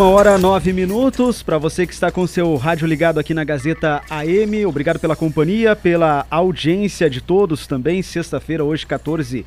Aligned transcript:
Uma 0.00 0.08
hora 0.08 0.38
nove 0.38 0.72
minutos 0.72 1.42
para 1.42 1.58
você 1.58 1.86
que 1.86 1.92
está 1.92 2.10
com 2.10 2.26
seu 2.26 2.56
rádio 2.56 2.86
ligado 2.86 3.20
aqui 3.20 3.34
na 3.34 3.44
Gazeta 3.44 4.02
AM. 4.08 4.64
Obrigado 4.64 4.98
pela 4.98 5.14
companhia, 5.14 5.76
pela 5.76 6.26
audiência 6.30 7.10
de 7.10 7.20
todos 7.20 7.66
também. 7.66 8.00
Sexta-feira, 8.00 8.64
hoje, 8.64 8.86
14 8.86 9.44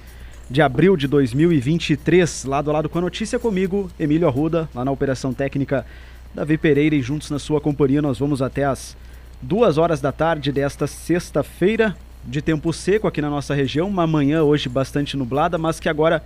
de 0.48 0.62
abril 0.62 0.96
de 0.96 1.08
2023, 1.08 2.46
lado 2.46 2.70
a 2.70 2.74
lado 2.74 2.88
com 2.88 3.00
a 3.00 3.02
notícia 3.02 3.40
comigo, 3.40 3.90
Emílio 4.00 4.28
Arruda, 4.28 4.70
lá 4.76 4.86
na 4.86 4.92
Operação 4.92 5.34
Técnica 5.34 5.88
Davi 6.36 6.56
Pereira 6.56 6.94
e 6.94 7.02
juntos 7.02 7.32
na 7.32 7.40
sua 7.40 7.60
companhia 7.60 8.00
nós 8.00 8.20
vamos 8.20 8.40
até 8.40 8.64
as 8.64 8.96
duas 9.42 9.80
horas 9.80 10.02
da 10.02 10.12
tarde 10.12 10.52
desta 10.52 10.86
sexta-feira 10.86 11.98
de 12.24 12.44
tempo 12.44 12.72
seco 12.72 13.08
aqui 13.08 13.24
na 13.24 13.30
nossa 13.30 13.56
região, 13.56 13.88
uma 13.88 14.06
manhã 14.06 14.44
hoje 14.44 14.70
bastante 14.70 15.18
nublada, 15.18 15.58
mas 15.58 15.80
que 15.80 15.90
agora 15.90 16.24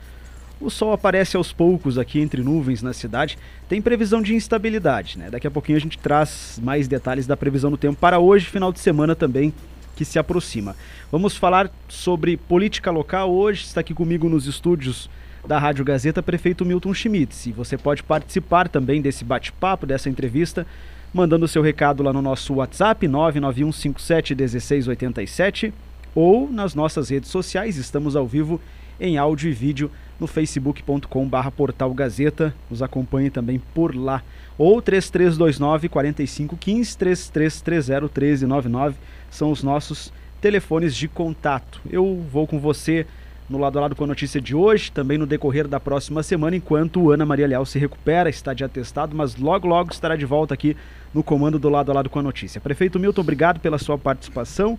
o 0.60 0.70
sol 0.70 0.92
aparece 0.92 1.38
aos 1.38 1.54
poucos 1.54 1.98
aqui 1.98 2.20
entre 2.20 2.42
nuvens 2.42 2.82
na 2.82 2.94
cidade. 2.94 3.38
Tem 3.70 3.82
previsão 3.82 4.22
de 4.22 4.34
instabilidade, 4.34 5.18
né? 5.18 5.30
Daqui 5.30 5.48
a 5.48 5.52
pouquinho 5.52 5.78
a 5.78 5.82
gente 5.82 5.98
traz 5.98 6.60
mais 6.64 6.88
detalhes 6.88 7.28
da 7.28 7.36
previsão 7.38 7.70
do 7.70 7.78
tempo 7.78 8.00
para 8.00 8.20
hoje, 8.20 8.46
final 8.46 8.72
de 8.72 8.80
semana 8.80 9.16
também 9.16 9.54
que 9.96 10.06
se 10.06 10.20
aproxima. 10.20 10.76
Vamos 11.12 11.36
falar 11.36 11.72
sobre 11.90 12.38
política 12.38 12.92
local 12.92 13.32
hoje. 13.32 13.66
Está 13.66 13.82
aqui 13.82 13.94
comigo 13.94 14.30
nos 14.30 14.46
estúdios 14.46 15.10
da 15.46 15.58
Rádio 15.58 15.84
Gazeta, 15.84 16.22
prefeito 16.22 16.64
Milton 16.66 16.94
Schmitz. 16.94 17.48
E 17.48 17.52
você 17.52 17.78
pode 17.78 18.04
participar 18.04 18.70
também 18.70 19.02
desse 19.02 19.26
bate-papo, 19.26 19.88
dessa 19.88 20.10
entrevista, 20.10 20.68
mandando 21.14 21.48
seu 21.48 21.64
recado 21.64 22.04
lá 22.04 22.14
no 22.14 22.22
nosso 22.22 22.54
WhatsApp 22.56 23.08
991571687 23.08 25.74
ou 26.14 26.52
nas 26.52 26.76
nossas 26.76 27.10
redes 27.10 27.32
sociais. 27.32 27.78
Estamos 27.78 28.16
ao 28.16 28.28
vivo 28.28 28.62
em 29.00 29.18
áudio 29.18 29.50
e 29.50 29.54
vídeo 29.54 29.90
no 30.20 30.28
facebook.com 30.28 31.28
barra 31.28 31.52
portal 31.52 31.94
Gazeta. 31.94 32.54
Nos 32.70 32.82
acompanhe 32.82 33.30
também 33.30 33.62
por 33.74 33.96
lá. 33.96 34.24
Ou 34.58 34.82
3329 34.82 35.90
4515 35.90 36.98
3330 36.98 38.02
1399 38.02 38.96
são 39.30 39.52
os 39.52 39.64
nossos 39.64 40.12
telefones 40.42 40.96
de 40.96 41.08
contato. 41.08 41.82
Eu 41.90 42.24
vou 42.32 42.48
com 42.48 42.60
você 42.60 43.06
no 43.50 43.58
lado 43.58 43.78
a 43.78 43.82
lado 43.82 43.96
com 43.96 44.04
a 44.04 44.08
notícia 44.08 44.42
de 44.42 44.54
hoje, 44.54 44.92
também 44.92 45.18
no 45.18 45.26
decorrer 45.26 45.68
da 45.68 45.80
próxima 45.80 46.22
semana, 46.22 46.58
enquanto 46.58 47.12
Ana 47.12 47.26
Maria 47.26 47.48
Leal 47.48 47.66
se 47.66 47.80
recupera, 47.80 48.30
está 48.30 48.54
de 48.54 48.64
atestado, 48.64 49.16
mas 49.16 49.38
logo 49.38 49.68
logo 49.68 49.92
estará 49.92 50.18
de 50.18 50.26
volta 50.26 50.54
aqui 50.54 50.76
no 51.14 51.24
comando 51.24 51.58
do 51.58 51.70
lado 51.70 51.90
a 51.90 51.96
lado 51.96 52.10
com 52.10 52.20
a 52.20 52.24
notícia. 52.24 52.60
Prefeito 52.60 53.00
Milton, 53.00 53.22
obrigado 53.22 53.60
pela 53.60 53.78
sua 53.78 53.98
participação 53.98 54.78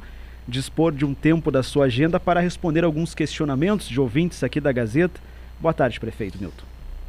dispor 0.48 0.92
de 0.92 1.04
um 1.04 1.14
tempo 1.14 1.50
da 1.50 1.62
sua 1.62 1.84
agenda 1.84 2.18
para 2.18 2.40
responder 2.40 2.82
alguns 2.82 3.14
questionamentos 3.14 3.88
de 3.88 4.00
ouvintes 4.00 4.42
aqui 4.42 4.60
da 4.60 4.72
Gazeta. 4.72 5.20
Boa 5.60 5.74
tarde, 5.74 6.00
prefeito 6.00 6.38
Milton. 6.40 6.64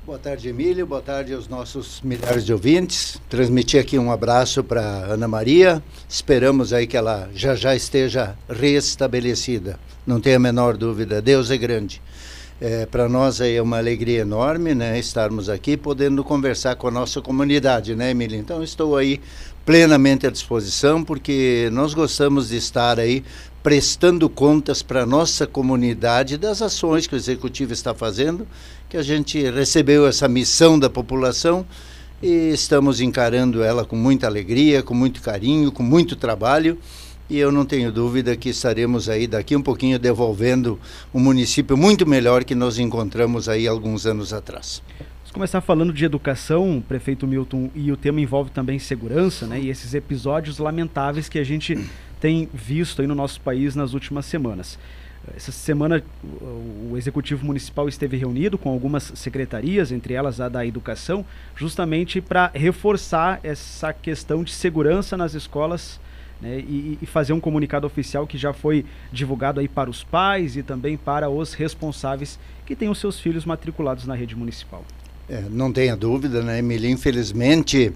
Boa 0.06 0.18
tarde, 0.18 0.50
Emílio. 0.50 0.88
Boa 0.88 1.02
tarde 1.02 1.34
aos 1.34 1.48
nossos 1.48 2.02
milhares 2.02 2.44
de 2.44 2.52
ouvintes. 2.52 3.22
Transmitir 3.30 3.80
aqui 3.80 3.98
um 3.98 4.12
abraço 4.12 4.64
para 4.64 4.82
Ana 4.82 5.28
Maria. 5.28 5.84
Esperamos 6.08 6.74
aí 6.74 6.88
que 6.88 6.98
ela 6.98 7.30
já 7.34 7.54
já 7.56 7.76
esteja 7.76 8.36
restabelecida. 8.50 9.80
Não 10.06 10.20
tenha 10.20 10.38
a 10.38 10.40
menor 10.40 10.76
dúvida. 10.76 11.22
Deus 11.22 11.52
é 11.52 11.58
grande. 11.58 12.02
É, 12.62 12.86
para 12.86 13.08
nós 13.08 13.40
é 13.40 13.62
uma 13.62 13.78
alegria 13.78 14.20
enorme, 14.20 14.76
né, 14.76 15.00
estarmos 15.00 15.48
aqui 15.48 15.78
podendo 15.78 16.26
conversar 16.26 16.76
com 16.76 16.90
a 16.90 16.92
nossa 16.92 17.22
comunidade, 17.22 17.96
né, 17.96 18.12
Emília? 18.12 18.38
Então 18.38 18.62
estou 18.62 18.98
aí 18.98 19.22
plenamente 19.70 20.26
à 20.26 20.32
disposição, 20.32 21.04
porque 21.04 21.70
nós 21.72 21.94
gostamos 21.94 22.50
de 22.50 22.58
estar 22.58 23.00
aí 23.00 23.24
prestando 23.62 24.28
contas 24.28 24.82
para 24.82 25.04
a 25.04 25.06
nossa 25.06 25.46
comunidade 25.46 26.40
das 26.40 26.64
ações 26.64 27.06
que 27.06 27.14
o 27.14 27.16
Executivo 27.16 27.72
está 27.72 27.94
fazendo, 27.94 28.48
que 28.90 28.98
a 28.98 29.04
gente 29.04 29.40
recebeu 29.52 30.08
essa 30.08 30.28
missão 30.28 30.80
da 30.80 30.90
população 30.90 31.64
e 32.20 32.50
estamos 32.52 33.00
encarando 33.00 33.62
ela 33.62 33.86
com 33.86 33.96
muita 33.96 34.26
alegria, 34.26 34.82
com 34.82 34.96
muito 34.96 35.22
carinho, 35.22 35.72
com 35.72 35.84
muito 35.84 36.16
trabalho. 36.16 36.76
E 37.30 37.38
eu 37.38 37.52
não 37.52 37.64
tenho 37.64 37.92
dúvida 37.92 38.36
que 38.36 38.50
estaremos 38.50 39.08
aí 39.08 39.28
daqui 39.28 39.56
um 39.56 39.62
pouquinho 39.62 40.00
devolvendo 40.00 40.80
um 41.14 41.20
município 41.20 41.78
muito 41.78 42.08
melhor 42.08 42.44
que 42.44 42.56
nós 42.56 42.80
encontramos 42.80 43.48
aí 43.48 43.68
alguns 43.68 44.08
anos 44.08 44.34
atrás. 44.34 44.82
Vamos 45.30 45.36
começar 45.36 45.62
falando 45.62 45.94
de 45.94 46.04
educação, 46.04 46.84
prefeito 46.88 47.28
Milton, 47.28 47.70
e 47.76 47.92
o 47.92 47.98
tema 47.98 48.20
envolve 48.20 48.50
também 48.50 48.80
segurança, 48.80 49.46
né? 49.46 49.60
E 49.60 49.70
esses 49.70 49.94
episódios 49.94 50.58
lamentáveis 50.58 51.30
que 51.30 51.38
a 51.38 51.44
gente 51.44 51.78
tem 52.20 52.50
visto 52.52 53.00
aí 53.00 53.08
no 53.08 53.14
nosso 53.14 53.40
país 53.40 53.76
nas 53.76 53.94
últimas 53.94 54.26
semanas. 54.26 54.80
Essa 55.36 55.52
semana 55.52 56.04
o 56.92 56.98
Executivo 56.98 57.46
Municipal 57.46 57.88
esteve 57.88 58.18
reunido 58.18 58.58
com 58.58 58.72
algumas 58.72 59.12
secretarias, 59.16 59.92
entre 59.92 60.16
elas 60.16 60.42
a 60.42 60.50
da 60.50 60.66
Educação, 60.66 61.24
justamente 61.56 62.20
para 62.20 62.50
reforçar 62.52 63.40
essa 63.44 63.94
questão 63.94 64.44
de 64.44 64.52
segurança 64.52 65.16
nas 65.16 65.36
escolas 65.36 66.00
né, 66.42 66.58
e, 66.58 66.98
e, 67.00 67.06
fazer 67.06 67.34
um 67.34 67.40
comunicado 67.40 67.86
oficial 67.86 68.26
que 68.26 68.38
já 68.38 68.52
foi 68.52 68.84
divulgado 69.12 69.60
aí 69.60 69.68
para 69.68 69.92
os 69.92 70.04
pais 70.04 70.58
e 70.58 70.64
também 70.64 70.98
para 70.98 71.30
os 71.30 71.54
responsáveis 71.54 72.40
que 72.66 72.76
têm 72.76 72.90
os 72.90 72.98
seus 72.98 73.20
filhos 73.20 73.46
matriculados 73.46 74.08
na 74.08 74.16
rede 74.16 74.36
municipal. 74.36 74.84
É, 75.30 75.44
não 75.48 75.72
tenha 75.72 75.96
dúvida, 75.96 76.42
né, 76.42 76.58
Emília? 76.58 76.90
Infelizmente, 76.90 77.94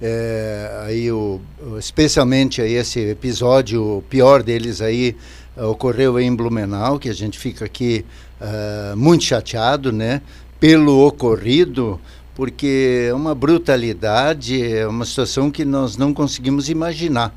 é, 0.00 0.82
aí 0.86 1.12
o, 1.12 1.38
especialmente 1.78 2.62
aí 2.62 2.72
esse 2.72 3.00
episódio, 3.00 3.98
o 3.98 4.02
pior 4.02 4.42
deles 4.42 4.80
aí, 4.80 5.14
uh, 5.58 5.66
ocorreu 5.66 6.18
em 6.18 6.34
Blumenau, 6.34 6.98
que 6.98 7.10
a 7.10 7.12
gente 7.12 7.38
fica 7.38 7.66
aqui 7.66 8.02
uh, 8.40 8.96
muito 8.96 9.24
chateado, 9.24 9.92
né, 9.92 10.22
pelo 10.58 11.06
ocorrido, 11.06 12.00
porque 12.34 13.08
é 13.10 13.12
uma 13.12 13.34
brutalidade, 13.34 14.62
é 14.62 14.86
uma 14.86 15.04
situação 15.04 15.50
que 15.50 15.66
nós 15.66 15.98
não 15.98 16.14
conseguimos 16.14 16.70
imaginar. 16.70 17.34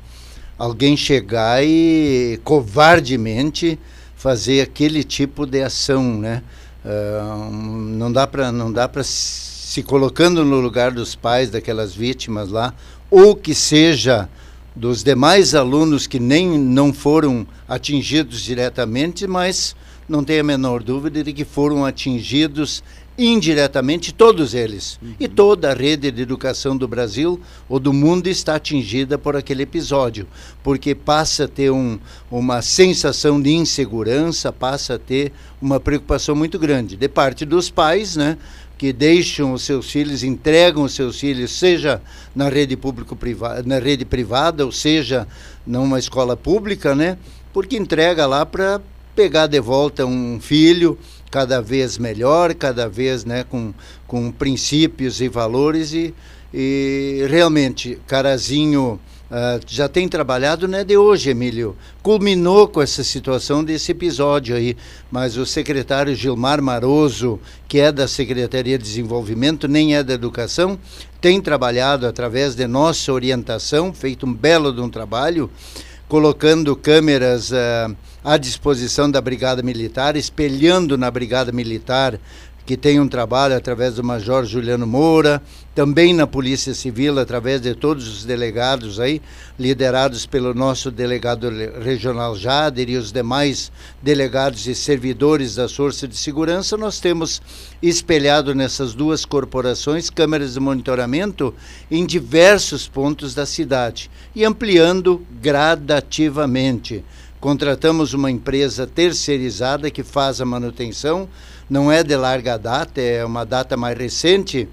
Alguém 0.56 0.96
chegar 0.96 1.62
e 1.62 2.40
covardemente 2.42 3.78
fazer 4.16 4.62
aquele 4.62 5.04
tipo 5.04 5.44
de 5.44 5.62
ação, 5.62 6.18
né? 6.18 6.42
Não 6.84 8.12
dá 8.12 8.26
para 8.26 8.52
não 8.52 8.70
dá 8.70 8.86
para 8.86 9.02
se 9.02 9.82
colocando 9.82 10.44
no 10.44 10.60
lugar 10.60 10.92
dos 10.92 11.14
pais 11.14 11.48
daquelas 11.48 11.94
vítimas 11.94 12.50
lá 12.50 12.74
ou 13.10 13.34
que 13.34 13.54
seja 13.54 14.28
dos 14.76 15.02
demais 15.02 15.54
alunos 15.54 16.06
que 16.06 16.20
nem 16.20 16.58
não 16.58 16.92
foram 16.92 17.46
atingidos 17.66 18.40
diretamente, 18.40 19.26
mas 19.26 19.74
não 20.08 20.22
tem 20.22 20.40
a 20.40 20.44
menor 20.44 20.82
dúvida 20.82 21.24
de 21.24 21.32
que 21.32 21.44
foram 21.44 21.86
atingidos 21.86 22.82
indiretamente 23.16 24.12
todos 24.12 24.54
eles. 24.54 24.98
Uhum. 25.00 25.14
E 25.20 25.28
toda 25.28 25.70
a 25.70 25.74
rede 25.74 26.10
de 26.10 26.22
educação 26.22 26.76
do 26.76 26.88
Brasil 26.88 27.40
ou 27.68 27.78
do 27.78 27.92
mundo 27.92 28.26
está 28.26 28.56
atingida 28.56 29.16
por 29.16 29.36
aquele 29.36 29.62
episódio, 29.62 30.26
porque 30.62 30.94
passa 30.94 31.44
a 31.44 31.48
ter 31.48 31.70
um, 31.70 31.98
uma 32.30 32.60
sensação 32.60 33.40
de 33.40 33.52
insegurança, 33.52 34.52
passa 34.52 34.94
a 34.94 34.98
ter 34.98 35.32
uma 35.62 35.78
preocupação 35.78 36.34
muito 36.34 36.58
grande 36.58 36.96
de 36.96 37.08
parte 37.08 37.44
dos 37.44 37.70
pais, 37.70 38.16
né? 38.16 38.36
que 38.76 38.92
deixam 38.92 39.52
os 39.52 39.62
seus 39.62 39.90
filhos, 39.90 40.24
entregam 40.24 40.82
os 40.82 40.94
seus 40.94 41.20
filhos, 41.20 41.52
seja 41.52 42.02
na 42.34 42.48
rede 42.48 42.76
público 42.76 43.14
privada, 43.14 43.62
na 43.64 43.78
rede 43.78 44.04
privada, 44.04 44.66
ou 44.66 44.72
seja, 44.72 45.28
numa 45.64 45.98
escola 45.98 46.36
pública, 46.36 46.94
né? 46.94 47.16
Porque 47.52 47.76
entrega 47.76 48.26
lá 48.26 48.44
para 48.44 48.80
pegar 49.14 49.46
de 49.46 49.60
volta 49.60 50.04
um 50.04 50.40
filho 50.40 50.98
cada 51.34 51.60
vez 51.60 51.98
melhor, 51.98 52.54
cada 52.54 52.88
vez 52.88 53.24
né, 53.24 53.42
com, 53.42 53.74
com 54.06 54.30
princípios 54.30 55.20
e 55.20 55.28
valores 55.28 55.92
e, 55.92 56.14
e 56.54 57.26
realmente 57.28 57.98
Carazinho 58.06 59.00
uh, 59.28 59.60
já 59.66 59.88
tem 59.88 60.08
trabalhado 60.08 60.68
não 60.68 60.78
é 60.78 60.84
de 60.84 60.96
hoje, 60.96 61.30
Emílio. 61.30 61.76
Culminou 62.04 62.68
com 62.68 62.80
essa 62.80 63.02
situação 63.02 63.64
desse 63.64 63.90
episódio 63.90 64.54
aí, 64.54 64.76
mas 65.10 65.36
o 65.36 65.44
secretário 65.44 66.14
Gilmar 66.14 66.62
Maroso, 66.62 67.40
que 67.66 67.80
é 67.80 67.90
da 67.90 68.06
Secretaria 68.06 68.78
de 68.78 68.84
Desenvolvimento, 68.84 69.66
nem 69.66 69.96
é 69.96 70.04
da 70.04 70.14
Educação, 70.14 70.78
tem 71.20 71.40
trabalhado 71.40 72.06
através 72.06 72.54
de 72.54 72.68
nossa 72.68 73.12
orientação, 73.12 73.92
feito 73.92 74.24
um 74.24 74.32
belo 74.32 74.72
de 74.72 74.80
um 74.80 74.88
trabalho, 74.88 75.50
colocando 76.14 76.76
câmeras 76.76 77.50
uh, 77.50 77.92
à 78.22 78.36
disposição 78.36 79.10
da 79.10 79.20
Brigada 79.20 79.64
Militar, 79.64 80.14
espelhando 80.14 80.96
na 80.96 81.10
Brigada 81.10 81.50
Militar 81.50 82.20
que 82.66 82.76
tem 82.76 82.98
um 82.98 83.06
trabalho 83.06 83.54
através 83.54 83.94
do 83.94 84.02
Major 84.02 84.44
Juliano 84.44 84.86
Moura, 84.86 85.42
também 85.74 86.14
na 86.14 86.26
Polícia 86.26 86.72
Civil, 86.72 87.18
através 87.18 87.60
de 87.60 87.74
todos 87.74 88.06
os 88.08 88.24
delegados 88.24 88.98
aí, 89.00 89.20
liderados 89.58 90.24
pelo 90.24 90.54
nosso 90.54 90.90
delegado 90.90 91.50
regional 91.82 92.34
Jader 92.36 92.88
e 92.88 92.96
os 92.96 93.12
demais 93.12 93.70
delegados 94.00 94.66
e 94.66 94.74
servidores 94.74 95.56
da 95.56 95.68
Força 95.68 96.08
de 96.08 96.16
Segurança, 96.16 96.76
nós 96.76 97.00
temos 97.00 97.42
espelhado 97.82 98.54
nessas 98.54 98.94
duas 98.94 99.24
corporações 99.24 100.08
câmeras 100.08 100.54
de 100.54 100.60
monitoramento 100.60 101.52
em 101.90 102.06
diversos 102.06 102.88
pontos 102.88 103.34
da 103.34 103.44
cidade 103.44 104.10
e 104.34 104.44
ampliando 104.44 105.26
gradativamente. 105.40 107.04
Contratamos 107.44 108.14
uma 108.14 108.30
empresa 108.30 108.86
terceirizada 108.86 109.90
que 109.90 110.02
faz 110.02 110.40
a 110.40 110.46
manutenção, 110.46 111.28
não 111.68 111.92
é 111.92 112.02
de 112.02 112.16
larga 112.16 112.56
data, 112.56 113.02
é 113.02 113.22
uma 113.22 113.44
data 113.44 113.76
mais 113.76 113.98
recente, 113.98 114.66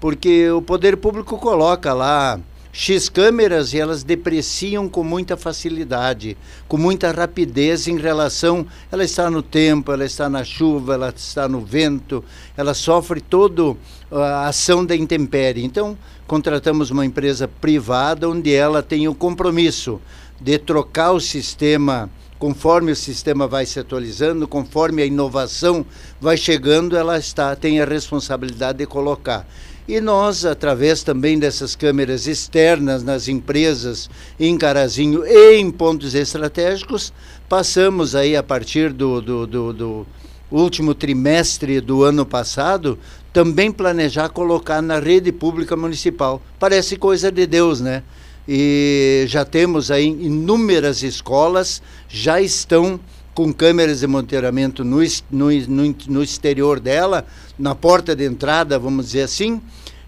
porque 0.00 0.48
o 0.50 0.62
poder 0.62 0.96
público 0.96 1.36
coloca 1.36 1.92
lá 1.92 2.40
X 2.72 3.10
câmeras 3.10 3.74
e 3.74 3.78
elas 3.78 4.02
depreciam 4.02 4.88
com 4.88 5.04
muita 5.04 5.36
facilidade, 5.36 6.34
com 6.66 6.78
muita 6.78 7.12
rapidez 7.12 7.86
em 7.88 7.98
relação. 7.98 8.66
Ela 8.90 9.04
está 9.04 9.30
no 9.30 9.42
tempo, 9.42 9.92
ela 9.92 10.06
está 10.06 10.26
na 10.26 10.42
chuva, 10.42 10.94
ela 10.94 11.12
está 11.14 11.46
no 11.46 11.60
vento, 11.60 12.24
ela 12.56 12.72
sofre 12.72 13.20
toda 13.20 13.76
a 14.10 14.48
ação 14.48 14.82
da 14.82 14.96
intempérie. 14.96 15.62
Então, 15.62 15.94
contratamos 16.26 16.90
uma 16.90 17.04
empresa 17.04 17.46
privada 17.46 18.26
onde 18.26 18.54
ela 18.54 18.82
tem 18.82 19.06
o 19.08 19.14
compromisso 19.14 20.00
de 20.40 20.58
trocar 20.58 21.12
o 21.12 21.20
sistema 21.20 22.10
conforme 22.38 22.92
o 22.92 22.96
sistema 22.96 23.46
vai 23.48 23.64
se 23.64 23.80
atualizando, 23.80 24.46
conforme 24.46 25.00
a 25.00 25.06
inovação 25.06 25.86
vai 26.20 26.36
chegando, 26.36 26.94
ela 26.94 27.18
está 27.18 27.56
tem 27.56 27.80
a 27.80 27.86
responsabilidade 27.86 28.78
de 28.78 28.86
colocar. 28.86 29.48
E 29.88 30.00
nós, 30.00 30.44
através 30.44 31.02
também 31.02 31.38
dessas 31.38 31.76
câmeras 31.76 32.26
externas 32.26 33.02
nas 33.02 33.28
empresas 33.28 34.10
em 34.38 34.58
Carazinho 34.58 35.26
e 35.26 35.56
em 35.56 35.70
pontos 35.70 36.14
estratégicos, 36.14 37.12
passamos 37.48 38.14
aí 38.14 38.36
a 38.36 38.42
partir 38.42 38.92
do, 38.92 39.20
do, 39.20 39.46
do, 39.46 39.72
do 39.72 40.06
último 40.50 40.94
trimestre 40.94 41.80
do 41.80 42.02
ano 42.02 42.26
passado, 42.26 42.98
também 43.32 43.70
planejar 43.72 44.28
colocar 44.28 44.82
na 44.82 44.98
rede 44.98 45.32
pública 45.32 45.76
municipal. 45.76 46.42
Parece 46.58 46.96
coisa 46.96 47.30
de 47.30 47.46
Deus, 47.46 47.80
né? 47.80 48.02
E 48.46 49.24
já 49.26 49.44
temos 49.44 49.90
aí 49.90 50.06
inúmeras 50.06 51.02
escolas, 51.02 51.80
já 52.08 52.40
estão 52.40 53.00
com 53.34 53.52
câmeras 53.52 54.00
de 54.00 54.06
monitoramento 54.06 54.84
no, 54.84 54.98
no, 55.30 55.50
no, 55.50 55.96
no 56.08 56.22
exterior 56.22 56.78
dela, 56.78 57.26
na 57.58 57.74
porta 57.74 58.14
de 58.14 58.24
entrada, 58.24 58.78
vamos 58.78 59.06
dizer 59.06 59.22
assim, 59.22 59.60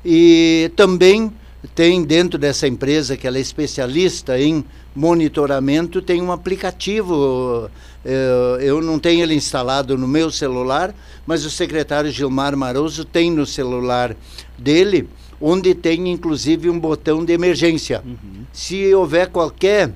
e 0.05 0.71
também 0.77 1.33
tem 1.75 2.05
dentro 2.05 2.39
dessa 2.39 2.69
empresa 2.69 3.17
que 3.17 3.27
ela 3.27 3.39
é 3.39 3.41
especialista 3.41 4.39
em 4.39 4.65
monitoramento, 4.95 6.01
tem 6.01 6.23
um 6.23 6.33
aplicativo. 6.33 7.69
Eh, 8.05 8.59
eu 8.61 8.81
não 8.81 8.99
tenho 8.99 9.23
ele 9.23 9.35
instalado 9.35 9.99
no 9.99 10.07
meu 10.07 10.31
celular, 10.31 10.95
mas 11.27 11.45
o 11.45 11.51
secretário 11.51 12.11
Gilmar 12.11 12.57
Maroso 12.57 13.05
tem 13.05 13.31
no 13.31 13.45
celular 13.45 14.17
dele, 14.57 15.09
onde 15.41 15.75
tem 15.75 16.11
inclusive 16.11 16.71
um 16.71 16.79
botão 16.79 17.25
de 17.25 17.33
emergência. 17.33 18.03
Uhum. 18.05 18.45
Se 18.53 18.95
houver 18.95 19.29
qualquer 19.29 19.93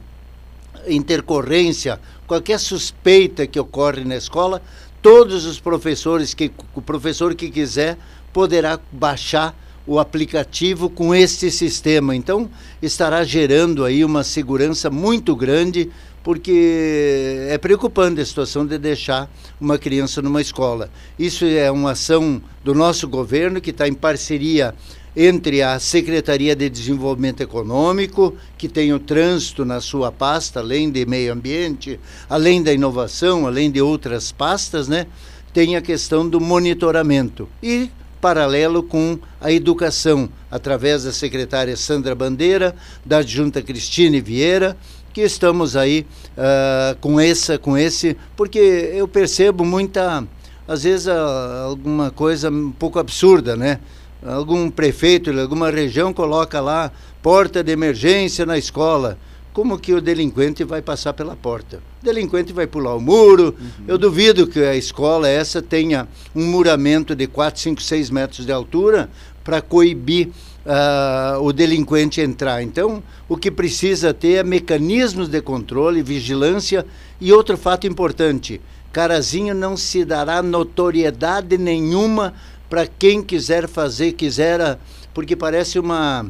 intercorrência, 0.86 2.00
qualquer 2.26 2.58
suspeita 2.58 3.46
que 3.46 3.58
ocorre 3.58 4.04
na 4.04 4.16
escola, 4.16 4.62
todos 5.02 5.44
os 5.44 5.58
professores 5.58 6.34
que 6.34 6.50
o 6.74 6.82
professor 6.82 7.34
que 7.34 7.50
quiser 7.50 7.98
poderá 8.32 8.78
baixar 8.92 9.54
o 9.86 9.98
aplicativo 9.98 10.88
com 10.88 11.14
este 11.14 11.50
sistema. 11.50 12.14
Então, 12.14 12.48
estará 12.80 13.24
gerando 13.24 13.84
aí 13.84 14.04
uma 14.04 14.22
segurança 14.22 14.90
muito 14.90 15.34
grande, 15.34 15.90
porque 16.22 17.46
é 17.48 17.56
preocupante 17.58 18.20
a 18.20 18.26
situação 18.26 18.66
de 18.66 18.78
deixar 18.78 19.28
uma 19.60 19.78
criança 19.78 20.20
numa 20.20 20.40
escola. 20.40 20.90
Isso 21.18 21.44
é 21.44 21.70
uma 21.70 21.92
ação 21.92 22.40
do 22.62 22.74
nosso 22.74 23.08
governo 23.08 23.60
que 23.60 23.70
está 23.70 23.88
em 23.88 23.94
parceria 23.94 24.74
entre 25.16 25.62
a 25.62 25.78
Secretaria 25.78 26.54
de 26.54 26.68
Desenvolvimento 26.68 27.42
Econômico, 27.42 28.34
que 28.56 28.68
tem 28.68 28.92
o 28.92 28.98
trânsito 28.98 29.64
na 29.64 29.80
sua 29.80 30.12
pasta, 30.12 30.60
além 30.60 30.90
de 30.90 31.04
meio 31.04 31.32
ambiente, 31.32 31.98
além 32.28 32.62
da 32.62 32.72
inovação, 32.72 33.46
além 33.46 33.70
de 33.70 33.80
outras 33.80 34.30
pastas, 34.32 34.88
né? 34.88 35.06
Tem 35.52 35.76
a 35.76 35.82
questão 35.82 36.28
do 36.28 36.40
monitoramento. 36.40 37.48
E 37.62 37.90
paralelo 38.20 38.82
com 38.82 39.18
a 39.40 39.50
educação, 39.50 40.28
através 40.50 41.04
da 41.04 41.12
secretária 41.12 41.76
Sandra 41.76 42.14
Bandeira, 42.14 42.76
da 43.04 43.18
adjunta 43.18 43.62
Cristine 43.62 44.20
Vieira, 44.20 44.76
que 45.12 45.22
estamos 45.22 45.74
aí 45.74 46.06
uh, 46.36 46.96
com, 47.00 47.18
essa, 47.18 47.58
com 47.58 47.76
esse, 47.76 48.16
porque 48.36 48.58
eu 48.94 49.08
percebo 49.08 49.64
muita, 49.64 50.24
às 50.68 50.84
vezes, 50.84 51.06
uh, 51.06 51.66
alguma 51.66 52.10
coisa 52.10 52.50
um 52.50 52.70
pouco 52.70 52.98
absurda, 52.98 53.56
né? 53.56 53.80
Algum 54.24 54.70
prefeito 54.70 55.32
de 55.32 55.40
alguma 55.40 55.70
região 55.70 56.12
coloca 56.12 56.60
lá 56.60 56.92
porta 57.22 57.62
de 57.62 57.72
emergência 57.72 58.44
na 58.44 58.58
escola 58.58 59.18
como 59.52 59.78
que 59.78 59.92
o 59.92 60.00
delinquente 60.00 60.62
vai 60.62 60.80
passar 60.80 61.12
pela 61.12 61.34
porta? 61.34 61.82
O 62.00 62.04
delinquente 62.04 62.52
vai 62.52 62.66
pular 62.66 62.94
o 62.94 63.00
muro. 63.00 63.54
Uhum. 63.58 63.84
Eu 63.88 63.98
duvido 63.98 64.46
que 64.46 64.60
a 64.60 64.76
escola 64.76 65.28
essa 65.28 65.60
tenha 65.60 66.06
um 66.34 66.46
muramento 66.46 67.16
de 67.16 67.26
4, 67.26 67.60
5, 67.60 67.82
6 67.82 68.10
metros 68.10 68.46
de 68.46 68.52
altura 68.52 69.10
para 69.42 69.60
coibir 69.60 70.28
uh, 70.28 71.42
o 71.42 71.52
delinquente 71.52 72.20
entrar. 72.20 72.62
Então, 72.62 73.02
o 73.28 73.36
que 73.36 73.50
precisa 73.50 74.14
ter 74.14 74.34
é 74.34 74.44
mecanismos 74.44 75.28
de 75.28 75.42
controle, 75.42 76.00
vigilância 76.00 76.86
e 77.20 77.32
outro 77.32 77.58
fato 77.58 77.88
importante: 77.88 78.60
Carazinho 78.92 79.54
não 79.54 79.76
se 79.76 80.04
dará 80.04 80.42
notoriedade 80.42 81.58
nenhuma 81.58 82.34
para 82.70 82.86
quem 82.86 83.22
quiser 83.22 83.68
fazer, 83.68 84.12
quiser, 84.12 84.78
porque 85.12 85.36
parece 85.36 85.78
uma 85.78 86.24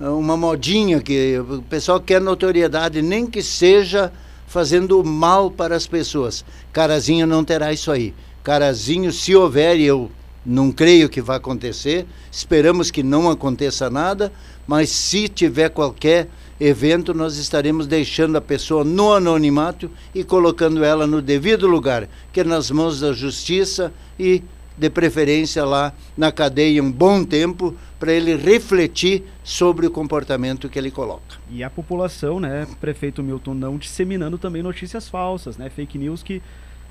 uma 0.00 0.34
modinha 0.34 0.98
que 1.00 1.38
o 1.38 1.60
pessoal 1.60 2.00
quer 2.00 2.22
notoriedade, 2.22 3.02
nem 3.02 3.26
que 3.26 3.42
seja 3.42 4.10
fazendo 4.46 5.04
mal 5.04 5.50
para 5.50 5.76
as 5.76 5.86
pessoas. 5.86 6.42
Carazinho 6.72 7.26
não 7.26 7.44
terá 7.44 7.70
isso 7.70 7.92
aí. 7.92 8.14
Carazinho, 8.42 9.12
se 9.12 9.36
houver, 9.36 9.78
e 9.78 9.84
eu 9.84 10.10
não 10.44 10.72
creio 10.72 11.08
que 11.08 11.20
vai 11.20 11.36
acontecer, 11.36 12.06
esperamos 12.32 12.90
que 12.90 13.02
não 13.02 13.30
aconteça 13.30 13.90
nada, 13.90 14.32
mas 14.66 14.88
se 14.88 15.28
tiver 15.28 15.68
qualquer 15.68 16.28
evento, 16.58 17.12
nós 17.12 17.36
estaremos 17.36 17.86
deixando 17.86 18.36
a 18.36 18.40
pessoa 18.40 18.82
no 18.82 19.12
anonimato 19.12 19.90
e 20.14 20.24
colocando 20.24 20.82
ela 20.82 21.06
no 21.06 21.20
devido 21.20 21.66
lugar, 21.66 22.08
que 22.32 22.40
é 22.40 22.44
nas 22.44 22.70
mãos 22.70 23.00
da 23.00 23.12
justiça 23.12 23.92
e 24.18 24.42
de 24.80 24.88
preferência 24.88 25.62
lá 25.62 25.92
na 26.16 26.32
cadeia 26.32 26.82
um 26.82 26.90
bom 26.90 27.22
tempo 27.22 27.76
para 27.98 28.12
ele 28.12 28.34
refletir 28.34 29.24
sobre 29.44 29.86
o 29.86 29.90
comportamento 29.90 30.70
que 30.70 30.78
ele 30.78 30.90
coloca. 30.90 31.36
E 31.50 31.62
a 31.62 31.68
população, 31.68 32.40
né, 32.40 32.66
prefeito 32.80 33.22
Milton, 33.22 33.52
não 33.52 33.76
disseminando 33.76 34.38
também 34.38 34.62
notícias 34.62 35.06
falsas, 35.06 35.58
né, 35.58 35.68
fake 35.68 35.98
news 35.98 36.22
que 36.22 36.40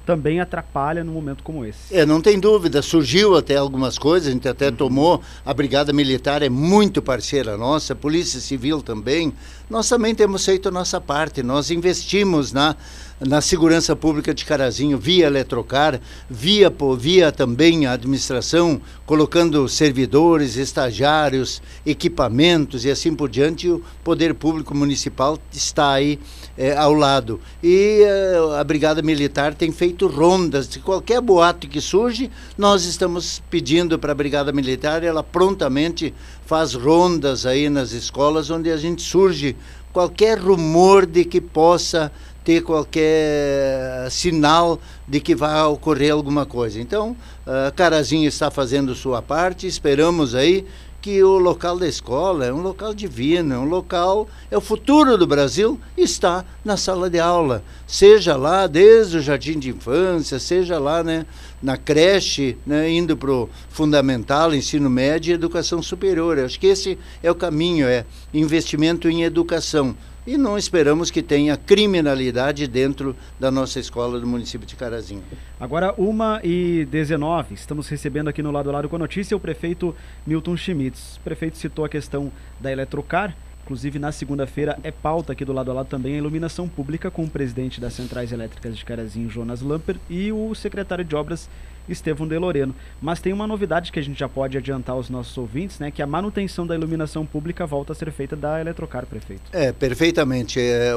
também 0.06 0.40
atrapalha 0.40 1.04
num 1.04 1.14
momento 1.14 1.44
como 1.44 1.66
esse. 1.66 1.96
É, 1.96 2.06
não 2.06 2.22
tem 2.22 2.40
dúvida, 2.40 2.82
surgiu 2.82 3.36
até 3.36 3.58
algumas 3.58 3.98
coisas, 3.98 4.28
a 4.30 4.32
gente 4.32 4.48
até 4.48 4.70
uhum. 4.70 4.76
tomou, 4.76 5.22
a 5.46 5.54
Brigada 5.54 5.94
Militar 5.94 6.42
é 6.42 6.50
muito 6.50 7.02
parceira 7.02 7.58
nossa, 7.58 7.94
a 7.94 7.96
Polícia 7.96 8.40
Civil 8.40 8.82
também, 8.82 9.34
nós 9.70 9.88
também 9.88 10.16
temos 10.16 10.44
feito 10.44 10.68
a 10.68 10.72
nossa 10.72 11.00
parte, 11.00 11.44
nós 11.44 11.70
investimos 11.70 12.52
na 12.52 12.76
na 13.20 13.42
segurança 13.42 13.96
pública 13.96 14.34
de 14.34 14.46
Carazinho, 14.46 14.98
via 14.98 15.28
Eletrocar, 15.28 16.00
via, 16.30 16.74
via 16.98 17.32
também 17.32 17.86
a 17.86 17.94
administração, 17.94 18.82
colocando 19.06 19.68
servidores, 19.68 20.56
estagiários, 20.56 21.62
equipamentos 21.86 22.86
e 22.86 22.92
assim 22.92 23.14
por 23.14 23.30
diante, 23.30 23.70
o 23.70 23.84
poder 24.04 24.34
público 24.34 24.74
municipal 24.74 25.38
está 25.52 25.92
aí 25.92 26.18
é, 26.58 26.76
ao 26.76 26.94
lado. 26.94 27.42
E 27.62 28.02
é, 28.04 28.60
a 28.60 28.64
Brigada 28.64 29.02
Militar 29.02 29.54
tem 29.54 29.72
feito 29.72 29.89
rondas, 30.08 30.68
de 30.68 30.80
qualquer 30.80 31.22
boato 31.22 31.68
que 31.68 31.80
surge, 31.80 32.30
nós 32.58 32.86
estamos 32.86 33.42
pedindo 33.50 33.98
para 33.98 34.12
a 34.12 34.16
Brigada 34.16 34.52
Militar, 34.52 35.04
ela 35.04 35.24
prontamente 35.24 36.14
faz 36.46 36.74
rondas 36.74 37.46
aí 37.46 37.70
nas 37.70 37.92
escolas 37.92 38.50
onde 38.50 38.72
a 38.72 38.78
gente 38.78 39.02
surge 39.02 39.56
qualquer 39.92 40.38
rumor 40.38 41.06
de 41.06 41.26
que 41.26 41.42
possa 41.42 42.12
ter 42.44 42.62
qualquer 42.62 44.10
sinal 44.10 44.80
de 45.08 45.20
que 45.20 45.36
vai 45.36 45.62
ocorrer 45.64 46.12
alguma 46.12 46.46
coisa. 46.46 46.80
Então, 46.80 47.16
a 47.46 47.72
Carazinho 47.72 48.28
está 48.28 48.50
fazendo 48.50 48.96
sua 48.96 49.22
parte, 49.22 49.68
esperamos 49.68 50.34
aí 50.34 50.66
que 51.02 51.24
o 51.24 51.38
local 51.38 51.78
da 51.78 51.88
escola 51.88 52.46
é 52.46 52.54
um 52.54 52.62
local 52.62 52.94
divino, 52.94 53.54
é 53.54 53.58
um 53.58 53.66
local, 53.66 54.28
é 54.52 54.58
o 54.58 54.62
futuro 54.62 55.18
do 55.18 55.26
Brasil, 55.26 55.80
está 55.98 56.44
na 56.64 56.76
sala 56.76 57.10
de 57.10 57.20
aula, 57.20 57.64
seja 57.88 58.36
lá 58.36 58.68
desde 58.68 59.18
o 59.18 59.22
jardim 59.22 59.58
de 59.58 59.70
infância, 59.70 60.40
seja 60.40 60.78
lá 60.78 61.04
né, 61.04 61.26
na 61.62 61.78
creche, 61.78 62.58
né, 62.66 62.90
indo 62.90 63.16
para 63.16 63.32
o 63.32 63.50
fundamental, 63.70 64.54
ensino 64.54 64.90
médio 64.90 65.32
e 65.32 65.34
educação 65.34 65.82
superior. 65.82 66.40
Acho 66.40 66.60
que 66.60 66.68
esse 66.68 66.98
é 67.24 67.32
o 67.32 67.36
caminho, 67.36 67.88
é 67.88 68.06
investimento 68.34 69.10
em 69.10 69.24
educação 69.24 69.96
e 70.26 70.38
não 70.38 70.58
esperamos 70.58 71.10
que 71.10 71.22
tenha 71.22 71.58
criminalidade 71.58 72.68
dentro 72.68 73.16
da 73.40 73.50
nossa 73.50 73.80
escola 73.80 74.20
do 74.20 74.28
município 74.28 74.68
de 74.68 74.76
Carazinho. 74.76 75.24
Agora, 75.60 75.94
uma 75.98 76.40
e 76.44 76.86
19, 76.92 77.56
estamos 77.56 77.88
recebendo 77.88 78.28
aqui 78.28 78.42
no 78.42 78.52
lado 78.52 78.70
a 78.70 78.74
lado 78.74 78.90
com 78.90 78.96
a 78.96 79.00
notícia 79.00 79.36
o 79.36 79.40
prefeito 79.40 79.96
Milton 80.26 80.56
Schmitz. 80.56 81.18
O 81.18 81.22
prefeito 81.22 81.58
citou 81.58 81.86
a 81.86 81.90
questão 81.90 82.32
da 82.60 82.72
Eletrocar, 82.72 83.36
inclusive 83.64 84.00
na 84.00 84.12
segunda-feira 84.12 84.78
é 84.84 84.92
pauta 84.92 85.34
aqui 85.34 85.46
do 85.46 85.54
lado 85.54 85.72
a 85.72 85.74
lado 85.76 85.88
também 85.88 86.16
a 86.16 86.18
iluminação 86.18 86.68
pública 86.68 87.12
com 87.12 87.24
o 87.24 87.30
presidente 87.30 87.80
das 87.80 87.94
Centrais 87.94 88.32
Elétricas 88.32 88.78
de 88.78 88.84
Carazinho, 88.84 89.30
Jonas 89.30 89.62
Lamper, 89.62 89.96
e 90.10 90.32
o 90.32 90.54
secretário 90.56 91.06
de 91.06 91.16
Obras 91.16 91.50
Estevão 91.90 92.28
de 92.28 92.38
Loreno. 92.38 92.76
Mas 93.02 93.20
tem 93.20 93.34
uma 93.34 93.48
novidade 93.48 93.92
que 93.92 94.00
a 94.00 94.04
gente 94.04 94.20
já 94.20 94.30
pode 94.30 94.58
adiantar 94.58 94.96
aos 94.96 95.10
nossos 95.10 95.38
ouvintes, 95.38 95.80
né? 95.80 95.92
Que 95.92 96.02
a 96.02 96.08
manutenção 96.08 96.66
da 96.66 96.76
iluminação 96.76 97.26
pública 97.26 97.66
volta 97.66 97.94
a 97.94 97.96
ser 97.96 98.12
feita 98.12 98.36
da 98.36 98.60
Eletrocar, 98.60 99.06
prefeito. 99.06 99.44
É, 99.52 99.72
perfeitamente. 99.72 100.60
É, 100.60 100.94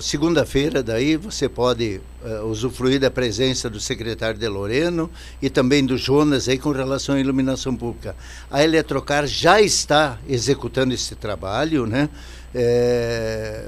Segunda-feira, 0.00 0.82
daí, 0.82 1.16
você 1.16 1.48
pode 1.48 2.00
é, 2.24 2.40
usufruir 2.40 3.00
da 3.00 3.10
presença 3.10 3.68
do 3.68 3.80
secretário 3.80 4.38
de 4.38 4.48
Loreno 4.48 5.10
e 5.40 5.48
também 5.48 5.84
do 5.84 5.96
Jonas 5.96 6.48
aí 6.48 6.58
com 6.58 6.70
relação 6.70 7.14
à 7.14 7.20
iluminação 7.20 7.74
pública. 7.74 8.14
A 8.50 8.62
Eletrocar 8.62 9.26
já 9.26 9.60
está 9.60 10.18
executando 10.28 10.94
esse 10.94 11.14
trabalho, 11.14 11.86
né? 11.86 12.08
É, 12.54 13.64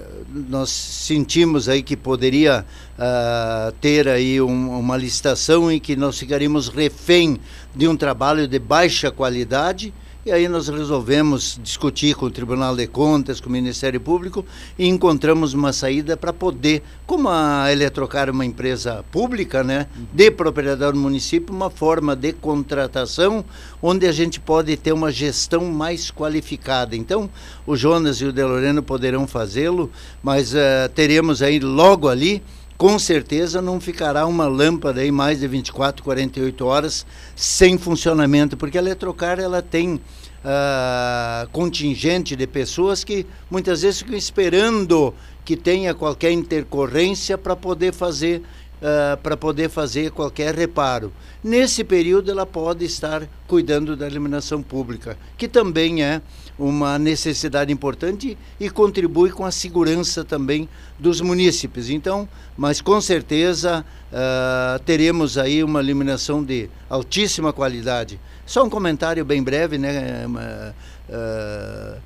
nós 0.49 0.69
sentimos 0.69 1.69
aí 1.69 1.83
que 1.83 1.97
poderia 1.97 2.67
uh, 2.99 3.73
ter 3.81 4.07
aí 4.09 4.41
um, 4.43 4.79
uma 4.79 4.97
licitação 4.97 5.73
em 5.73 5.81
que 5.81 5.97
nós 5.97 6.19
ficaríamos 6.19 6.69
refém 6.69 7.39
de 7.75 7.89
um 7.89 7.97
trabalho 7.97 8.47
de 8.47 8.59
baixa 8.59 9.11
qualidade 9.11 9.93
e 10.27 10.33
aí 10.33 10.49
nós 10.49 10.69
resolvemos 10.69 11.61
discutir 11.63 12.15
com 12.15 12.25
o 12.25 12.31
Tribunal 12.31 12.75
de 12.75 12.87
Contas, 12.87 13.41
com 13.41 13.51
o 13.51 13.53
Ministério 13.53 14.01
Público 14.01 14.43
e 14.79 14.89
encontramos 14.89 15.53
uma 15.53 15.71
saída 15.71 16.17
para 16.17 16.33
poder, 16.33 16.83
como 17.07 17.29
a 17.29 17.71
Eletrocar 17.71 18.29
é 18.29 18.31
uma 18.31 18.47
empresa 18.47 19.05
pública, 19.13 19.63
né, 19.63 19.87
de 20.13 20.31
propriedade 20.31 20.93
do 20.93 20.99
município, 20.99 21.55
uma 21.55 21.69
forma 21.69 22.17
de 22.17 22.33
contratação 22.33 23.45
onde 23.83 24.07
a 24.07 24.13
gente 24.13 24.41
pode 24.41 24.75
ter 24.79 24.93
uma 24.93 25.13
gestão 25.13 25.67
mais 25.67 26.11
qualificada. 26.11 26.97
Então, 26.97 27.29
o 27.67 27.77
Jonas 27.77 28.17
e 28.23 28.25
o 28.25 28.33
Deloreno 28.33 28.83
poderão 28.83 29.27
fazê-lo, 29.27 29.91
mas 30.23 30.55
uh, 30.55 30.89
teremos 30.95 31.43
aí 31.43 31.61
logo 31.61 32.09
ali 32.09 32.43
com 32.77 32.99
certeza 32.99 33.63
não 33.63 33.81
ficará 33.81 34.27
uma 34.27 34.47
lâmpada 34.47 35.01
aí 35.01 35.11
mais 35.11 35.41
de 35.41 35.47
24, 35.49 36.03
48 36.03 36.67
horas 36.67 37.07
sem 37.37 37.79
funcionamento, 37.79 38.57
porque 38.57 38.79
a 38.79 38.81
Eletrocar 38.81 39.39
ela 39.39 39.63
tem 39.63 39.95
uh, 39.95 41.49
contingente 41.53 42.37
de 42.37 42.47
pessoas 42.47 43.05
que 43.05 43.27
muitas 43.51 43.83
vezes 43.83 44.01
ficam 44.01 44.17
esperando 44.17 45.15
que 45.45 45.57
tenha 45.57 45.95
qualquer 45.95 46.33
intercorrência 46.33 47.37
para 47.39 47.55
poder 47.55 47.93
fazer 47.93 48.43
uh, 48.85 49.17
para 49.23 49.37
poder 49.37 49.69
fazer 49.69 50.11
qualquer 50.11 50.55
reparo. 50.55 51.13
Nesse 51.43 51.85
período 51.85 52.31
ela 52.31 52.47
pode 52.47 52.85
estar 52.85 53.29
cuidando 53.47 53.97
da 53.97 54.07
iluminação 54.07 54.63
pública, 54.63 55.17
que 55.37 55.49
também 55.49 56.03
é 56.03 56.21
uma 56.59 56.99
necessidade 56.99 57.73
importante 57.73 58.39
e 58.61 58.71
contribui 58.71 59.31
com 59.31 59.45
a 59.45 59.51
segurança 59.51 60.25
também 60.25 60.69
dos 60.99 61.21
munícipes. 61.21 61.91
Então, 61.91 62.29
mas 62.57 62.81
com 62.81 63.01
certeza 63.01 63.85
uh, 64.13 64.79
teremos 64.85 65.37
aí 65.37 65.65
uma 65.65 65.83
iluminação 65.83 66.43
de 66.43 66.71
altíssima 66.89 67.53
qualidade. 67.53 68.21
Só 68.47 68.65
um 68.65 68.71
comentário 68.71 69.25
bem 69.25 69.43
breve, 69.43 69.79
né? 69.79 70.27
Uh, 70.27 72.01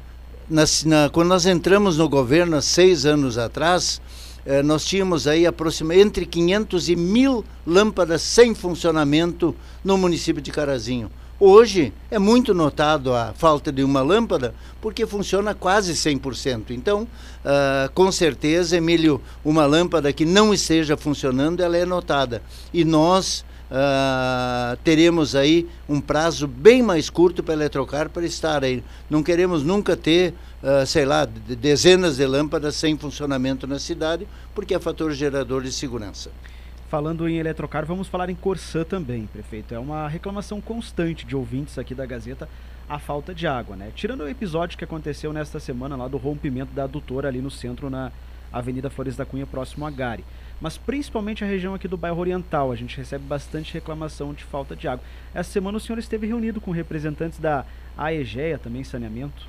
na, 0.48 0.64
na, 0.86 1.10
quando 1.10 1.28
nós 1.28 1.44
entramos 1.44 1.98
no 1.98 2.08
governo 2.08 2.56
há 2.56 2.62
seis 2.62 3.04
anos 3.04 3.36
atrás, 3.36 4.00
uh, 4.46 4.62
nós 4.62 4.84
tínhamos 4.84 5.26
aí 5.26 5.46
aproximadamente 5.46 6.06
entre 6.06 6.26
500 6.26 6.88
e 6.88 6.96
mil 6.96 7.44
lâmpadas 7.66 8.22
sem 8.22 8.54
funcionamento 8.54 9.54
no 9.84 9.98
município 9.98 10.40
de 10.40 10.50
Carazinho. 10.50 11.10
Hoje 11.40 11.92
é 12.10 12.18
muito 12.18 12.52
notado 12.52 13.14
a 13.14 13.32
falta 13.32 13.70
de 13.70 13.84
uma 13.84 14.02
lâmpada 14.02 14.52
porque 14.80 15.06
funciona 15.06 15.54
quase 15.54 15.92
100%. 15.92 16.70
Então, 16.70 17.02
uh, 17.02 17.92
com 17.94 18.10
certeza, 18.10 18.76
Emílio, 18.76 19.20
uma 19.44 19.64
lâmpada 19.64 20.12
que 20.12 20.24
não 20.24 20.52
esteja 20.52 20.96
funcionando, 20.96 21.60
ela 21.60 21.76
é 21.76 21.84
notada. 21.84 22.42
E 22.74 22.84
nós 22.84 23.44
uh, 23.70 24.76
teremos 24.82 25.36
aí 25.36 25.68
um 25.88 26.00
prazo 26.00 26.48
bem 26.48 26.82
mais 26.82 27.08
curto 27.08 27.40
para 27.40 27.54
eletrocar 27.54 28.10
para 28.10 28.26
estar 28.26 28.64
aí. 28.64 28.82
Não 29.08 29.22
queremos 29.22 29.62
nunca 29.62 29.96
ter, 29.96 30.34
uh, 30.60 30.84
sei 30.84 31.04
lá, 31.04 31.24
dezenas 31.24 32.16
de 32.16 32.26
lâmpadas 32.26 32.74
sem 32.74 32.98
funcionamento 32.98 33.64
na 33.64 33.78
cidade, 33.78 34.26
porque 34.56 34.74
é 34.74 34.80
fator 34.80 35.12
gerador 35.12 35.62
de 35.62 35.70
segurança. 35.70 36.32
Falando 36.88 37.28
em 37.28 37.36
eletrocar, 37.36 37.84
vamos 37.84 38.08
falar 38.08 38.30
em 38.30 38.34
Corsã 38.34 38.82
também, 38.82 39.26
prefeito. 39.26 39.74
É 39.74 39.78
uma 39.78 40.08
reclamação 40.08 40.58
constante 40.58 41.26
de 41.26 41.36
ouvintes 41.36 41.76
aqui 41.78 41.94
da 41.94 42.06
Gazeta 42.06 42.48
a 42.88 42.98
falta 42.98 43.34
de 43.34 43.46
água, 43.46 43.76
né? 43.76 43.92
Tirando 43.94 44.22
o 44.22 44.28
episódio 44.28 44.78
que 44.78 44.84
aconteceu 44.84 45.30
nesta 45.30 45.60
semana 45.60 45.96
lá 45.96 46.08
do 46.08 46.16
rompimento 46.16 46.72
da 46.72 46.84
adutora 46.84 47.28
ali 47.28 47.42
no 47.42 47.50
centro, 47.50 47.90
na 47.90 48.10
Avenida 48.50 48.88
Flores 48.88 49.16
da 49.16 49.26
Cunha, 49.26 49.46
próximo 49.46 49.84
a 49.84 49.90
Gare. 49.90 50.24
Mas 50.62 50.78
principalmente 50.78 51.44
a 51.44 51.46
região 51.46 51.74
aqui 51.74 51.86
do 51.86 51.98
bairro 51.98 52.18
Oriental, 52.18 52.72
a 52.72 52.76
gente 52.76 52.96
recebe 52.96 53.22
bastante 53.22 53.74
reclamação 53.74 54.32
de 54.32 54.42
falta 54.44 54.74
de 54.74 54.88
água. 54.88 55.04
Essa 55.34 55.50
semana 55.50 55.76
o 55.76 55.80
senhor 55.80 55.98
esteve 55.98 56.26
reunido 56.26 56.58
com 56.58 56.70
representantes 56.70 57.38
da 57.38 57.66
AEGEA, 57.98 58.58
também 58.58 58.82
saneamento? 58.82 59.46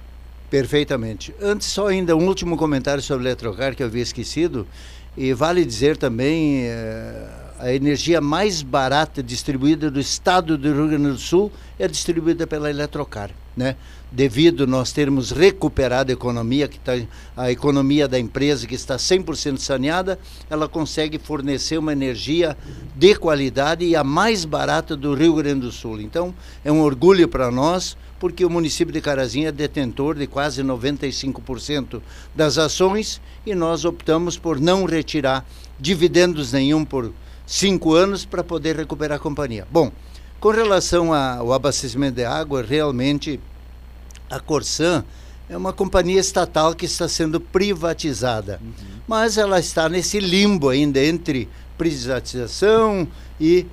Perfeitamente. 0.49 1.33
Antes, 1.39 1.67
só 1.67 1.87
ainda 1.87 2.15
um 2.15 2.27
último 2.27 2.57
comentário 2.57 3.03
sobre 3.03 3.25
Eletrocar 3.25 3.75
que 3.75 3.83
eu 3.83 3.87
havia 3.87 4.01
esquecido. 4.01 4.67
E 5.19 5.33
vale 5.33 5.65
dizer 5.65 5.97
também, 5.97 6.63
eh, 6.63 7.27
a 7.59 7.73
energia 7.73 8.21
mais 8.21 8.61
barata 8.61 9.21
distribuída 9.21 9.91
do 9.91 9.99
estado 9.99 10.57
do 10.57 10.73
Rio 10.73 10.87
Grande 10.87 11.09
do 11.09 11.17
Sul 11.17 11.51
é 11.77 11.89
distribuída 11.89 12.47
pela 12.47 12.69
Eletrocar, 12.69 13.29
né? 13.53 13.75
Devido 14.11 14.65
nós 14.65 14.91
termos 14.91 15.29
recuperado 15.29 16.11
a 16.11 16.13
economia, 16.13 16.67
que 16.67 16.79
tá, 16.79 16.93
a 17.37 17.51
economia 17.51 18.07
da 18.07 18.19
empresa 18.19 18.65
que 18.65 18.73
está 18.73 18.95
100% 18.95 19.59
saneada, 19.59 20.17
ela 20.49 20.67
consegue 20.67 21.19
fornecer 21.19 21.77
uma 21.77 21.91
energia 21.91 22.57
de 22.95 23.13
qualidade 23.15 23.85
e 23.85 23.95
a 23.95 24.03
mais 24.03 24.45
barata 24.45 24.97
do 24.97 25.13
Rio 25.13 25.35
Grande 25.35 25.61
do 25.61 25.71
Sul. 25.71 26.01
Então, 26.01 26.33
é 26.65 26.71
um 26.71 26.81
orgulho 26.81 27.27
para 27.27 27.51
nós, 27.51 27.95
porque 28.19 28.43
o 28.43 28.49
município 28.49 28.91
de 28.91 28.99
Carazinho 28.99 29.47
é 29.47 29.51
detentor 29.51 30.15
de 30.15 30.25
quase 30.25 30.63
95% 30.63 32.01
das 32.35 32.57
ações 32.57 33.21
e 33.45 33.53
nós 33.53 33.85
optamos 33.85 34.39
por 34.39 34.59
não 34.59 34.85
retirar 34.85 35.45
dividendos 35.79 36.51
nenhum 36.51 36.83
por 36.83 37.13
cinco 37.45 37.93
anos 37.93 38.25
para 38.25 38.43
poder 38.43 38.75
recuperar 38.75 39.17
a 39.17 39.21
companhia. 39.21 39.67
Bom, 39.71 39.91
com 40.39 40.49
relação 40.49 41.13
ao 41.13 41.51
abastecimento 41.53 42.15
de 42.15 42.25
água, 42.25 42.61
realmente 42.61 43.39
a 44.29 44.39
Corsan 44.39 45.03
é 45.49 45.57
uma 45.57 45.73
companhia 45.73 46.19
estatal 46.19 46.75
que 46.75 46.85
está 46.85 47.09
sendo 47.09 47.39
privatizada, 47.39 48.59
uhum. 48.61 48.73
mas 49.07 49.37
ela 49.37 49.59
está 49.59 49.89
nesse 49.89 50.19
limbo 50.19 50.69
ainda 50.69 51.03
entre 51.03 51.49
privatização 51.77 53.07
e 53.39 53.65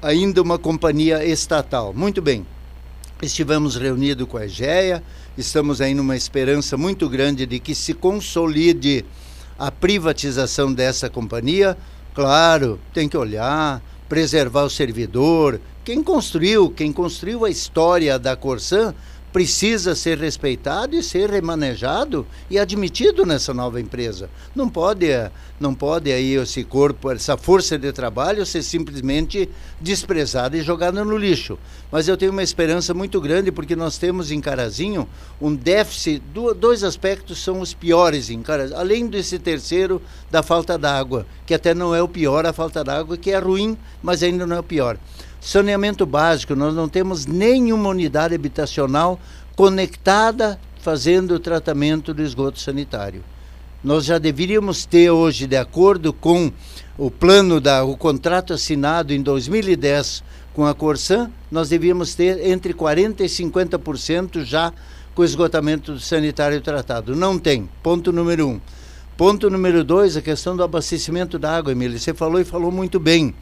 ainda 0.00 0.40
uma 0.40 0.58
companhia 0.58 1.24
estatal. 1.24 1.92
Muito 1.92 2.22
bem. 2.22 2.46
Estivemos 3.20 3.76
reunidos 3.76 4.26
com 4.28 4.38
a 4.38 4.46
EGEA, 4.46 5.02
estamos 5.36 5.80
aí 5.80 5.92
numa 5.92 6.16
esperança 6.16 6.76
muito 6.76 7.08
grande 7.08 7.44
de 7.44 7.58
que 7.58 7.74
se 7.74 7.92
consolide 7.92 9.04
a 9.58 9.70
privatização 9.70 10.72
dessa 10.72 11.10
companhia. 11.10 11.76
Claro, 12.14 12.80
tem 12.94 13.08
que 13.08 13.16
olhar, 13.16 13.82
preservar 14.08 14.62
o 14.62 14.70
servidor. 14.70 15.60
Quem 15.84 16.02
construiu, 16.02 16.70
quem 16.70 16.92
construiu 16.92 17.44
a 17.44 17.50
história 17.50 18.18
da 18.18 18.34
Corsan 18.36 18.94
precisa 19.32 19.94
ser 19.94 20.18
respeitado 20.18 20.96
e 20.96 21.02
ser 21.02 21.30
remanejado 21.30 22.26
e 22.50 22.58
admitido 22.58 23.24
nessa 23.24 23.54
nova 23.54 23.80
empresa. 23.80 24.28
Não 24.54 24.68
pode, 24.68 25.06
não 25.58 25.74
pode 25.74 26.12
aí 26.12 26.34
esse 26.34 26.64
corpo, 26.64 27.10
essa 27.10 27.36
força 27.36 27.78
de 27.78 27.92
trabalho 27.92 28.44
ser 28.44 28.62
simplesmente 28.62 29.48
desprezada 29.80 30.56
e 30.56 30.62
jogada 30.62 31.04
no 31.04 31.16
lixo. 31.16 31.58
Mas 31.92 32.08
eu 32.08 32.16
tenho 32.16 32.32
uma 32.32 32.42
esperança 32.42 32.92
muito 32.92 33.20
grande 33.20 33.52
porque 33.52 33.76
nós 33.76 33.98
temos 33.98 34.30
em 34.30 34.40
Carazinho 34.40 35.08
um 35.40 35.54
déficit, 35.54 36.22
dois 36.58 36.82
aspectos 36.82 37.42
são 37.42 37.60
os 37.60 37.72
piores 37.72 38.30
em 38.30 38.42
Carazinho, 38.42 38.78
além 38.78 39.06
desse 39.06 39.38
terceiro 39.38 40.02
da 40.30 40.42
falta 40.42 40.76
d'água, 40.76 41.26
que 41.46 41.54
até 41.54 41.72
não 41.72 41.94
é 41.94 42.02
o 42.02 42.08
pior 42.08 42.44
a 42.46 42.52
falta 42.52 42.82
d'água, 42.82 43.16
que 43.16 43.30
é 43.30 43.38
ruim, 43.38 43.76
mas 44.02 44.22
ainda 44.22 44.46
não 44.46 44.56
é 44.56 44.60
o 44.60 44.64
pior. 44.64 44.98
Saneamento 45.40 46.04
básico, 46.04 46.54
nós 46.54 46.74
não 46.74 46.88
temos 46.88 47.24
nenhuma 47.24 47.88
unidade 47.88 48.34
habitacional 48.34 49.18
conectada 49.56 50.60
fazendo 50.80 51.34
o 51.34 51.40
tratamento 51.40 52.12
do 52.12 52.22
esgoto 52.22 52.60
sanitário. 52.60 53.24
Nós 53.82 54.04
já 54.04 54.18
deveríamos 54.18 54.84
ter 54.84 55.10
hoje, 55.10 55.46
de 55.46 55.56
acordo 55.56 56.12
com 56.12 56.52
o 56.98 57.10
plano 57.10 57.58
da 57.58 57.82
o 57.82 57.96
contrato 57.96 58.52
assinado 58.52 59.14
em 59.14 59.22
2010 59.22 60.22
com 60.52 60.66
a 60.66 60.74
Corsan, 60.74 61.30
nós 61.50 61.70
devíamos 61.70 62.14
ter 62.14 62.46
entre 62.46 62.74
40 62.74 63.24
e 63.24 63.26
50% 63.26 64.44
já 64.44 64.72
com 65.14 65.24
esgotamento 65.24 65.98
sanitário 65.98 66.60
tratado. 66.60 67.16
Não 67.16 67.38
tem. 67.38 67.68
Ponto 67.82 68.12
número 68.12 68.48
um. 68.48 68.60
Ponto 69.16 69.48
número 69.48 69.82
dois, 69.82 70.16
a 70.16 70.22
questão 70.22 70.56
do 70.56 70.62
abastecimento 70.62 71.38
da 71.38 71.56
água, 71.56 71.72
Emília. 71.72 71.98
Você 71.98 72.12
falou 72.12 72.40
e 72.40 72.44
falou 72.44 72.70
muito 72.70 73.00
bem. 73.00 73.34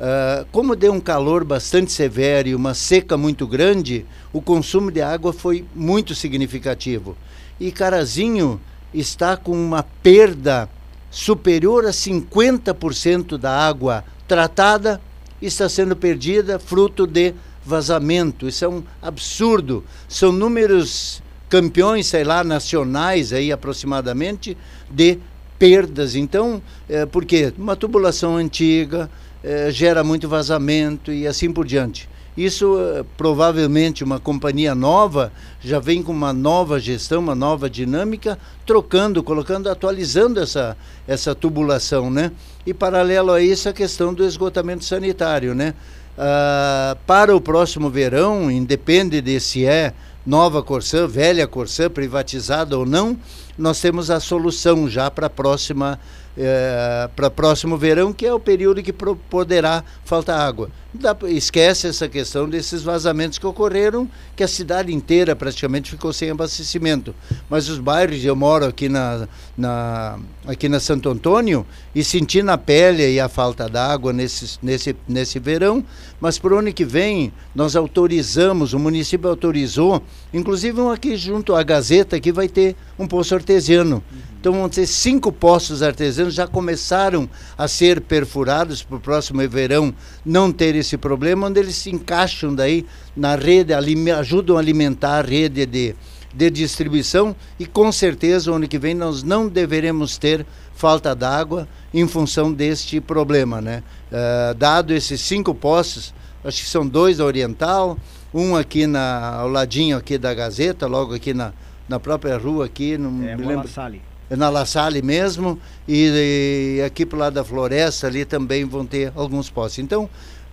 Uh, 0.00 0.46
como 0.50 0.74
deu 0.74 0.94
um 0.94 1.00
calor 1.00 1.44
bastante 1.44 1.92
severo 1.92 2.48
e 2.48 2.54
uma 2.54 2.72
seca 2.72 3.18
muito 3.18 3.46
grande, 3.46 4.06
o 4.32 4.40
consumo 4.40 4.90
de 4.90 5.02
água 5.02 5.30
foi 5.30 5.62
muito 5.74 6.14
significativo. 6.14 7.14
E 7.60 7.70
Carazinho 7.70 8.58
está 8.94 9.36
com 9.36 9.52
uma 9.52 9.82
perda 9.82 10.70
superior 11.10 11.84
a 11.84 11.90
50% 11.90 13.36
da 13.36 13.54
água 13.54 14.02
tratada 14.26 15.00
está 15.42 15.68
sendo 15.68 15.96
perdida 15.96 16.58
fruto 16.58 17.06
de 17.06 17.34
vazamento. 17.64 18.48
Isso 18.48 18.64
é 18.64 18.68
um 18.68 18.82
absurdo. 19.02 19.84
São 20.08 20.32
números 20.32 21.22
campeões, 21.48 22.06
sei 22.06 22.24
lá, 22.24 22.44
nacionais 22.44 23.32
aí 23.32 23.50
aproximadamente 23.50 24.56
de 24.90 25.18
perdas. 25.58 26.14
Então, 26.14 26.62
é, 26.88 27.04
por 27.04 27.24
quê? 27.24 27.52
Uma 27.58 27.76
tubulação 27.76 28.36
antiga 28.36 29.10
é, 29.42 29.70
gera 29.70 30.04
muito 30.04 30.28
vazamento 30.28 31.12
e 31.12 31.26
assim 31.26 31.52
por 31.52 31.66
diante. 31.66 32.08
Isso 32.36 32.78
é, 32.78 33.04
provavelmente 33.16 34.04
uma 34.04 34.20
companhia 34.20 34.74
nova 34.74 35.32
já 35.60 35.78
vem 35.78 36.02
com 36.02 36.12
uma 36.12 36.32
nova 36.32 36.78
gestão, 36.78 37.20
uma 37.20 37.34
nova 37.34 37.68
dinâmica, 37.68 38.38
trocando, 38.64 39.22
colocando, 39.22 39.68
atualizando 39.68 40.40
essa, 40.40 40.76
essa 41.06 41.34
tubulação, 41.34 42.10
né? 42.10 42.32
E 42.64 42.72
paralelo 42.72 43.32
a 43.32 43.42
isso 43.42 43.68
a 43.68 43.72
questão 43.72 44.14
do 44.14 44.24
esgotamento 44.24 44.84
sanitário, 44.84 45.54
né? 45.54 45.74
Ah, 46.16 46.96
para 47.06 47.34
o 47.34 47.40
próximo 47.40 47.90
verão, 47.90 48.50
independe 48.50 49.20
de 49.20 49.40
se 49.40 49.64
é 49.64 49.92
nova 50.24 50.62
Corsã, 50.62 51.06
velha 51.06 51.46
Corsã, 51.46 51.88
privatizada 51.88 52.78
ou 52.78 52.86
não, 52.86 53.18
nós 53.56 53.80
temos 53.80 54.10
a 54.10 54.20
solução 54.20 54.88
já 54.88 55.10
para 55.10 55.26
a 55.26 55.30
próxima 55.30 55.98
é, 56.42 57.10
para 57.14 57.28
próximo 57.30 57.76
verão, 57.76 58.14
que 58.14 58.24
é 58.24 58.32
o 58.32 58.40
período 58.40 58.82
que 58.82 58.92
poderá 58.92 59.84
faltar 60.04 60.40
água. 60.40 60.70
Dá, 60.92 61.16
esquece 61.28 61.86
essa 61.86 62.08
questão 62.08 62.48
desses 62.48 62.82
vazamentos 62.82 63.38
que 63.38 63.46
ocorreram, 63.46 64.08
que 64.34 64.42
a 64.42 64.48
cidade 64.48 64.92
inteira 64.92 65.36
praticamente 65.36 65.90
ficou 65.90 66.12
sem 66.12 66.30
abastecimento. 66.30 67.14
Mas 67.48 67.68
os 67.68 67.78
bairros, 67.78 68.24
eu 68.24 68.34
moro 68.34 68.64
aqui 68.64 68.88
na, 68.88 69.28
na, 69.56 70.18
aqui 70.46 70.68
na 70.68 70.80
Santo 70.80 71.08
Antônio 71.10 71.64
e 71.94 72.02
senti 72.02 72.42
na 72.42 72.58
pele 72.58 73.20
a 73.20 73.28
falta 73.28 73.68
d'água 73.68 74.12
nesse, 74.12 74.58
nesse, 74.62 74.96
nesse 75.06 75.38
verão, 75.38 75.84
mas 76.20 76.38
para 76.38 76.54
o 76.54 76.58
ano 76.58 76.72
que 76.72 76.84
vem 76.84 77.32
nós 77.54 77.76
autorizamos, 77.76 78.72
o 78.72 78.78
município 78.78 79.28
autorizou, 79.28 80.02
inclusive 80.32 80.80
um 80.80 80.90
aqui 80.90 81.16
junto 81.16 81.54
à 81.54 81.62
Gazeta, 81.62 82.18
que 82.18 82.32
vai 82.32 82.48
ter 82.48 82.74
um 82.98 83.06
poço 83.06 83.34
artesiano. 83.34 84.02
Então 84.40 84.54
vão 84.54 84.70
ter 84.70 84.86
cinco 84.86 85.30
poços 85.30 85.82
artesianos 85.82 86.32
já 86.32 86.46
começaram 86.46 87.28
a 87.58 87.68
ser 87.68 88.00
perfurados 88.00 88.82
para 88.82 88.96
o 88.96 89.00
próximo 89.00 89.46
verão 89.46 89.94
não 90.24 90.50
ter 90.50 90.74
esse 90.74 90.96
problema, 90.96 91.46
onde 91.46 91.60
eles 91.60 91.76
se 91.76 91.90
encaixam 91.90 92.54
daí 92.54 92.86
na 93.14 93.36
rede, 93.36 93.74
ajudam 93.74 94.56
a 94.56 94.60
alimentar 94.60 95.18
a 95.18 95.20
rede 95.20 95.66
de, 95.66 95.94
de 96.34 96.50
distribuição 96.50 97.36
e 97.58 97.66
com 97.66 97.92
certeza 97.92 98.50
o 98.50 98.54
ano 98.54 98.66
que 98.66 98.78
vem 98.78 98.94
nós 98.94 99.22
não 99.22 99.46
deveremos 99.46 100.16
ter 100.16 100.46
falta 100.74 101.14
d'água 101.14 101.68
em 101.92 102.08
função 102.08 102.50
deste 102.50 102.98
problema, 102.98 103.60
né? 103.60 103.82
Uh, 104.10 104.54
dado 104.54 104.94
esses 104.94 105.20
cinco 105.20 105.54
poços, 105.54 106.14
acho 106.42 106.62
que 106.62 106.68
são 106.68 106.88
dois 106.88 107.18
da 107.18 107.26
Oriental, 107.26 107.98
um 108.32 108.56
aqui 108.56 108.86
na, 108.86 109.34
ao 109.34 109.48
ladinho 109.48 109.98
aqui 109.98 110.16
da 110.16 110.32
Gazeta, 110.32 110.86
logo 110.86 111.14
aqui 111.14 111.34
na, 111.34 111.52
na 111.86 112.00
própria 112.00 112.38
rua 112.38 112.64
aqui, 112.64 112.96
não 112.96 113.22
é, 113.28 113.36
me 113.36 113.44
lembro. 113.44 113.68
Salle 113.68 114.09
na 114.30 114.48
La 114.48 114.64
Salle 114.64 115.02
mesmo, 115.02 115.58
e, 115.86 116.78
e 116.78 116.82
aqui 116.82 117.04
para 117.04 117.18
lado 117.18 117.34
da 117.34 117.44
floresta 117.44 118.06
ali 118.06 118.24
também 118.24 118.64
vão 118.64 118.86
ter 118.86 119.12
alguns 119.16 119.50
postos. 119.50 119.80
Então, 119.80 120.08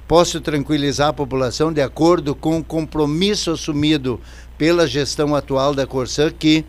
posso 0.07 0.41
tranquilizar 0.41 1.09
a 1.09 1.13
população 1.13 1.71
de 1.71 1.81
acordo 1.81 2.33
com 2.33 2.57
o 2.59 2.63
compromisso 2.63 3.51
assumido 3.51 4.19
pela 4.57 4.87
gestão 4.87 5.35
atual 5.35 5.75
da 5.75 5.85
Corsã 5.85 6.31
que 6.31 6.65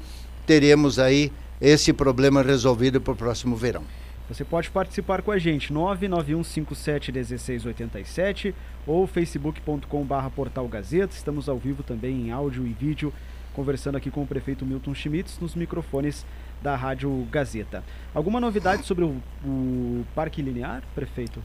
teremos 0.46 0.98
aí 0.98 1.32
esse 1.60 1.92
problema 1.92 2.42
resolvido 2.42 3.00
para 3.00 3.12
o 3.12 3.16
próximo 3.16 3.54
verão. 3.56 3.82
Você 4.28 4.44
pode 4.44 4.70
participar 4.70 5.22
com 5.22 5.30
a 5.30 5.38
gente, 5.38 5.72
991571687 5.72 8.52
ou 8.86 9.06
facebook.com.br 9.06 10.28
portal 10.36 10.68
Gazeta. 10.68 11.14
Estamos 11.14 11.48
ao 11.48 11.56
vivo 11.56 11.82
também 11.82 12.26
em 12.26 12.30
áudio 12.30 12.66
e 12.66 12.74
vídeo, 12.74 13.10
conversando 13.54 13.96
aqui 13.96 14.10
com 14.10 14.22
o 14.22 14.26
prefeito 14.26 14.66
Milton 14.66 14.94
Schmitz 14.94 15.38
nos 15.40 15.54
microfones 15.54 16.26
da 16.62 16.76
Rádio 16.76 17.26
Gazeta. 17.30 17.84
Alguma 18.14 18.40
novidade 18.40 18.86
sobre 18.86 19.04
o, 19.04 19.16
o 19.44 20.04
Parque 20.14 20.42
Linear, 20.42 20.82
prefeito? 20.94 21.42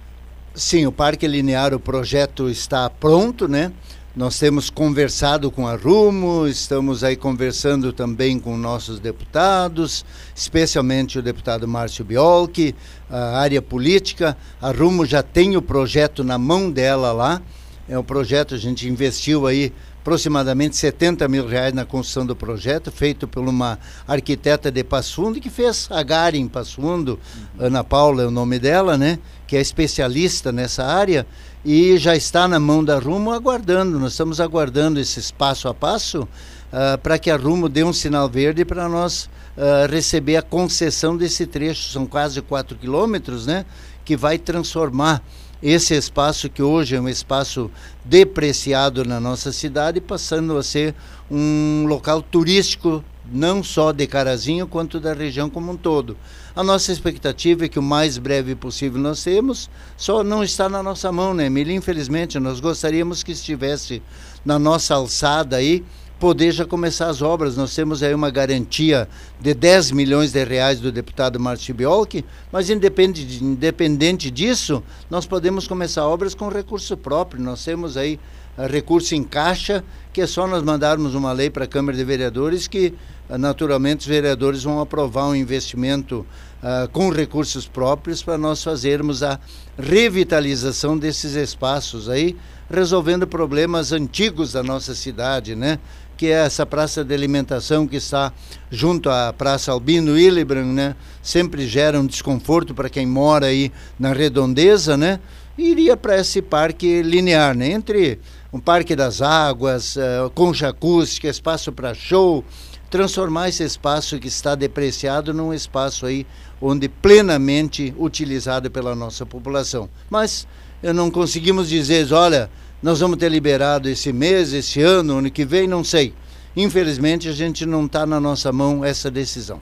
Sim, 0.56 0.86
o 0.86 0.92
Parque 0.92 1.28
Linear, 1.28 1.74
o 1.74 1.80
projeto 1.80 2.50
está 2.50 2.90
pronto, 2.90 3.48
né? 3.48 3.72
Nós 4.16 4.38
temos 4.38 4.70
conversado 4.70 5.50
com 5.50 5.68
a 5.68 5.76
Rumo, 5.76 6.46
estamos 6.46 7.04
aí 7.04 7.16
conversando 7.16 7.92
também 7.92 8.38
com 8.38 8.56
nossos 8.56 9.00
deputados, 9.00 10.06
especialmente 10.36 11.18
o 11.18 11.22
deputado 11.24 11.68
Márcio 11.68 12.06
Biolchi, 12.06 12.76
a 13.10 13.40
área 13.40 13.60
política. 13.60 14.38
A 14.62 14.70
Rumo 14.70 15.04
já 15.04 15.24
tem 15.24 15.58
o 15.58 15.62
projeto 15.64 16.24
na 16.24 16.38
mão 16.38 16.70
dela 16.70 17.12
lá. 17.12 17.42
É 17.90 17.98
um 17.98 18.04
projeto, 18.04 18.54
a 18.54 18.58
gente 18.60 18.88
investiu 18.88 19.48
aí 19.48 19.74
aproximadamente 20.04 20.76
70 20.76 21.30
mil 21.30 21.48
reais 21.48 21.74
na 21.74 21.86
construção 21.86 22.26
do 22.26 22.36
projeto, 22.36 22.92
feito 22.92 23.26
por 23.26 23.48
uma 23.48 23.80
arquiteta 24.06 24.70
de 24.70 24.84
Passo 24.84 25.16
Fundo, 25.16 25.40
que 25.40 25.50
fez 25.50 25.88
a 25.90 26.04
GARI 26.04 26.40
em 26.40 26.48
Passo 26.50 26.76
Fundo, 26.76 27.18
uhum. 27.58 27.66
Ana 27.68 27.86
Paula 27.86 28.24
é 28.24 28.26
o 28.28 28.32
nome 28.32 28.60
dela, 28.60 28.98
né? 28.98 29.18
Que 29.48 29.56
é 29.56 29.62
especialista 29.62 30.52
nessa 30.52 30.84
área 30.84 31.26
e 31.64 31.98
já 31.98 32.18
está 32.18 32.50
na 32.50 32.60
mão 32.60 32.84
da 32.84 33.00
Rumo 33.00 33.32
aguardando. 33.32 33.98
Nós 33.98 34.12
estamos 34.12 34.42
aguardando 34.42 35.00
esse 35.00 35.32
passo 35.32 35.70
a 35.70 35.74
passo 35.74 36.24
uh, 36.24 36.98
para 37.02 37.18
que 37.18 37.32
a 37.32 37.38
Rumo 37.38 37.70
dê 37.70 37.86
um 37.86 37.94
sinal 37.94 38.28
verde 38.28 38.66
para 38.66 38.90
nós 38.90 39.30
uh, 39.56 39.90
receber 39.90 40.36
a 40.36 40.42
concessão 40.42 41.16
desse 41.16 41.46
trecho. 41.46 41.90
São 41.90 42.06
quase 42.06 42.42
4 42.42 42.78
quilômetros, 42.78 43.46
né? 43.46 43.66
Que 44.04 44.18
vai 44.18 44.38
transformar 44.38 45.24
esse 45.64 45.96
espaço 45.96 46.50
que 46.50 46.62
hoje 46.62 46.98
é 46.98 47.00
um 47.00 47.08
espaço 47.08 47.72
depreciado 48.04 49.06
na 49.06 49.18
nossa 49.18 49.50
cidade, 49.54 50.02
passando 50.02 50.58
a 50.58 50.62
ser 50.62 50.94
um 51.32 51.86
local 51.88 52.22
turístico 52.22 53.02
não 53.32 53.64
só 53.64 53.94
de 53.94 54.06
Carazinho 54.06 54.68
quanto 54.68 55.00
da 55.00 55.14
região 55.14 55.50
como 55.50 55.72
um 55.72 55.78
todo. 55.78 56.18
A 56.54 56.62
nossa 56.62 56.92
expectativa 56.92 57.64
é 57.64 57.70
que 57.70 57.80
o 57.80 57.84
mais 57.84 58.18
breve 58.18 58.56
possível 58.56 59.00
nós 59.00 59.24
temos, 59.24 59.70
só 59.96 60.22
não 60.22 60.44
está 60.44 60.68
na 60.68 60.84
nossa 60.84 61.10
mão, 61.14 61.34
né, 61.34 61.46
Emília? 61.46 61.74
Infelizmente, 61.74 62.38
nós 62.40 62.60
gostaríamos 62.60 63.24
que 63.24 63.32
estivesse 63.32 64.02
na 64.44 64.60
nossa 64.60 64.96
alçada 64.96 65.56
aí 65.56 65.82
poder 66.20 66.52
já 66.52 66.66
começar 66.66 67.08
as 67.08 67.22
obras. 67.22 67.58
Nós 67.58 67.76
temos 67.76 68.02
aí 68.02 68.14
uma 68.14 68.30
garantia 68.30 69.08
de 69.40 69.54
10 69.54 69.92
milhões 69.92 70.32
de 70.32 70.44
reais 70.44 70.80
do 70.80 70.92
deputado 70.92 71.40
Márcio 71.40 71.76
Biolchi, 71.76 72.24
mas 72.52 72.70
independente, 72.70 73.44
independente 73.44 74.32
disso, 74.32 74.84
nós 75.10 75.26
podemos 75.26 75.68
começar 75.68 76.08
obras 76.08 76.34
com 76.34 76.48
recurso 76.50 76.96
próprio. 76.96 77.42
Nós 77.42 77.64
temos 77.64 77.98
aí 77.98 78.20
uh, 78.58 78.68
recurso 78.68 79.16
em 79.16 79.24
caixa, 79.24 79.84
que 80.12 80.22
é 80.22 80.28
só 80.28 80.48
nós 80.48 80.64
mandarmos 80.64 81.16
uma 81.16 81.32
lei 81.32 81.50
para 81.50 81.66
a 81.66 81.68
Câmara 81.68 81.98
de 81.98 82.04
Vereadores 82.04 82.68
que 82.68 82.94
uh, 83.30 83.38
naturalmente 83.38 84.02
os 84.02 84.08
vereadores 84.08 84.64
vão 84.64 84.80
aprovar 84.80 85.28
um 85.28 85.36
investimento 85.36 86.26
uh, 86.64 86.88
com 86.90 87.10
recursos 87.10 87.68
próprios 87.68 88.24
para 88.24 88.38
nós 88.38 88.64
fazermos 88.64 89.22
a 89.22 89.40
revitalização 89.78 90.98
desses 90.98 91.36
espaços 91.36 92.08
aí, 92.10 92.38
resolvendo 92.70 93.28
problemas 93.28 93.92
antigos 93.92 94.54
da 94.54 94.64
nossa 94.64 94.96
cidade, 94.96 95.56
né? 95.56 95.80
Que 96.24 96.28
é 96.28 96.46
essa 96.46 96.66
praça 96.66 97.04
de 97.04 97.14
alimentação 97.14 97.86
que 97.86 97.98
está 97.98 98.32
junto 98.72 99.10
à 99.10 99.34
Praça 99.34 99.74
Albino 99.74 100.18
Hillebrand, 100.18 100.68
né? 100.68 100.96
Sempre 101.22 101.68
gera 101.68 102.00
um 102.00 102.06
desconforto 102.06 102.74
para 102.74 102.90
quem 102.90 103.06
mora 103.06 103.48
aí 103.48 103.74
na 104.00 104.14
redondeza, 104.14 104.96
né? 104.96 105.20
E 105.58 105.70
iria 105.70 105.98
para 105.98 106.18
esse 106.18 106.42
parque 106.42 107.02
linear, 107.02 107.54
né? 107.58 107.72
Entre 107.72 108.22
um 108.54 108.60
parque 108.62 108.96
das 108.96 109.22
águas, 109.22 109.98
uh, 109.98 110.30
concha 110.34 110.70
acústica, 110.70 111.28
espaço 111.28 111.74
para 111.74 111.94
show, 111.94 112.42
transformar 112.90 113.50
esse 113.50 113.66
espaço 113.66 114.18
que 114.18 114.30
está 114.30 114.56
depreciado 114.56 115.34
num 115.34 115.54
espaço 115.54 116.06
aí 116.06 116.26
onde 116.62 116.88
plenamente 116.88 117.94
utilizado 118.00 118.72
pela 118.72 118.96
nossa 118.96 119.26
população. 119.26 119.90
Mas 120.10 120.48
não 120.82 121.12
conseguimos 121.12 121.68
dizer, 121.68 122.14
olha, 122.14 122.50
nós 122.84 123.00
vamos 123.00 123.16
ter 123.16 123.30
liberado 123.30 123.88
esse 123.88 124.12
mês, 124.12 124.52
esse 124.52 124.82
ano, 124.82 125.20
ano 125.20 125.32
que 125.32 125.46
vem, 125.46 125.70
não 125.70 125.86
sei. 125.86 126.14
Infelizmente, 126.54 127.30
a 127.30 127.32
gente 127.32 127.66
não 127.66 127.86
está 127.86 128.06
na 128.06 128.20
nossa 128.20 128.52
mão 128.52 128.84
essa 128.84 129.10
decisão. 129.10 129.62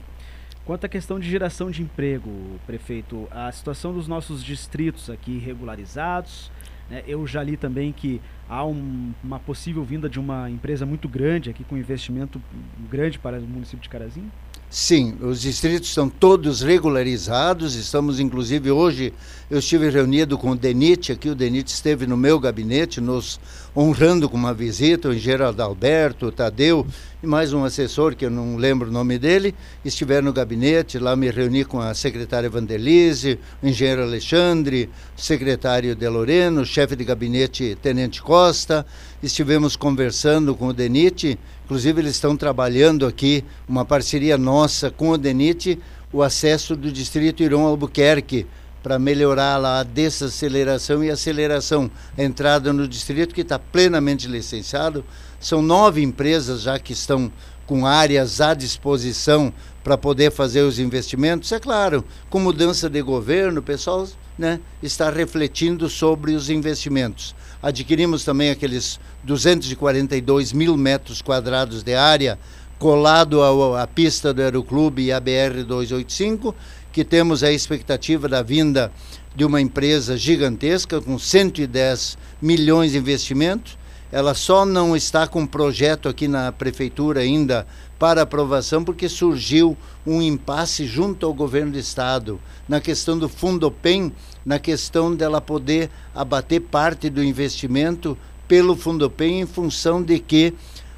Quanto 0.64 0.86
à 0.86 0.88
questão 0.88 1.20
de 1.20 1.30
geração 1.30 1.70
de 1.70 1.82
emprego, 1.82 2.30
prefeito, 2.66 3.28
a 3.30 3.52
situação 3.52 3.94
dos 3.94 4.08
nossos 4.08 4.42
distritos 4.42 5.08
aqui 5.08 5.38
regularizados, 5.38 6.50
né, 6.90 7.04
eu 7.06 7.24
já 7.24 7.44
li 7.44 7.56
também 7.56 7.92
que 7.92 8.20
há 8.48 8.66
um, 8.66 9.12
uma 9.22 9.38
possível 9.38 9.84
vinda 9.84 10.08
de 10.08 10.18
uma 10.18 10.50
empresa 10.50 10.84
muito 10.84 11.08
grande 11.08 11.48
aqui 11.48 11.62
com 11.62 11.76
investimento 11.76 12.42
grande 12.90 13.20
para 13.20 13.38
o 13.38 13.42
município 13.42 13.80
de 13.80 13.88
Carazinho? 13.88 14.30
Sim, 14.74 15.18
os 15.20 15.42
distritos 15.42 15.90
estão 15.90 16.08
todos 16.08 16.62
regularizados. 16.62 17.74
Estamos, 17.74 18.18
inclusive, 18.18 18.70
hoje 18.70 19.12
eu 19.50 19.58
estive 19.58 19.90
reunido 19.90 20.38
com 20.38 20.52
o 20.52 20.56
DENIT 20.56 21.12
aqui. 21.12 21.28
O 21.28 21.34
DENIT 21.34 21.68
esteve 21.68 22.06
no 22.06 22.16
meu 22.16 22.40
gabinete, 22.40 22.98
nos 22.98 23.38
honrando 23.76 24.30
com 24.30 24.36
uma 24.38 24.54
visita. 24.54 25.10
O 25.10 25.12
engenheiro 25.12 25.46
Adalberto, 25.46 26.24
o 26.24 26.32
Tadeu 26.32 26.86
e 27.22 27.26
mais 27.26 27.52
um 27.52 27.64
assessor, 27.64 28.16
que 28.16 28.24
eu 28.24 28.30
não 28.30 28.56
lembro 28.56 28.88
o 28.88 28.92
nome 28.92 29.18
dele, 29.18 29.54
estiveram 29.84 30.24
no 30.24 30.32
gabinete. 30.32 30.98
Lá 30.98 31.14
me 31.14 31.30
reuni 31.30 31.66
com 31.66 31.78
a 31.78 31.92
secretária 31.92 32.48
Vandelise, 32.48 33.38
o 33.62 33.66
engenheiro 33.66 34.02
Alexandre, 34.02 34.88
o 35.14 35.20
secretário 35.20 35.94
De 35.94 36.08
Loreno, 36.08 36.62
o 36.62 36.66
chefe 36.66 36.96
de 36.96 37.04
gabinete 37.04 37.76
Tenente 37.82 38.22
Costa. 38.22 38.86
Estivemos 39.22 39.76
conversando 39.76 40.56
com 40.56 40.68
o 40.68 40.72
DENIT 40.72 41.38
Inclusive, 41.72 42.02
eles 42.02 42.16
estão 42.16 42.36
trabalhando 42.36 43.06
aqui 43.06 43.42
uma 43.66 43.82
parceria 43.82 44.36
nossa 44.36 44.90
com 44.90 45.08
o 45.08 45.16
DENIT, 45.16 45.78
o 46.12 46.22
acesso 46.22 46.76
do 46.76 46.92
distrito 46.92 47.42
Irão 47.42 47.64
Albuquerque, 47.64 48.46
para 48.82 48.98
melhorar 48.98 49.56
lá 49.56 49.80
a 49.80 49.82
desaceleração 49.82 51.02
e 51.02 51.08
aceleração. 51.08 51.90
A 52.14 52.22
entrada 52.22 52.74
no 52.74 52.86
distrito, 52.86 53.34
que 53.34 53.40
está 53.40 53.58
plenamente 53.58 54.28
licenciado. 54.28 55.02
São 55.40 55.62
nove 55.62 56.02
empresas 56.02 56.60
já 56.60 56.78
que 56.78 56.92
estão 56.92 57.32
com 57.64 57.86
áreas 57.86 58.42
à 58.42 58.52
disposição 58.52 59.50
para 59.82 59.96
poder 59.96 60.30
fazer 60.30 60.60
os 60.60 60.78
investimentos. 60.78 61.52
É 61.52 61.58
claro, 61.58 62.04
com 62.28 62.38
mudança 62.38 62.90
de 62.90 63.00
governo, 63.00 63.60
o 63.60 63.62
pessoal 63.62 64.06
né, 64.38 64.60
está 64.82 65.08
refletindo 65.08 65.88
sobre 65.88 66.34
os 66.34 66.50
investimentos. 66.50 67.34
Adquirimos 67.62 68.24
também 68.24 68.50
aqueles 68.50 68.98
242 69.22 70.52
mil 70.52 70.76
metros 70.76 71.22
quadrados 71.22 71.82
de 71.82 71.94
área 71.94 72.38
colado 72.82 73.40
à, 73.40 73.86
pista 73.86 74.34
do 74.34 74.42
Aeroclube 74.42 75.02
e 75.02 75.12
a 75.12 75.20
BR-285, 75.20 76.52
que 76.90 77.04
temos 77.04 77.44
a 77.44 77.52
expectativa 77.52 78.28
da 78.28 78.42
vinda 78.42 78.90
de 79.36 79.44
uma 79.44 79.60
empresa 79.60 80.16
gigantesca 80.16 81.00
com 81.00 81.16
110 81.16 82.18
milhões 82.40 82.90
de 82.90 82.98
investimento. 82.98 83.78
Ela 84.12 84.34
só 84.34 84.66
não 84.66 84.94
está 84.94 85.26
com 85.26 85.46
projeto 85.46 86.06
aqui 86.06 86.28
na 86.28 86.52
prefeitura 86.52 87.20
ainda 87.20 87.66
para 87.98 88.20
aprovação 88.20 88.84
porque 88.84 89.08
surgiu 89.08 89.74
um 90.06 90.20
impasse 90.20 90.84
junto 90.84 91.24
ao 91.24 91.32
governo 91.32 91.72
do 91.72 91.78
estado 91.78 92.38
na 92.68 92.78
questão 92.78 93.18
do 93.18 93.26
fundo 93.26 93.70
PEN, 93.70 94.12
na 94.44 94.58
questão 94.58 95.16
dela 95.16 95.40
poder 95.40 95.88
abater 96.14 96.60
parte 96.60 97.08
do 97.08 97.24
investimento 97.24 98.18
pelo 98.46 98.76
Fundopem 98.76 99.40
em 99.40 99.46
função 99.46 100.02
de 100.02 100.18
que 100.18 100.52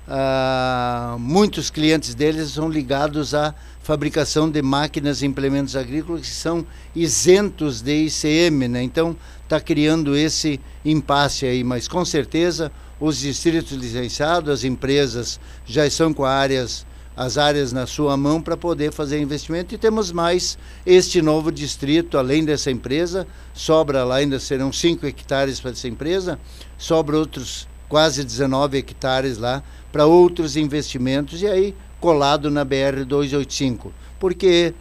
ah, 0.08 1.16
muitos 1.18 1.70
clientes 1.70 2.14
deles 2.14 2.50
são 2.50 2.68
ligados 2.68 3.32
à 3.32 3.54
fabricação 3.80 4.50
de 4.50 4.60
máquinas 4.60 5.22
e 5.22 5.26
implementos 5.26 5.76
agrícolas 5.76 6.22
que 6.22 6.26
são 6.34 6.66
isentos 6.96 7.80
de 7.80 8.06
ICM, 8.06 8.68
né? 8.68 8.82
Então 8.82 9.16
está 9.42 9.60
criando 9.60 10.16
esse 10.16 10.60
impasse 10.84 11.46
aí, 11.46 11.62
mas 11.62 11.86
com 11.86 12.04
certeza 12.04 12.72
os 13.04 13.18
distritos 13.18 13.72
licenciados, 13.72 14.50
as 14.50 14.64
empresas 14.64 15.38
já 15.66 15.86
estão 15.86 16.12
com 16.12 16.24
áreas 16.24 16.86
as 17.16 17.38
áreas 17.38 17.72
na 17.72 17.86
sua 17.86 18.16
mão 18.16 18.42
para 18.42 18.56
poder 18.56 18.92
fazer 18.92 19.20
investimento 19.20 19.72
e 19.72 19.78
temos 19.78 20.10
mais 20.10 20.58
este 20.84 21.22
novo 21.22 21.52
distrito, 21.52 22.18
além 22.18 22.44
dessa 22.44 22.72
empresa, 22.72 23.24
sobra 23.52 24.02
lá 24.02 24.16
ainda 24.16 24.40
serão 24.40 24.72
5 24.72 25.06
hectares 25.06 25.60
para 25.60 25.70
essa 25.70 25.86
empresa, 25.86 26.40
sobra 26.76 27.16
outros 27.16 27.68
quase 27.88 28.24
19 28.24 28.78
hectares 28.78 29.38
lá 29.38 29.62
para 29.92 30.06
outros 30.06 30.56
investimentos 30.56 31.40
e 31.40 31.46
aí 31.46 31.76
colado 32.00 32.50
na 32.50 32.64
BR 32.64 33.04
285. 33.06 33.92
Porque, 34.18 34.74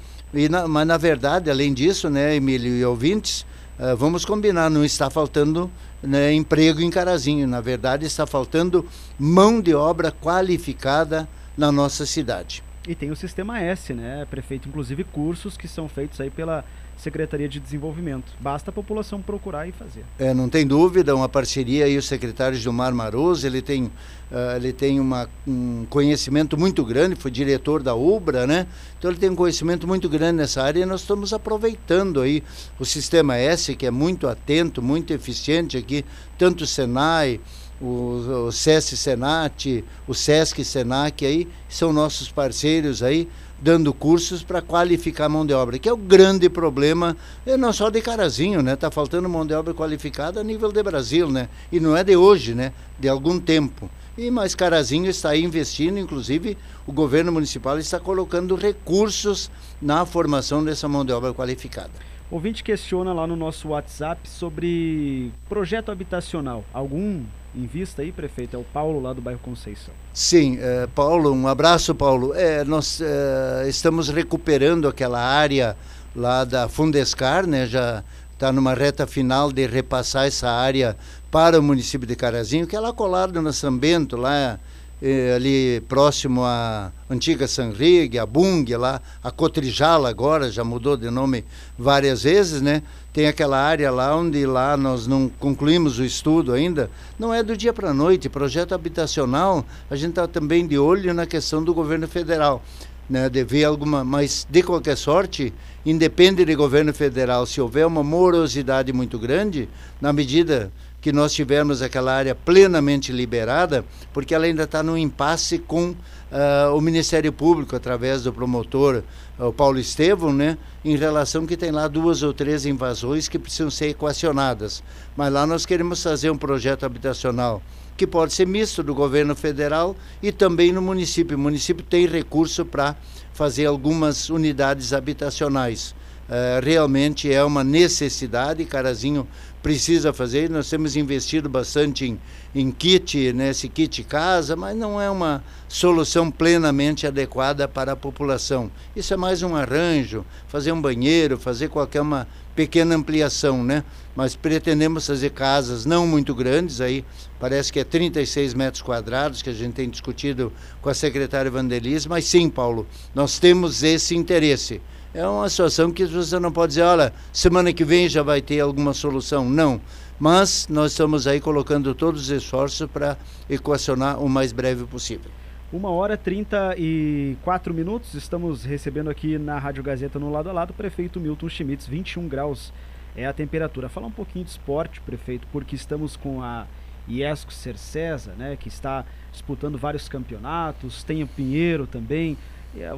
na, 0.50 0.68
mas 0.68 0.88
na 0.88 0.98
verdade, 0.98 1.52
além 1.52 1.72
disso, 1.72 2.10
né, 2.10 2.36
Emílio 2.36 2.76
e 2.76 2.84
ouvintes, 2.84 3.46
uh, 3.78 3.96
vamos 3.96 4.26
combinar, 4.26 4.72
não 4.72 4.84
está 4.84 5.08
faltando 5.10 5.70
né, 6.04 6.34
emprego 6.34 6.82
em 6.82 6.90
Carazinho, 6.90 7.48
na 7.48 7.62
verdade 7.62 8.06
está 8.06 8.28
faltando 8.28 8.86
mão 9.18 9.62
de 9.62 9.74
obra 9.74 10.12
qualificada 10.12 11.28
na 11.58 11.72
nossa 11.72 12.06
cidade. 12.06 12.64
E 12.88 12.94
tem 12.94 13.10
o 13.12 13.16
Sistema 13.16 13.60
S, 13.62 13.94
né, 13.94 14.26
prefeito? 14.30 14.68
Inclusive 14.68 15.06
cursos 15.06 15.56
que 15.56 15.68
são 15.68 15.88
feitos 15.88 16.20
aí 16.20 16.30
pela 16.30 16.66
Secretaria 17.04 17.50
de 17.50 17.60
Desenvolvimento. 17.60 18.34
Basta 18.40 18.70
a 18.70 18.74
população 18.74 19.22
procurar 19.22 19.68
e 19.68 19.72
fazer. 19.72 20.06
É, 20.18 20.34
não 20.34 20.48
tem 20.48 20.66
dúvida, 20.66 21.16
uma 21.16 21.28
parceria 21.28 21.86
aí, 21.86 21.98
o 21.98 22.02
secretário 22.02 22.58
Gilmar 22.58 22.94
Maroso, 22.96 23.46
ele 23.46 23.62
tem, 23.62 23.84
uh, 23.86 24.56
ele 24.56 24.72
tem 24.72 25.00
uma, 25.00 25.30
um 25.46 25.86
conhecimento 25.90 26.58
muito 26.58 26.84
grande, 26.86 27.16
foi 27.16 27.30
diretor 27.30 27.84
da 27.84 27.94
UBRA, 27.94 28.48
né? 28.48 28.68
Então 28.98 29.12
ele 29.12 29.20
tem 29.20 29.30
um 29.30 29.36
conhecimento 29.36 29.86
muito 29.86 30.08
grande 30.08 30.38
nessa 30.38 30.64
área 30.64 30.82
e 30.82 30.86
nós 30.86 31.02
estamos 31.02 31.34
aproveitando 31.34 32.22
aí 32.22 32.42
o 32.80 32.86
Sistema 32.86 33.36
S, 33.36 33.76
que 33.76 33.86
é 33.86 33.92
muito 33.92 34.28
atento, 34.28 34.82
muito 34.82 35.12
eficiente 35.14 35.78
aqui, 35.78 36.06
tanto 36.38 36.64
o 36.64 36.68
Senai, 36.68 37.40
o, 37.82 38.46
o 38.48 38.52
SESC 38.52 38.96
Senat, 38.96 39.84
o 40.08 40.14
SESC 40.14 40.64
Senac 40.64 41.26
aí, 41.26 41.48
são 41.68 41.92
nossos 41.92 42.32
parceiros 42.32 43.04
aí, 43.04 43.28
dando 43.64 43.94
cursos 43.94 44.44
para 44.44 44.62
qualificar 44.62 45.30
mão 45.30 45.46
de 45.46 45.54
obra, 45.54 45.80
que 45.80 45.88
é 45.88 45.94
o 45.94 45.96
grande 45.96 46.50
problema, 46.50 47.16
é 47.46 47.56
não 47.56 47.72
só 47.72 47.90
de 47.90 48.02
Carazinho, 48.02 48.62
né? 48.62 48.74
Está 48.74 48.92
faltando 48.92 49.30
mão 49.30 49.48
de 49.48 49.54
obra 49.54 49.74
qualificada 49.74 50.42
a 50.42 50.44
nível 50.44 50.70
de 50.70 50.84
Brasil, 50.84 51.30
né? 51.30 51.48
E 51.72 51.80
não 51.80 51.96
é 51.96 52.04
de 52.04 52.14
hoje, 52.14 52.54
né? 52.54 52.74
De 53.00 53.08
algum 53.08 53.40
tempo. 53.40 53.90
E 54.18 54.30
mais 54.30 54.54
Carazinho 54.54 55.10
está 55.10 55.34
investindo, 55.38 55.98
inclusive 55.98 56.58
o 56.86 56.92
governo 56.92 57.32
municipal 57.32 57.80
está 57.80 58.02
colocando 58.02 58.54
recursos 58.56 59.50
na 59.82 60.06
formação 60.06 60.62
dessa 60.62 60.90
mão 60.90 61.06
de 61.06 61.14
obra 61.14 61.34
qualificada. 61.34 61.92
Ouvinte 62.30 62.66
questiona 62.66 63.14
lá 63.14 63.26
no 63.26 63.38
nosso 63.38 63.70
WhatsApp 63.70 64.28
sobre 64.28 65.32
projeto 65.48 65.90
habitacional. 65.90 66.66
Algum 66.74 67.24
em 67.56 67.66
vista 67.66 68.02
aí, 68.02 68.12
prefeito? 68.12 68.56
É 68.56 68.60
o 68.60 68.64
Paulo 68.64 69.00
lá 69.00 69.14
do 69.14 69.22
bairro 69.22 69.40
Conceição. 69.40 69.94
Sim, 70.14 70.58
é, 70.60 70.88
Paulo, 70.88 71.32
um 71.32 71.48
abraço, 71.48 71.94
Paulo. 71.94 72.34
É, 72.34 72.64
nós 72.64 73.00
é, 73.02 73.68
estamos 73.68 74.10
recuperando 74.10 74.88
aquela 74.88 75.22
área 75.22 75.78
lá 76.16 76.44
da 76.44 76.68
Fundescar, 76.68 77.46
né? 77.48 77.66
Já 77.68 78.04
está 78.34 78.52
numa 78.52 78.74
reta 78.74 79.06
final 79.08 79.52
de 79.52 79.66
repassar 79.66 80.26
essa 80.26 80.50
área 80.50 80.98
para 81.32 81.60
o 81.60 81.64
município 81.64 82.08
de 82.08 82.16
Carazinho, 82.16 82.68
que 82.68 82.76
é 82.76 82.80
lá 82.80 82.92
colado 82.92 83.42
na 83.42 83.54
São 83.54 83.76
Bento, 83.78 84.18
lá 84.18 84.60
eh, 85.02 85.34
ali 85.36 85.82
próximo 85.82 86.44
à 86.44 86.92
antiga 87.10 87.48
Sanrigue, 87.48 88.20
a 88.20 88.26
Bung, 88.26 88.66
lá, 88.76 89.02
a 89.24 89.32
Cotrijala 89.32 90.10
agora, 90.10 90.52
já 90.52 90.64
mudou 90.64 90.96
de 90.96 91.10
nome 91.10 91.44
várias 91.78 92.24
vezes, 92.24 92.62
né? 92.62 92.84
Tem 93.14 93.28
aquela 93.28 93.60
área 93.60 93.92
lá 93.92 94.16
onde 94.16 94.44
lá 94.44 94.76
nós 94.76 95.06
não 95.06 95.30
concluímos 95.30 96.00
o 96.00 96.04
estudo 96.04 96.52
ainda. 96.52 96.90
Não 97.20 97.32
é 97.32 97.44
do 97.44 97.56
dia 97.56 97.72
para 97.72 97.92
a 97.92 97.94
noite, 97.94 98.28
projeto 98.28 98.74
habitacional, 98.74 99.64
a 99.88 99.96
gente 99.96 100.10
está 100.10 100.28
também 100.28 100.66
de 100.66 100.80
olho 100.80 101.14
na 101.14 101.28
questão 101.28 101.64
do 101.64 101.76
governo 101.76 102.08
federal. 102.08 102.64
Né, 103.08 103.30
de 103.30 103.44
ver 103.44 103.66
alguma, 103.66 104.02
mas 104.02 104.48
de 104.50 104.64
qualquer 104.64 104.96
sorte, 104.96 105.54
independe 105.86 106.46
de 106.46 106.56
governo 106.56 106.94
federal, 106.94 107.46
se 107.46 107.60
houver 107.60 107.86
uma 107.86 108.02
morosidade 108.02 108.94
muito 108.94 109.20
grande, 109.20 109.68
na 110.00 110.14
medida 110.14 110.72
que 111.02 111.12
nós 111.12 111.34
tivemos 111.34 111.82
aquela 111.82 112.14
área 112.14 112.34
plenamente 112.34 113.12
liberada, 113.12 113.84
porque 114.14 114.34
ela 114.34 114.46
ainda 114.46 114.64
está 114.64 114.82
no 114.82 114.98
impasse 114.98 115.60
com 115.60 115.90
uh, 115.90 116.74
o 116.74 116.80
Ministério 116.80 117.34
Público, 117.34 117.76
através 117.76 118.24
do 118.24 118.32
promotor 118.32 119.04
o 119.38 119.52
Paulo 119.52 119.80
Estevão, 119.80 120.32
né, 120.32 120.58
em 120.86 120.96
relação 120.96 121.46
que 121.46 121.58
tem 121.58 121.72
lá 121.72 121.88
duas 121.88 122.22
ou 122.22 122.34
três 122.34 122.66
invasões 122.66 123.28
que 123.28 123.40
precisam 123.40 123.72
ser 123.72 123.90
equacionadas. 123.90 124.84
Mas 125.16 125.34
lá 125.34 125.48
nós 125.48 125.66
queremos 125.66 126.04
fazer 126.04 126.30
um 126.30 126.38
projeto 126.38 126.86
habitacional 126.86 127.62
que 127.96 128.08
pode 128.08 128.34
ser 128.34 128.48
misto 128.48 128.82
do 128.82 128.94
governo 128.94 129.36
federal 129.36 129.96
e 130.22 130.32
também 130.32 130.72
no 130.72 130.82
município. 130.82 131.38
O 131.38 131.40
município 131.40 131.86
tem 131.86 132.08
recurso 132.08 132.66
para 132.66 132.96
fazer 133.34 133.66
algumas 133.66 134.30
unidades 134.30 134.94
habitacionais. 134.94 135.96
Uh, 136.24 136.64
realmente 136.64 137.32
é 137.32 137.44
uma 137.44 137.64
necessidade, 137.64 138.66
Carazinho 138.66 139.28
precisa 139.64 140.12
fazer. 140.12 140.50
Nós 140.50 140.70
temos 140.70 140.98
investido 140.98 141.48
bastante 141.48 142.06
em, 142.06 142.20
em 142.54 142.70
kit, 142.70 143.32
nesse 143.32 143.68
né, 143.68 143.74
kit 143.74 144.04
casa, 144.04 144.58
mas 144.58 144.76
não 144.76 145.02
é 145.02 145.10
uma 145.10 145.42
solução 145.70 146.30
plenamente 146.30 147.08
adequada 147.08 147.66
para 147.66 147.94
a 147.94 147.96
população. 147.96 148.70
Isso 148.94 149.14
é 149.14 149.18
mais 149.18 149.42
um 149.42 149.56
arranjo, 149.56 150.26
fazer 150.50 150.74
um 150.74 150.82
banheiro, 150.82 151.40
fazer 151.40 151.70
qualquer 151.70 152.02
uma 152.02 152.28
pequena 152.54 152.94
ampliação, 152.94 153.64
né? 153.64 153.84
Mas 154.16 154.36
pretendemos 154.36 155.08
fazer 155.08 155.32
casas 155.32 155.86
não 155.86 156.06
muito 156.06 156.36
grandes, 156.36 156.82
aí 156.82 157.04
parece 157.40 157.74
que 157.74 157.80
é 157.80 157.84
36 157.84 158.54
metros 158.54 158.84
quadrados 158.84 159.42
que 159.42 159.50
a 159.50 159.54
gente 159.54 159.74
tem 159.74 159.90
discutido 159.90 160.52
com 160.82 160.90
a 160.90 160.94
secretária 160.94 161.50
Vandelis, 161.50 162.06
mas 162.06 162.26
sim, 162.26 162.50
Paulo, 162.50 162.86
nós 163.16 163.40
temos 163.40 163.82
esse 163.82 164.16
interesse 164.16 164.82
é 165.14 165.28
uma 165.28 165.48
situação 165.48 165.92
que 165.92 166.06
você 166.06 166.40
não 166.40 166.52
pode 166.52 166.72
dizer, 166.72 166.82
olha, 166.82 167.14
semana 167.32 167.72
que 167.72 167.86
vem 167.86 168.10
já 168.10 168.24
vai 168.24 168.42
ter 168.42 168.60
alguma 168.60 168.94
solução. 168.94 169.48
Não. 169.48 169.80
Mas 170.20 170.68
nós 170.68 170.92
estamos 170.92 171.28
aí 171.28 171.40
colocando 171.40 171.94
todos 171.94 172.22
os 172.22 172.30
esforços 172.30 172.90
para 172.90 173.18
equacionar 173.50 174.20
o 174.20 174.28
mais 174.28 174.52
breve 174.52 174.86
possível. 174.86 175.30
Uma 175.72 175.90
hora 175.90 176.18
trinta 176.18 176.76
e 176.78 177.36
quatro 177.44 177.74
minutos. 177.74 178.14
Estamos 178.14 178.64
recebendo 178.64 179.10
aqui 179.10 179.38
na 179.38 179.60
Rádio 179.60 179.84
Gazeta 179.84 180.18
no 180.18 180.32
lado 180.32 180.50
a 180.50 180.54
lado 180.54 180.72
o 180.72 180.74
prefeito 180.74 181.20
Milton 181.20 181.50
Schmitz, 181.50 181.86
21 181.88 182.28
graus 182.28 182.72
é 183.16 183.26
a 183.26 183.34
temperatura. 183.34 183.90
Falar 183.90 184.08
um 184.08 184.12
pouquinho 184.12 184.46
de 184.46 184.52
esporte, 184.52 185.02
prefeito, 185.02 185.48
porque 185.52 185.76
estamos 185.76 186.16
com 186.16 186.42
a 186.42 186.66
Iesco 187.08 187.54
Cercesa, 187.54 188.34
né, 188.38 188.56
que 188.56 188.68
está 188.68 189.06
disputando 189.32 189.78
vários 189.78 190.08
campeonatos, 190.08 191.04
tem 191.04 191.22
o 191.22 191.28
Pinheiro 191.28 191.86
também, 191.86 192.38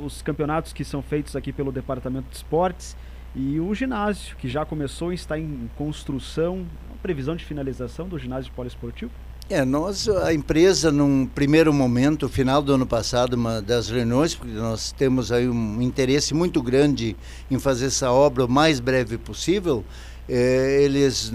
os 0.04 0.22
campeonatos 0.22 0.74
que 0.74 0.84
são 0.84 1.02
feitos 1.02 1.36
aqui 1.36 1.52
pelo 1.52 1.72
Departamento 1.72 2.30
de 2.30 2.36
Esportes 2.38 2.96
e 3.36 3.60
o 3.60 3.74
ginásio, 3.76 4.36
que 4.38 4.48
já 4.48 4.66
começou 4.66 5.12
e 5.12 5.16
está 5.16 5.38
em 5.38 5.70
construção, 5.78 6.66
previsão 7.02 7.36
de 7.36 7.44
finalização 7.44 8.08
do 8.08 8.18
ginásio 8.18 8.52
poliesportivo? 8.54 9.12
É, 9.48 9.64
nós, 9.64 10.10
a 10.10 10.34
empresa, 10.34 10.92
num 10.92 11.28
primeiro 11.28 11.72
momento, 11.72 12.28
final 12.28 12.64
do 12.64 12.74
ano 12.74 12.88
passado, 12.88 13.36
uma 13.36 13.62
das 13.62 13.90
reuniões, 13.90 14.34
porque 14.34 14.56
nós 14.56 14.92
temos 14.92 15.32
aí 15.32 15.48
um 15.48 15.80
interesse 15.84 16.34
muito 16.34 16.64
grande 16.64 17.16
em 17.52 17.60
fazer 17.60 17.88
essa 17.88 18.12
obra 18.12 18.46
o 18.46 18.50
mais 18.50 18.80
breve 18.80 19.20
possível, 19.20 19.86
é, 20.28 20.82
eles 20.82 21.32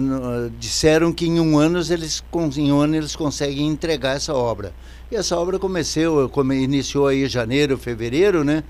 disseram 0.58 1.12
que 1.12 1.26
em 1.26 1.38
um 1.38 1.56
ano 1.56 1.78
eles, 1.78 2.24
em 2.56 2.72
um 2.72 2.80
ano 2.80 2.96
eles 2.96 3.14
conseguem 3.14 3.68
entregar 3.68 4.16
essa 4.16 4.34
obra. 4.34 4.72
E 5.10 5.16
essa 5.16 5.36
obra 5.36 5.58
começou, 5.58 6.28
come, 6.28 6.62
iniciou 6.62 7.08
aí 7.08 7.26
janeiro, 7.26 7.76
fevereiro, 7.76 8.44
né? 8.44 8.62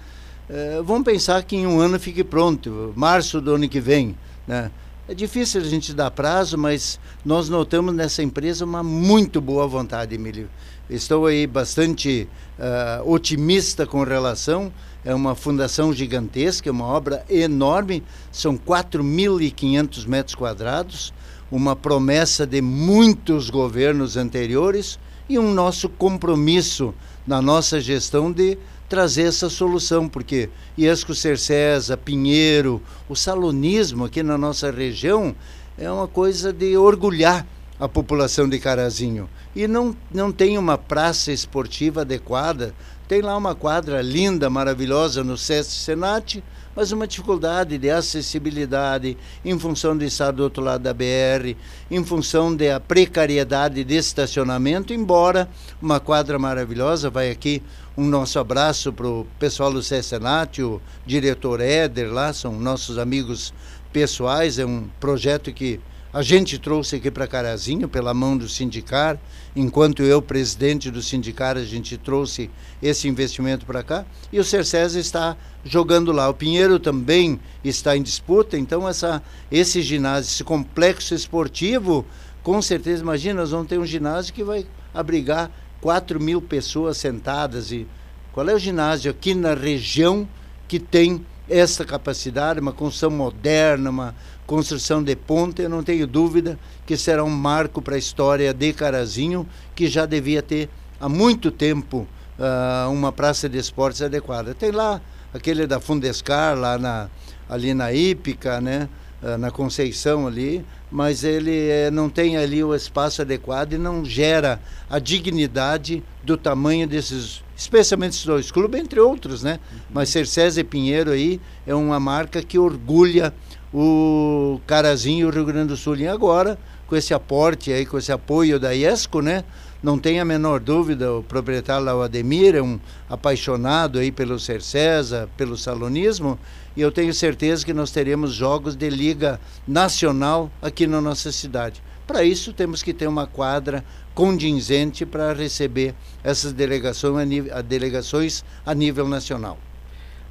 É, 0.49 0.81
vamos 0.83 1.05
pensar 1.05 1.43
que 1.43 1.55
em 1.55 1.67
um 1.67 1.79
ano 1.79 2.01
fique 2.01 2.25
pronto, 2.25 2.95
março 2.97 3.43
do 3.43 3.57
ano 3.57 3.69
que 3.69 3.79
vem, 3.79 4.17
né? 4.49 4.71
É 5.07 5.13
difícil 5.13 5.61
a 5.61 5.65
gente 5.65 5.93
dar 5.93 6.11
prazo, 6.11 6.57
mas 6.57 6.99
nós 7.23 7.51
notamos 7.51 7.95
nessa 7.95 8.23
empresa 8.23 8.65
uma 8.65 8.83
muito 8.83 9.39
boa 9.39 9.67
vontade, 9.67 10.15
Emílio. 10.15 10.49
Estou 10.89 11.27
aí 11.27 11.47
bastante 11.47 12.27
uh, 12.59 13.13
otimista 13.13 13.87
com 13.87 14.03
relação. 14.03 14.73
É 15.05 15.15
uma 15.15 15.35
fundação 15.35 15.93
gigantesca, 15.93 16.71
é 16.71 16.73
uma 16.73 16.87
obra 16.87 17.23
enorme, 17.29 18.03
são 18.33 18.57
4.500 18.57 20.07
metros 20.07 20.35
quadrados, 20.35 21.13
uma 21.51 21.77
promessa 21.77 22.47
de 22.47 22.63
muitos 22.63 23.51
governos 23.51 24.17
anteriores 24.17 24.99
e 25.31 25.39
um 25.39 25.55
nosso 25.55 25.89
compromisso 25.89 26.93
na 27.25 27.41
nossa 27.41 27.81
gestão 27.81 28.33
de 28.33 28.59
trazer 28.89 29.29
essa 29.29 29.49
solução, 29.49 30.09
porque 30.09 30.51
Iesco 30.77 31.15
Cercesa, 31.15 31.97
Pinheiro, 31.97 32.83
o 33.09 33.15
salonismo 33.15 34.07
aqui 34.07 34.25
na 34.25 34.37
nossa 34.37 34.73
região 34.73 35.33
é 35.79 35.89
uma 35.89 36.09
coisa 36.09 36.53
de 36.53 36.77
orgulhar 36.77 37.47
a 37.79 37.89
população 37.89 38.49
de 38.49 38.59
Carazinho. 38.59 39.31
E 39.55 39.67
não, 39.67 39.97
não 40.13 40.31
tem 40.31 40.57
uma 40.57 40.79
praça 40.79 41.33
esportiva 41.33 42.03
adequada. 42.03 42.75
Tem 43.09 43.21
lá 43.21 43.37
uma 43.37 43.55
quadra 43.55 44.01
linda, 44.01 44.49
maravilhosa 44.49 45.25
no 45.25 45.37
SESC 45.37 45.73
Senat, 45.73 46.45
mas 46.77 46.93
uma 46.93 47.07
dificuldade 47.07 47.77
de 47.77 47.91
acessibilidade 47.91 49.19
em 49.45 49.59
função 49.59 49.99
de 49.99 50.05
estar 50.05 50.31
do 50.31 50.45
outro 50.45 50.63
lado 50.63 50.83
da 50.83 50.95
BR, 50.95 51.57
em 51.91 52.05
função 52.05 52.55
da 52.55 52.79
precariedade 52.79 53.83
de 53.83 53.97
estacionamento, 53.97 54.93
embora 54.93 55.49
uma 55.83 55.99
quadra 55.99 56.39
maravilhosa, 56.39 57.11
vai 57.11 57.31
aqui 57.31 57.61
um 57.97 58.07
nosso 58.07 58.39
abraço 58.39 58.93
para 58.93 59.09
o 59.09 59.27
pessoal 59.39 59.73
do 59.73 59.83
Senat, 59.83 60.63
o 60.63 60.81
diretor 61.05 61.61
Éder 61.61 62.13
lá, 62.13 62.33
são 62.33 62.53
nossos 62.59 62.97
amigos 62.97 63.53
pessoais, 63.93 64.59
é 64.59 64.65
um 64.65 64.89
projeto 65.01 65.53
que 65.53 65.81
a 66.13 66.23
gente 66.23 66.59
trouxe 66.59 66.97
aqui 66.97 67.11
para 67.11 67.27
Carazinho 67.27 67.89
pela 67.89 68.13
mão 68.13 68.37
do 68.37 68.49
sindicar, 68.49 69.17
enquanto 69.55 70.03
eu, 70.03 70.21
presidente 70.21 70.91
do 70.91 71.01
sindicar, 71.01 71.57
a 71.57 71.65
gente 71.65 71.97
trouxe 71.97 72.51
esse 72.83 73.07
investimento 73.07 73.65
para 73.65 73.83
cá. 73.83 74.05
E 74.33 74.41
o 74.41 74.45
Cercesa 74.45 74.99
está 74.99 75.37
jogando 75.65 76.11
lá. 76.11 76.29
O 76.29 76.35
Pinheiro 76.35 76.81
também 76.81 77.39
está 77.63 77.97
em 77.97 78.03
disputa, 78.03 78.59
então 78.59 78.89
essa, 78.89 79.23
esse 79.53 79.81
ginásio, 79.83 80.31
esse 80.31 80.43
complexo 80.43 81.15
esportivo, 81.15 82.05
com 82.43 82.61
certeza, 82.61 83.03
imagina, 83.03 83.43
nós 83.43 83.53
vamos 83.53 83.69
ter 83.69 83.79
um 83.79 83.87
ginásio 83.87 84.35
que 84.35 84.43
vai 84.43 84.67
abrigar 84.93 85.49
4 85.81 86.19
mil 86.19 86.43
pessoas 86.43 86.97
sentadas. 86.97 87.71
E 87.71 87.87
qual 88.33 88.49
é 88.49 88.55
o 88.55 88.59
ginásio 88.59 89.13
aqui 89.13 89.33
na 89.33 89.55
região 89.55 90.29
que 90.67 90.81
tem 90.81 91.25
essa 91.49 91.85
capacidade, 91.85 92.61
uma 92.61 92.73
construção 92.73 93.11
moderna, 93.11 93.91
uma 93.91 94.15
construção 94.51 95.01
de 95.01 95.15
ponte, 95.15 95.63
eu 95.63 95.69
não 95.69 95.81
tenho 95.81 96.09
dúvida 96.09 96.59
que 96.85 96.97
será 96.97 97.23
um 97.23 97.31
marco 97.31 97.81
para 97.81 97.95
a 97.95 97.99
história 97.99 98.53
de 98.53 98.73
Carazinho, 98.73 99.47
que 99.77 99.87
já 99.87 100.05
devia 100.05 100.43
ter 100.43 100.69
há 101.01 101.09
muito 101.09 101.53
tempo 101.53 101.99
uh, 102.37 102.91
uma 102.91 103.13
praça 103.13 103.49
de 103.49 103.57
esportes 103.57 104.03
adequada. 104.03 104.53
Tem 104.53 104.73
lá 104.73 105.01
aquele 105.33 105.69
da 105.69 105.79
Fundescar, 105.79 106.59
lá 106.59 106.77
na, 106.77 107.09
ali 107.49 107.73
na 107.73 107.93
Ípica, 107.93 108.61
né? 108.61 108.89
Uh, 109.23 109.39
na 109.39 109.53
Conceição 109.53 110.27
ali, 110.27 110.65
mas 110.91 111.23
ele 111.23 111.69
eh, 111.69 111.91
não 111.91 112.09
tem 112.09 112.39
ali 112.39 112.65
o 112.65 112.75
espaço 112.75 113.21
adequado 113.21 113.75
e 113.75 113.79
não 113.79 114.03
gera 114.03 114.59
a 114.89 114.99
dignidade 114.99 116.03
do 116.25 116.39
tamanho 116.39 116.89
desses, 116.89 117.45
especialmente 117.55 118.15
esses 118.15 118.25
dois 118.25 118.51
clubes, 118.51 118.81
entre 118.81 118.99
outros, 118.99 119.43
né? 119.43 119.61
Uhum. 119.71 119.79
Mas 119.91 120.09
Cercés 120.09 120.57
e 120.57 120.65
Pinheiro 120.65 121.11
aí 121.11 121.39
é 121.67 121.75
uma 121.75 122.01
marca 122.01 122.43
que 122.43 122.59
orgulha 122.59 123.33
o 123.73 124.61
Carazinho 124.67 125.29
o 125.29 125.31
Rio 125.31 125.45
Grande 125.45 125.69
do 125.69 125.77
Sul. 125.77 125.97
E 125.97 126.09
agora, 126.09 126.59
com 126.87 126.97
esse 126.97 127.15
aporte 127.15 127.73
aí, 127.73 127.87
com 127.87 127.99
esse 127.99 128.13
apoio 128.13 128.59
da 128.59 128.73
IESCO, 128.73 129.21
né? 129.21 129.45
Não 129.83 129.99
tem 129.99 130.21
a 130.21 130.25
menor 130.25 130.61
dúvida, 130.61 131.11
o 131.11 131.23
proprietário 131.23 131.87
lá, 131.87 131.97
o 131.97 132.03
Ademir, 132.03 132.55
é 132.55 132.61
um 132.61 132.79
apaixonado 133.09 133.99
aí 133.99 134.13
pelo 134.13 134.39
Cercesa, 134.39 135.27
pelo 135.39 135.57
salonismo, 135.57 136.39
e 136.77 136.83
eu 136.83 136.93
tenho 136.93 137.15
certeza 137.15 137.65
que 137.65 137.73
nós 137.73 137.91
teremos 137.91 138.35
jogos 138.35 138.77
de 138.77 138.91
liga 138.91 139.41
nacional 139.67 140.51
aqui 140.61 140.87
na 140.87 141.01
nossa 141.01 141.33
cidade. 141.33 141.83
Para 142.07 142.25
isso, 142.25 142.53
temos 142.53 142.83
que 142.83 142.93
ter 142.93 143.07
uma 143.07 143.27
quadra 143.27 143.83
condizente 144.15 145.07
para 145.07 145.33
receber 145.33 145.95
essas 146.23 146.53
delegações 146.53 147.51
a, 147.51 147.63
delegações 147.63 148.45
a 148.67 148.75
nível 148.75 149.09
nacional. 149.09 149.57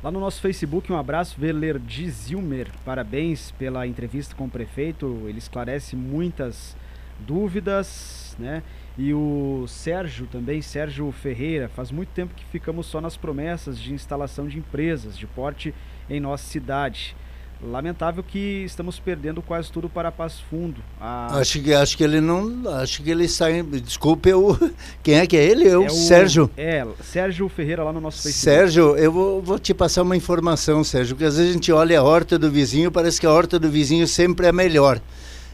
Lá 0.02 0.10
no 0.10 0.22
nosso 0.22 0.40
Facebook, 0.40 0.90
um 0.94 0.98
abraço, 0.98 1.36
Velerdi 1.38 2.10
Zilmer. 2.10 2.70
Parabéns 2.86 3.52
pela 3.52 3.86
entrevista 3.86 4.34
com 4.34 4.46
o 4.46 4.50
prefeito. 4.50 5.26
Ele 5.28 5.40
esclarece 5.40 5.94
muitas 5.94 6.74
dúvidas, 7.20 8.34
né? 8.40 8.64
E 8.98 9.14
o 9.14 9.66
Sérgio 9.68 10.26
também, 10.28 10.62
Sérgio 10.62 11.12
Ferreira, 11.12 11.68
faz 11.68 11.92
muito 11.92 12.08
tempo 12.10 12.34
que 12.34 12.46
ficamos 12.46 12.86
só 12.86 13.02
nas 13.02 13.18
promessas 13.18 13.78
de 13.78 13.94
instalação 13.94 14.48
de 14.48 14.58
empresas 14.58 15.18
de 15.18 15.28
porte 15.28 15.76
em 16.10 16.22
nossa 16.22 16.46
cidade. 16.46 17.14
Lamentável 17.62 18.24
que 18.24 18.64
estamos 18.66 19.00
perdendo 19.00 19.42
quase 19.42 19.70
tudo 19.70 19.90
para 19.90 20.10
Passo 20.12 20.42
Fundo. 20.50 20.82
A... 21.00 21.40
Acho 21.40 21.62
que 21.62 21.74
acho 21.74 21.98
que 21.98 22.04
ele 22.06 22.22
não, 22.22 22.64
acho 22.76 23.04
que 23.04 23.12
ele 23.12 23.28
sai. 23.28 23.62
Desculpe, 23.62 24.30
eu, 24.30 24.58
quem 25.04 25.16
é 25.16 25.28
que 25.28 25.36
é 25.36 25.44
ele? 25.44 25.68
Eu, 25.68 25.84
é 25.84 25.88
o 25.88 25.90
Sérgio. 25.90 26.50
É, 26.56 26.88
Sérgio 27.04 27.50
Ferreira 27.50 27.84
lá 27.84 27.92
no 27.92 28.00
nosso 28.00 28.22
Facebook. 28.22 28.44
Sérgio, 28.44 28.96
eu 28.96 29.12
vou, 29.12 29.42
vou, 29.42 29.60
te 29.60 29.74
passar 29.74 30.04
uma 30.04 30.16
informação, 30.16 30.86
Sérgio, 30.86 31.16
porque 31.16 31.26
às 31.26 31.36
vezes 31.36 31.50
a 31.50 31.54
gente 31.54 31.70
olha 31.70 32.00
a 32.00 32.04
horta 32.04 32.40
do 32.40 32.50
vizinho, 32.50 32.90
parece 32.90 33.20
que 33.20 33.26
a 33.26 33.32
horta 33.32 33.60
do 33.60 33.70
vizinho 33.70 34.08
sempre 34.08 34.48
é 34.48 34.54
melhor. 34.54 35.02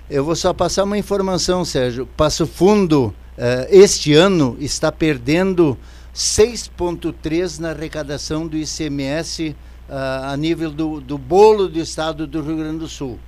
Eu 0.07 0.23
vou 0.23 0.35
só 0.35 0.53
passar 0.53 0.83
uma 0.83 0.99
informação, 0.99 1.65
Sérgio. 1.65 2.07
Passo 2.15 2.45
Fundo, 2.45 3.07
uh, 3.35 3.67
este 3.71 4.13
ano, 4.13 4.55
está 4.59 4.91
perdendo 4.91 5.75
6,3 6.13 7.57
na 7.57 7.71
arrecadação 7.71 8.45
do 8.45 8.55
ICMS 8.55 9.55
uh, 9.89 10.31
a 10.31 10.37
nível 10.37 10.71
do, 10.71 10.99
do 10.99 11.17
bolo 11.17 11.67
do 11.67 11.79
estado 11.79 12.27
do 12.27 12.41
Rio 12.41 12.57
Grande 12.57 12.79
do 12.79 12.87
Sul. 12.87 13.19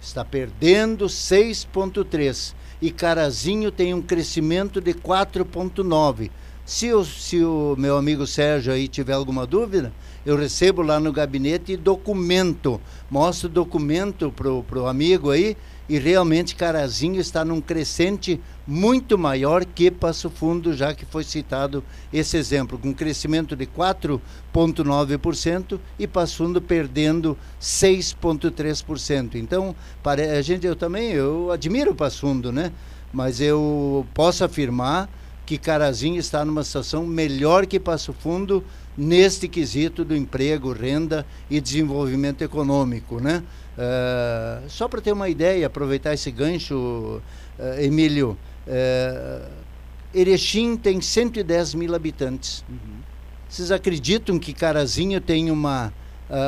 Está 0.00 0.24
perdendo 0.24 1.06
6,3. 1.06 2.54
E 2.80 2.90
Carazinho 2.90 3.70
tem 3.70 3.94
um 3.94 4.02
crescimento 4.02 4.80
de 4.80 4.92
4,9. 4.92 6.30
Se 6.64 6.92
o, 6.92 7.04
se 7.04 7.42
o 7.44 7.74
meu 7.76 7.96
amigo 7.96 8.26
Sérgio 8.26 8.72
aí 8.72 8.86
tiver 8.88 9.14
alguma 9.14 9.46
dúvida, 9.46 9.92
eu 10.24 10.36
recebo 10.36 10.82
lá 10.82 11.00
no 11.00 11.12
gabinete 11.12 11.72
e 11.72 11.76
documento. 11.76 12.80
Mostro 13.10 13.48
documento 13.48 14.32
para 14.32 14.80
o 14.80 14.86
amigo 14.86 15.30
aí 15.30 15.56
e 15.88 15.98
realmente 15.98 16.54
Carazinho 16.54 17.20
está 17.20 17.44
num 17.44 17.60
crescente 17.60 18.40
muito 18.66 19.18
maior 19.18 19.64
que 19.64 19.90
Passo 19.90 20.30
Fundo, 20.30 20.74
já 20.74 20.94
que 20.94 21.04
foi 21.04 21.24
citado 21.24 21.82
esse 22.12 22.36
exemplo, 22.36 22.78
com 22.78 22.94
crescimento 22.94 23.56
de 23.56 23.66
4,9% 23.66 25.80
e 25.98 26.06
Passo 26.06 26.36
Fundo 26.38 26.62
perdendo 26.62 27.36
6,3%. 27.60 29.34
Então, 29.34 29.74
para 30.02 30.38
a 30.38 30.42
gente, 30.42 30.66
eu 30.66 30.76
também 30.76 31.10
eu 31.10 31.50
admiro 31.50 31.94
Passo 31.94 32.20
Fundo, 32.20 32.52
né? 32.52 32.72
Mas 33.12 33.40
eu 33.40 34.06
posso 34.14 34.44
afirmar 34.44 35.10
que 35.44 35.58
Carazinho 35.58 36.18
está 36.18 36.44
numa 36.44 36.62
situação 36.62 37.04
melhor 37.04 37.66
que 37.66 37.80
Passo 37.80 38.12
Fundo 38.12 38.64
neste 38.96 39.48
quesito 39.48 40.04
do 40.04 40.14
emprego, 40.14 40.72
renda 40.72 41.26
e 41.50 41.60
desenvolvimento 41.60 42.42
econômico, 42.42 43.20
né? 43.20 43.42
Uh, 43.72 44.68
só 44.68 44.86
para 44.86 45.00
ter 45.00 45.12
uma 45.12 45.28
ideia, 45.28 45.66
aproveitar 45.66 46.12
esse 46.12 46.30
gancho, 46.30 47.22
uh, 47.58 47.80
Emílio, 47.80 48.36
uh, 48.66 49.50
Erechim 50.14 50.76
tem 50.76 51.00
110 51.00 51.74
mil 51.74 51.94
habitantes. 51.94 52.62
Uhum. 52.68 53.00
Vocês 53.48 53.70
acreditam 53.70 54.38
que 54.38 54.52
Carazinho 54.52 55.20
tem 55.20 55.50
uma, 55.50 55.92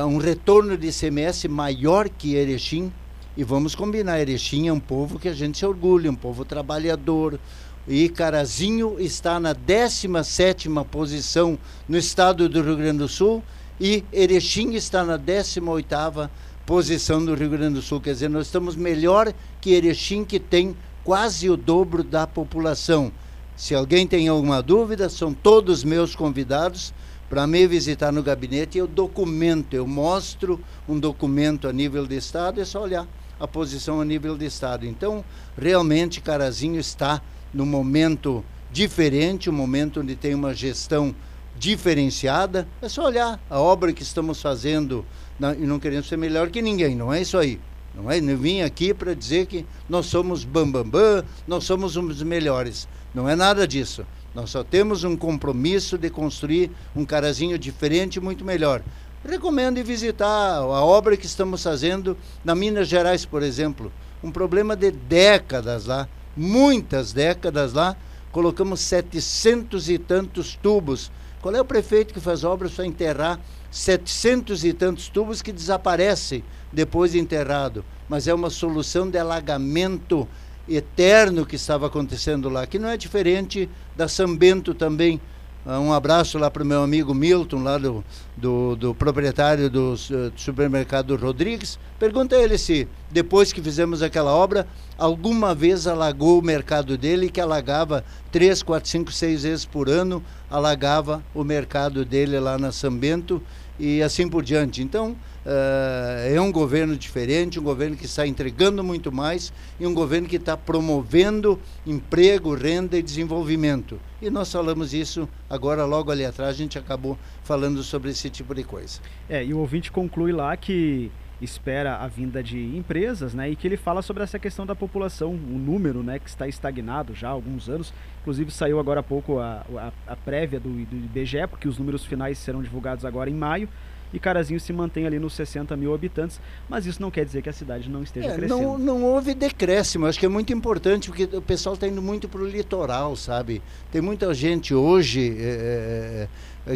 um 0.07 0.17
retorno 0.17 0.77
de 0.77 0.89
ICMS 0.89 1.49
maior 1.49 2.09
que 2.09 2.35
Erechim? 2.35 2.91
E 3.37 3.45
vamos 3.45 3.75
combinar, 3.75 4.21
Erechim 4.21 4.69
é 4.69 4.73
um 4.73 4.81
povo 4.81 5.19
que 5.19 5.29
a 5.29 5.35
gente 5.35 5.59
se 5.59 5.67
orgulha, 5.67 6.11
um 6.11 6.15
povo 6.15 6.47
trabalhador. 6.47 7.39
E 7.87 8.09
Carazinho 8.09 8.97
está 8.99 9.39
na 9.39 9.53
17 9.53 10.69
posição 10.91 11.59
no 11.87 11.99
estado 11.99 12.49
do 12.49 12.63
Rio 12.63 12.77
Grande 12.77 12.99
do 12.99 13.09
Sul 13.09 13.43
e 13.79 14.03
Erechim 14.11 14.73
está 14.73 15.05
na 15.05 15.19
18ª 15.19 16.13
posição 16.13 16.31
do 16.67 17.35
Rio 17.35 17.51
Grande 17.51 17.75
do 17.75 17.83
Sul. 17.83 18.01
Quer 18.01 18.13
dizer, 18.15 18.31
nós 18.31 18.47
estamos 18.47 18.75
melhor 18.75 19.33
que 19.61 19.73
Erechim, 19.73 20.25
que 20.25 20.41
tem 20.41 20.75
quase 21.05 21.51
o 21.51 21.57
dobro 21.57 22.03
da 22.03 22.27
população. 22.27 23.13
Se 23.55 23.75
alguém 23.75 24.07
tem 24.07 24.29
alguma 24.29 24.63
dúvida, 24.63 25.09
são 25.09 25.33
todos 25.33 25.85
meus 25.85 26.17
convidados 26.17 26.93
para 27.29 27.47
me 27.47 27.67
visitar 27.67 28.11
no 28.11 28.23
gabinete. 28.23 28.79
Eu 28.79 28.87
documento, 28.87 29.75
eu 29.75 29.87
mostro 29.87 30.59
um 30.89 30.99
documento 30.99 31.69
a 31.69 31.73
nível 31.73 32.07
de 32.07 32.17
Estado, 32.17 32.61
é 32.61 32.65
só 32.65 32.83
olhar 32.83 33.07
a 33.39 33.47
posição 33.47 34.01
a 34.01 34.05
nível 34.05 34.37
de 34.37 34.47
Estado. 34.47 34.87
Então, 34.87 35.25
realmente, 35.57 36.21
Carazinho 36.21 36.81
está 36.81 37.21
no 37.53 37.67
momento 37.67 38.45
diferente, 38.73 39.51
um 39.51 39.53
momento 39.53 40.01
onde 40.01 40.17
tem 40.17 40.35
uma 40.35 40.55
gestão 40.55 41.15
diferenciada. 41.57 42.67
É 42.83 42.89
só 42.89 43.05
olhar 43.05 43.41
a 43.49 43.61
obra 43.61 43.93
que 43.93 44.03
estamos 44.03 44.41
fazendo 44.41 45.05
e 45.41 45.67
não 45.67 45.79
queremos 45.79 46.09
ser 46.09 46.17
melhor 46.17 46.51
que 46.51 46.63
ninguém, 46.63 46.95
não 46.95 47.13
é 47.13 47.21
isso 47.21 47.37
aí. 47.37 47.61
Não 47.95 48.11
é? 48.11 48.19
Eu 48.19 48.37
vim 48.37 48.63
aqui 48.63 48.93
para 48.93 49.15
dizer 49.15 49.47
que 49.47 49.65
nós 49.89 50.07
somos 50.07 50.45
bambambam, 50.45 50.85
bam, 50.85 51.23
bam, 51.23 51.25
nós 51.47 51.65
somos 51.65 51.97
os 51.97 52.23
melhores. 52.23 52.89
Não 53.15 53.29
é 53.29 53.37
nada 53.37 53.69
disso. 53.69 54.05
Nós 54.35 54.51
só 54.51 54.65
temos 54.65 55.05
um 55.05 55.17
compromisso 55.17 55.97
de 55.97 56.11
construir 56.11 56.73
um 56.95 57.05
carazinho 57.05 57.57
diferente 57.57 58.19
muito 58.19 58.45
melhor. 58.45 58.83
Recomendo 59.25 59.83
visitar 59.85 60.27
a 60.27 60.85
obra 60.85 61.17
que 61.17 61.25
estamos 61.25 61.63
fazendo 61.63 62.17
na 62.45 62.55
Minas 62.55 62.89
Gerais, 62.89 63.25
por 63.25 63.43
exemplo. 63.43 63.93
Um 64.23 64.33
problema 64.33 64.75
de 64.75 64.91
décadas 64.91 65.87
lá, 65.87 66.09
muitas 66.37 67.13
décadas 67.13 67.73
lá. 67.73 67.97
Colocamos 68.33 68.81
setecentos 68.81 69.89
e 69.89 69.99
tantos 69.99 70.59
tubos. 70.61 71.13
Qual 71.41 71.55
é 71.55 71.61
o 71.61 71.65
prefeito 71.65 72.13
que 72.13 72.21
faz 72.21 72.43
obras 72.43 72.73
para 72.73 72.87
enterrar 72.87 73.39
setecentos 73.75 74.65
e 74.65 74.73
tantos 74.73 75.09
tubos 75.09 75.43
que 75.43 75.53
desaparecem 75.53 76.45
depois 76.73 77.11
de 77.11 77.19
enterrado? 77.19 77.85
Mas 78.09 78.29
é 78.29 78.33
uma 78.33 78.49
solução 78.49 79.11
de 79.11 79.19
alagamento 79.19 80.29
eterno 80.69 81.45
que 81.45 81.57
estava 81.57 81.89
acontecendo 81.89 82.49
lá, 82.49 82.67
que 82.67 82.79
não 82.79 82.89
é 82.89 82.97
diferente 82.97 83.69
da 83.97 84.07
São 84.07 84.35
Bento 84.37 84.75
também. 84.75 85.21
Ah, 85.67 85.81
um 85.81 85.93
abraço 85.95 86.37
lá 86.39 86.51
para 86.51 86.63
o 86.63 86.67
meu 86.67 86.83
amigo 86.83 87.15
Milton, 87.15 87.63
lá 87.63 87.79
do, 87.79 88.05
do, 88.37 88.77
do 88.77 88.95
proprietário 88.95 89.71
do, 89.71 89.95
do, 89.97 90.33
supermercado 90.37 91.17
Rodrigues. 91.17 91.79
Pergunta 91.99 92.37
a 92.37 92.43
ele 92.43 92.59
se, 92.59 92.87
depois 93.11 93.51
que 93.51 93.63
fizemos 93.63 94.03
aquela 94.03 94.31
obra, 94.31 94.69
alguma 94.99 95.55
vez 95.55 95.87
alagou 95.87 96.39
o 96.39 96.45
mercado 96.45 96.99
dele, 96.99 97.31
que 97.31 97.41
alagava 97.41 98.05
três, 98.31 98.63
quatro, 98.63 98.91
cinco, 98.91 99.11
seis 99.11 99.43
vezes 99.43 99.65
por 99.65 99.89
ano, 99.89 100.23
alagava 100.55 101.25
o 101.35 101.43
mercado 101.43 102.05
dele 102.05 102.39
lá 102.39 102.57
na 102.57 102.71
São 102.71 102.97
Bento 102.97 103.43
e 103.79 104.03
assim 104.03 104.29
por 104.29 104.43
diante. 104.43 104.83
Então, 104.83 105.17
Uh, 105.45 106.35
é 106.35 106.41
um 106.41 106.51
governo 106.51 106.97
diferente, 106.97 107.61
um 107.61 107.63
governo 107.63 107.95
que 107.95 108.07
está 108.07 108.27
entregando 108.27 108.83
muito 108.83 109.13
mais 109.13 109.53
e 109.79 109.87
um 109.87 109.93
governo 109.93 110.27
que 110.27 110.37
está 110.37 110.57
promovendo 110.57 111.61
emprego, 111.87 112.55
renda 112.55 112.97
e 112.97 113.03
desenvolvimento. 113.03 114.01
E 114.23 114.31
nós 114.31 114.51
falamos 114.51 114.95
isso 114.95 115.29
agora, 115.51 115.85
logo 115.85 116.11
ali 116.11 116.25
atrás, 116.25 116.49
a 116.49 116.57
gente 116.57 116.79
acabou 116.79 117.19
falando 117.43 117.83
sobre 117.83 118.11
esse 118.11 118.31
tipo 118.31 118.55
de 118.55 118.65
coisa. 118.65 119.01
É, 119.29 119.45
e 119.45 119.53
o 119.53 119.59
ouvinte 119.59 119.93
conclui 119.93 120.33
lá 120.33 120.57
que 120.57 121.13
espera 121.45 121.97
a 121.97 122.09
vinda 122.09 122.43
de 122.43 122.59
empresas, 122.77 123.35
né, 123.35 123.51
e 123.51 123.57
que 123.57 123.67
ele 123.67 123.77
fala 123.77 124.03
sobre 124.03 124.23
essa 124.23 124.39
questão 124.39 124.65
da 124.67 124.75
população, 124.75 125.31
o 125.31 125.59
número, 125.59 126.03
né, 126.03 126.19
que 126.19 126.29
está 126.29 126.49
estagnado 126.49 127.15
já 127.15 127.29
há 127.29 127.33
alguns 127.33 127.69
anos. 127.69 127.93
Inclusive 128.23 128.51
saiu 128.51 128.81
agora 128.81 129.01
há 129.01 129.03
pouco 129.03 129.39
a, 129.39 129.65
a, 129.77 130.13
a 130.13 130.17
prévia 130.17 130.59
do, 130.59 130.71
do 130.71 130.97
IBGE, 130.97 131.47
porque 131.49 131.69
os 131.69 131.79
números 131.79 132.05
finais 132.05 132.39
serão 132.39 132.63
divulgados 132.63 133.05
agora 133.05 133.29
em 133.31 133.35
maio 133.35 133.69
e 134.15 134.21
Carazinho 134.21 134.61
se 134.61 134.73
mantém 134.73 135.07
ali 135.07 135.19
nos 135.19 135.35
60 135.35 135.77
mil 135.77 135.93
habitantes, 135.93 136.41
mas 136.69 136.87
isso 136.87 137.03
não 137.03 137.11
quer 137.11 137.25
dizer 137.25 137.43
que 137.43 137.49
a 137.49 137.53
cidade 137.53 137.91
não 137.91 138.01
esteja 138.01 138.29
é, 138.29 138.35
crescendo. 138.37 138.63
Não, 138.63 138.79
não 138.79 139.03
houve 139.03 139.35
decréscimo, 139.35 140.07
acho 140.07 140.21
que 140.21 140.25
é 140.25 140.29
muito 140.29 140.53
importante, 140.53 141.09
porque 141.11 141.37
o 141.37 141.43
pessoal 141.43 141.75
está 141.75 141.89
indo 141.89 142.01
muito 142.01 142.29
para 142.29 142.41
o 142.41 142.47
litoral, 142.49 143.17
sabe? 143.17 143.61
Tem 143.91 144.01
muita 144.01 144.33
gente 144.33 144.73
hoje 144.73 145.37
é, 145.37 146.29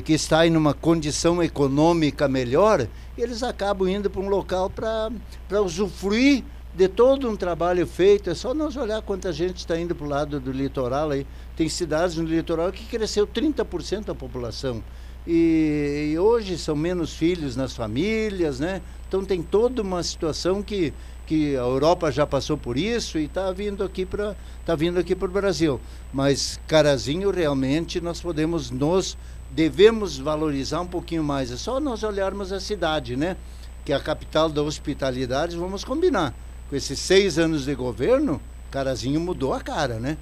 que 0.04 0.12
está 0.12 0.46
em 0.46 0.56
uma 0.56 0.74
condição 0.74 1.42
econômica 1.42 2.28
melhor, 2.28 2.86
eles 3.16 3.42
acabam 3.42 3.88
indo 3.88 4.10
para 4.10 4.20
um 4.20 4.28
local 4.28 4.70
para 4.70 5.62
usufruir 5.62 6.44
de 6.74 6.88
todo 6.88 7.28
um 7.28 7.36
trabalho 7.36 7.86
feito. 7.86 8.30
É 8.30 8.34
só 8.34 8.52
nós 8.52 8.76
olhar 8.76 9.00
quanta 9.02 9.32
gente 9.32 9.58
está 9.58 9.78
indo 9.78 9.94
para 9.94 10.06
o 10.06 10.08
lado 10.08 10.38
do 10.38 10.52
litoral 10.52 11.10
aí. 11.10 11.26
Tem 11.56 11.68
cidades 11.68 12.16
no 12.16 12.24
litoral 12.24 12.70
que 12.70 12.84
cresceu 12.84 13.26
30% 13.26 14.04
da 14.04 14.14
população. 14.14 14.82
E, 15.26 16.12
e, 16.12 16.18
hoje 16.18 16.56
são 16.56 16.74
menos 16.74 17.12
filhos 17.12 17.54
nas 17.54 17.74
famílias, 17.74 18.60
né? 18.60 18.80
Então 19.06 19.24
tem 19.24 19.42
toda 19.42 19.82
uma 19.82 20.02
situação 20.02 20.62
que, 20.62 20.94
que 21.26 21.54
a 21.54 21.60
Europa 21.60 22.10
já 22.10 22.26
passou 22.26 22.56
por 22.56 22.78
isso 22.78 23.18
e 23.18 23.24
está 23.24 23.52
vindo 23.52 23.84
aqui 23.84 24.06
para 24.06 24.34
tá 24.64 24.74
vindo 24.74 24.98
aqui 24.98 25.14
para 25.14 25.28
o 25.28 25.30
Brasil. 25.30 25.78
Mas 26.12 26.58
Carazinho 26.66 27.30
realmente 27.30 28.00
nós 28.00 28.22
podemos 28.22 28.70
nos 28.70 29.18
devemos 29.50 30.18
valorizar 30.18 30.80
um 30.80 30.86
pouquinho 30.86 31.24
mais. 31.24 31.50
É 31.50 31.56
só 31.56 31.80
nós 31.80 32.02
olharmos 32.02 32.52
a 32.52 32.60
cidade, 32.60 33.16
né? 33.16 33.36
Que 33.84 33.92
é 33.92 33.96
a 33.96 34.00
capital 34.00 34.48
da 34.48 34.62
hospitalidade. 34.62 35.56
Vamos 35.56 35.84
combinar. 35.84 36.34
Com 36.68 36.76
esses 36.76 36.98
seis 36.98 37.38
anos 37.38 37.64
de 37.64 37.74
governo, 37.74 38.40
Carazinho 38.70 39.20
mudou 39.20 39.54
a 39.54 39.60
cara, 39.60 39.98
né? 39.98 40.18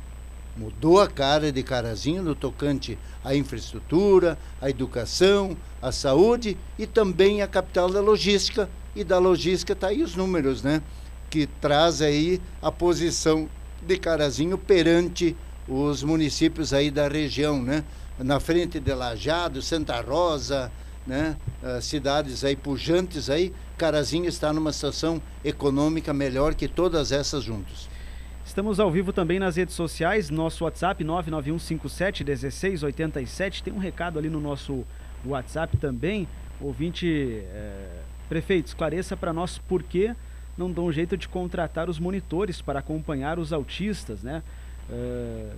mudou 0.57 1.01
a 1.01 1.07
cara 1.07 1.53
de 1.53 1.63
Carazinho 1.63 2.23
no 2.23 2.35
tocante 2.35 2.99
à 3.23 3.35
infraestrutura, 3.35 4.39
à 4.61 4.71
educação, 4.71 5.57
à 5.83 5.93
saúde 5.93 6.57
e 6.79 6.87
também 6.87 7.43
a 7.43 7.47
capital 7.47 7.91
da 7.91 8.01
logística. 8.01 8.69
E 8.95 9.05
da 9.05 9.19
logística 9.19 9.75
está 9.75 9.89
aí 9.89 10.03
os 10.03 10.17
números, 10.17 10.63
né? 10.63 10.83
Que 11.29 11.47
traz 11.47 12.01
aí 12.01 12.41
a 12.63 12.73
posição 12.73 13.49
de 13.87 13.99
Carazinho 13.99 14.57
perante 14.57 15.37
os 15.69 16.03
municípios 16.03 16.73
aí 16.73 16.91
da 16.91 17.07
região, 17.07 17.63
né? 17.63 17.85
Na 18.19 18.41
frente 18.41 18.81
de 18.81 18.95
Lajado, 18.95 19.61
Santa 19.61 20.01
Rosa, 20.01 20.73
né? 21.07 21.37
As 21.63 21.85
cidades 21.85 22.43
aí 22.45 22.57
pujantes 22.57 23.29
aí, 23.31 23.55
Carazinho 23.79 24.27
está 24.27 24.53
numa 24.53 24.73
situação 24.73 25.23
econômica 25.45 26.13
melhor 26.13 26.53
que 26.55 26.67
todas 26.67 27.13
essas 27.13 27.45
juntas. 27.45 27.89
Estamos 28.45 28.81
ao 28.81 28.91
vivo 28.91 29.13
também 29.13 29.39
nas 29.39 29.55
redes 29.57 29.75
sociais, 29.75 30.31
nosso 30.31 30.65
WhatsApp 30.65 31.05
991571687. 31.05 33.63
Tem 33.63 33.73
um 33.73 33.79
recado 33.79 34.19
ali 34.19 34.29
no 34.31 34.41
nosso 34.41 34.85
WhatsApp 35.25 35.77
também. 35.77 36.27
Ouvinte, 36.61 37.45
é, 37.53 38.01
prefeito, 38.29 38.67
esclareça 38.69 39.17
para 39.17 39.33
nós 39.33 39.59
por 39.59 39.83
que 39.83 40.15
não 40.57 40.71
dão 40.71 40.91
jeito 40.91 41.17
de 41.17 41.29
contratar 41.29 41.91
os 41.91 41.99
monitores 41.99 42.63
para 42.63 42.79
acompanhar 42.79 43.39
os 43.39 43.53
autistas, 43.53 44.23
né? 44.23 44.43
É, 44.89 45.51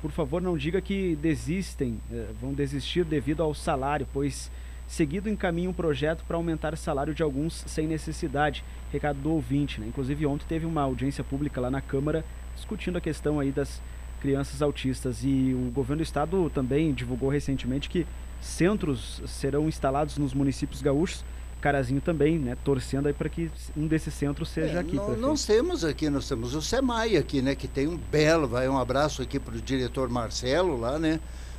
por 0.00 0.10
favor, 0.10 0.42
não 0.42 0.56
diga 0.56 0.80
que 0.80 1.16
desistem, 1.16 2.00
é, 2.12 2.26
vão 2.40 2.52
desistir 2.52 3.04
devido 3.04 3.42
ao 3.42 3.54
salário, 3.54 4.06
pois 4.12 4.50
seguido 4.86 5.28
encaminha 5.28 5.68
um 5.68 5.72
projeto 5.72 6.24
para 6.24 6.36
aumentar 6.36 6.72
o 6.72 6.76
salário 6.76 7.14
de 7.14 7.22
alguns 7.22 7.64
sem 7.66 7.86
necessidade. 7.86 8.64
Recado 8.92 9.18
do 9.18 9.32
ouvinte, 9.32 9.80
né? 9.80 9.86
Inclusive 9.88 10.26
ontem 10.26 10.46
teve 10.46 10.64
uma 10.64 10.82
audiência 10.82 11.24
pública 11.24 11.60
lá 11.60 11.70
na 11.70 11.80
Câmara 11.80 12.24
discutindo 12.54 12.96
a 12.96 13.00
questão 13.00 13.38
aí 13.40 13.52
das 13.52 13.82
crianças 14.20 14.62
autistas 14.62 15.22
e 15.22 15.54
o 15.54 15.70
governo 15.70 15.98
do 15.98 16.02
estado 16.02 16.50
também 16.50 16.92
divulgou 16.92 17.28
recentemente 17.28 17.88
que 17.88 18.06
centros 18.40 19.22
serão 19.26 19.68
instalados 19.68 20.18
nos 20.18 20.32
municípios 20.32 20.80
gaúchos 20.80 21.24
Carazinho 21.60 22.00
também, 22.00 22.38
né, 22.38 22.56
torcendo 22.62 23.06
aí 23.06 23.12
para 23.12 23.28
que 23.28 23.50
um 23.76 23.86
desses 23.86 24.14
centros 24.14 24.48
seja 24.48 24.74
é, 24.74 24.78
aqui. 24.78 24.96
Não, 24.96 25.16
nós 25.16 25.44
temos 25.44 25.84
aqui, 25.84 26.08
nós 26.10 26.28
temos 26.28 26.54
o 26.54 26.62
SEMAI 26.62 27.16
aqui, 27.16 27.42
né, 27.42 27.54
que 27.54 27.66
tem 27.66 27.86
um 27.88 27.96
belo, 27.96 28.46
vai 28.46 28.68
um 28.68 28.78
abraço 28.78 29.22
aqui 29.22 29.40
para 29.40 29.54
o 29.54 29.60
diretor 29.60 30.08
Marcelo 30.08 30.78
lá, 30.78 30.98
né, 30.98 31.18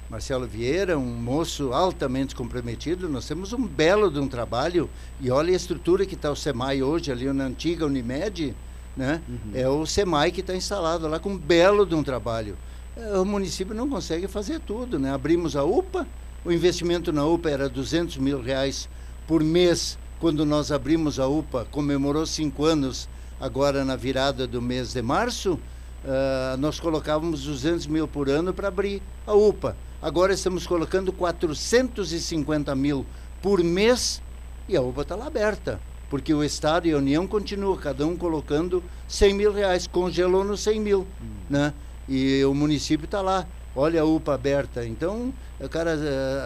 Marcelo 0.10 0.48
Vieira, 0.48 0.98
um 0.98 1.06
moço 1.06 1.74
altamente 1.74 2.34
comprometido. 2.36 3.10
Nós 3.10 3.28
temos 3.28 3.52
um 3.52 3.68
belo 3.68 4.10
de 4.10 4.20
um 4.20 4.28
trabalho 4.28 4.90
e 5.20 5.30
olha 5.30 5.52
a 5.52 5.56
estrutura 5.56 6.06
que 6.06 6.16
está 6.16 6.32
o 6.32 6.36
SEMAI 6.36 6.82
hoje 6.82 7.12
ali 7.12 7.32
na 7.34 7.46
antiga 7.46 7.86
Unimed, 7.86 8.56
né? 8.96 9.22
Uhum. 9.28 9.52
É 9.54 9.68
o 9.68 9.86
SEMAI 9.86 10.32
que 10.32 10.40
está 10.40 10.56
instalado 10.56 11.08
lá 11.08 11.20
com 11.20 11.32
um 11.32 11.38
belo 11.38 11.86
de 11.86 11.94
um 11.94 12.04
trabalho. 12.04 12.58
É, 12.96 13.18
o 13.18 13.26
município 13.26 13.76
não 13.76 13.90
consegue 13.90 14.28
fazer 14.28 14.60
tudo, 14.62 14.98
né? 14.98 15.14
Abrimos 15.14 15.58
a 15.58 15.64
UPA, 15.64 16.08
o 16.46 16.52
investimento 16.54 17.12
na 17.12 17.26
UPA 17.26 17.50
era 17.50 17.70
200 17.70 18.18
mil 18.18 18.42
reais 18.42 18.88
por 19.28 19.44
mês 19.44 20.00
quando 20.20 20.46
nós 20.46 20.72
abrimos 20.72 21.20
a 21.20 21.28
UPA, 21.28 21.68
comemorou 21.70 22.26
cinco 22.26 22.66
anos 22.66 23.08
agora 23.40 23.86
na 23.86 23.96
virada 23.96 24.48
do 24.48 24.62
mês 24.62 24.94
de 24.94 25.02
março, 25.02 25.54
uh, 25.54 26.58
nós 26.58 26.80
colocávamos 26.80 27.44
200 27.44 27.86
mil 27.88 28.08
por 28.08 28.30
ano 28.30 28.54
para 28.54 28.70
abrir 28.70 29.02
a 29.28 29.34
UPA. 29.34 29.78
Agora 30.02 30.34
estamos 30.34 30.66
colocando 30.66 31.14
450 31.14 32.76
mil 32.76 33.06
por 33.42 33.64
mês 33.64 34.22
e 34.68 34.76
a 34.76 34.82
UPA 34.82 35.02
está 35.04 35.16
lá 35.16 35.28
aberta. 35.28 35.80
Porque 36.10 36.34
o 36.34 36.44
Estado 36.44 36.88
e 36.88 36.94
a 36.94 36.98
União 36.98 37.28
continuam, 37.28 37.76
cada 37.76 38.08
um 38.08 38.16
colocando 38.16 38.82
100 39.10 39.34
mil 39.34 39.52
reais, 39.52 39.88
congelou 39.88 40.44
nos 40.44 40.62
100 40.62 40.80
mil, 40.80 41.02
hum. 41.22 41.26
né? 41.50 41.74
E 42.08 42.44
o 42.46 42.54
município 42.54 43.04
está 43.04 43.22
lá, 43.22 43.46
olha 43.76 44.02
a 44.02 44.06
UPA 44.06 44.34
aberta. 44.34 44.86
Então, 44.86 45.34
cara, 45.70 45.94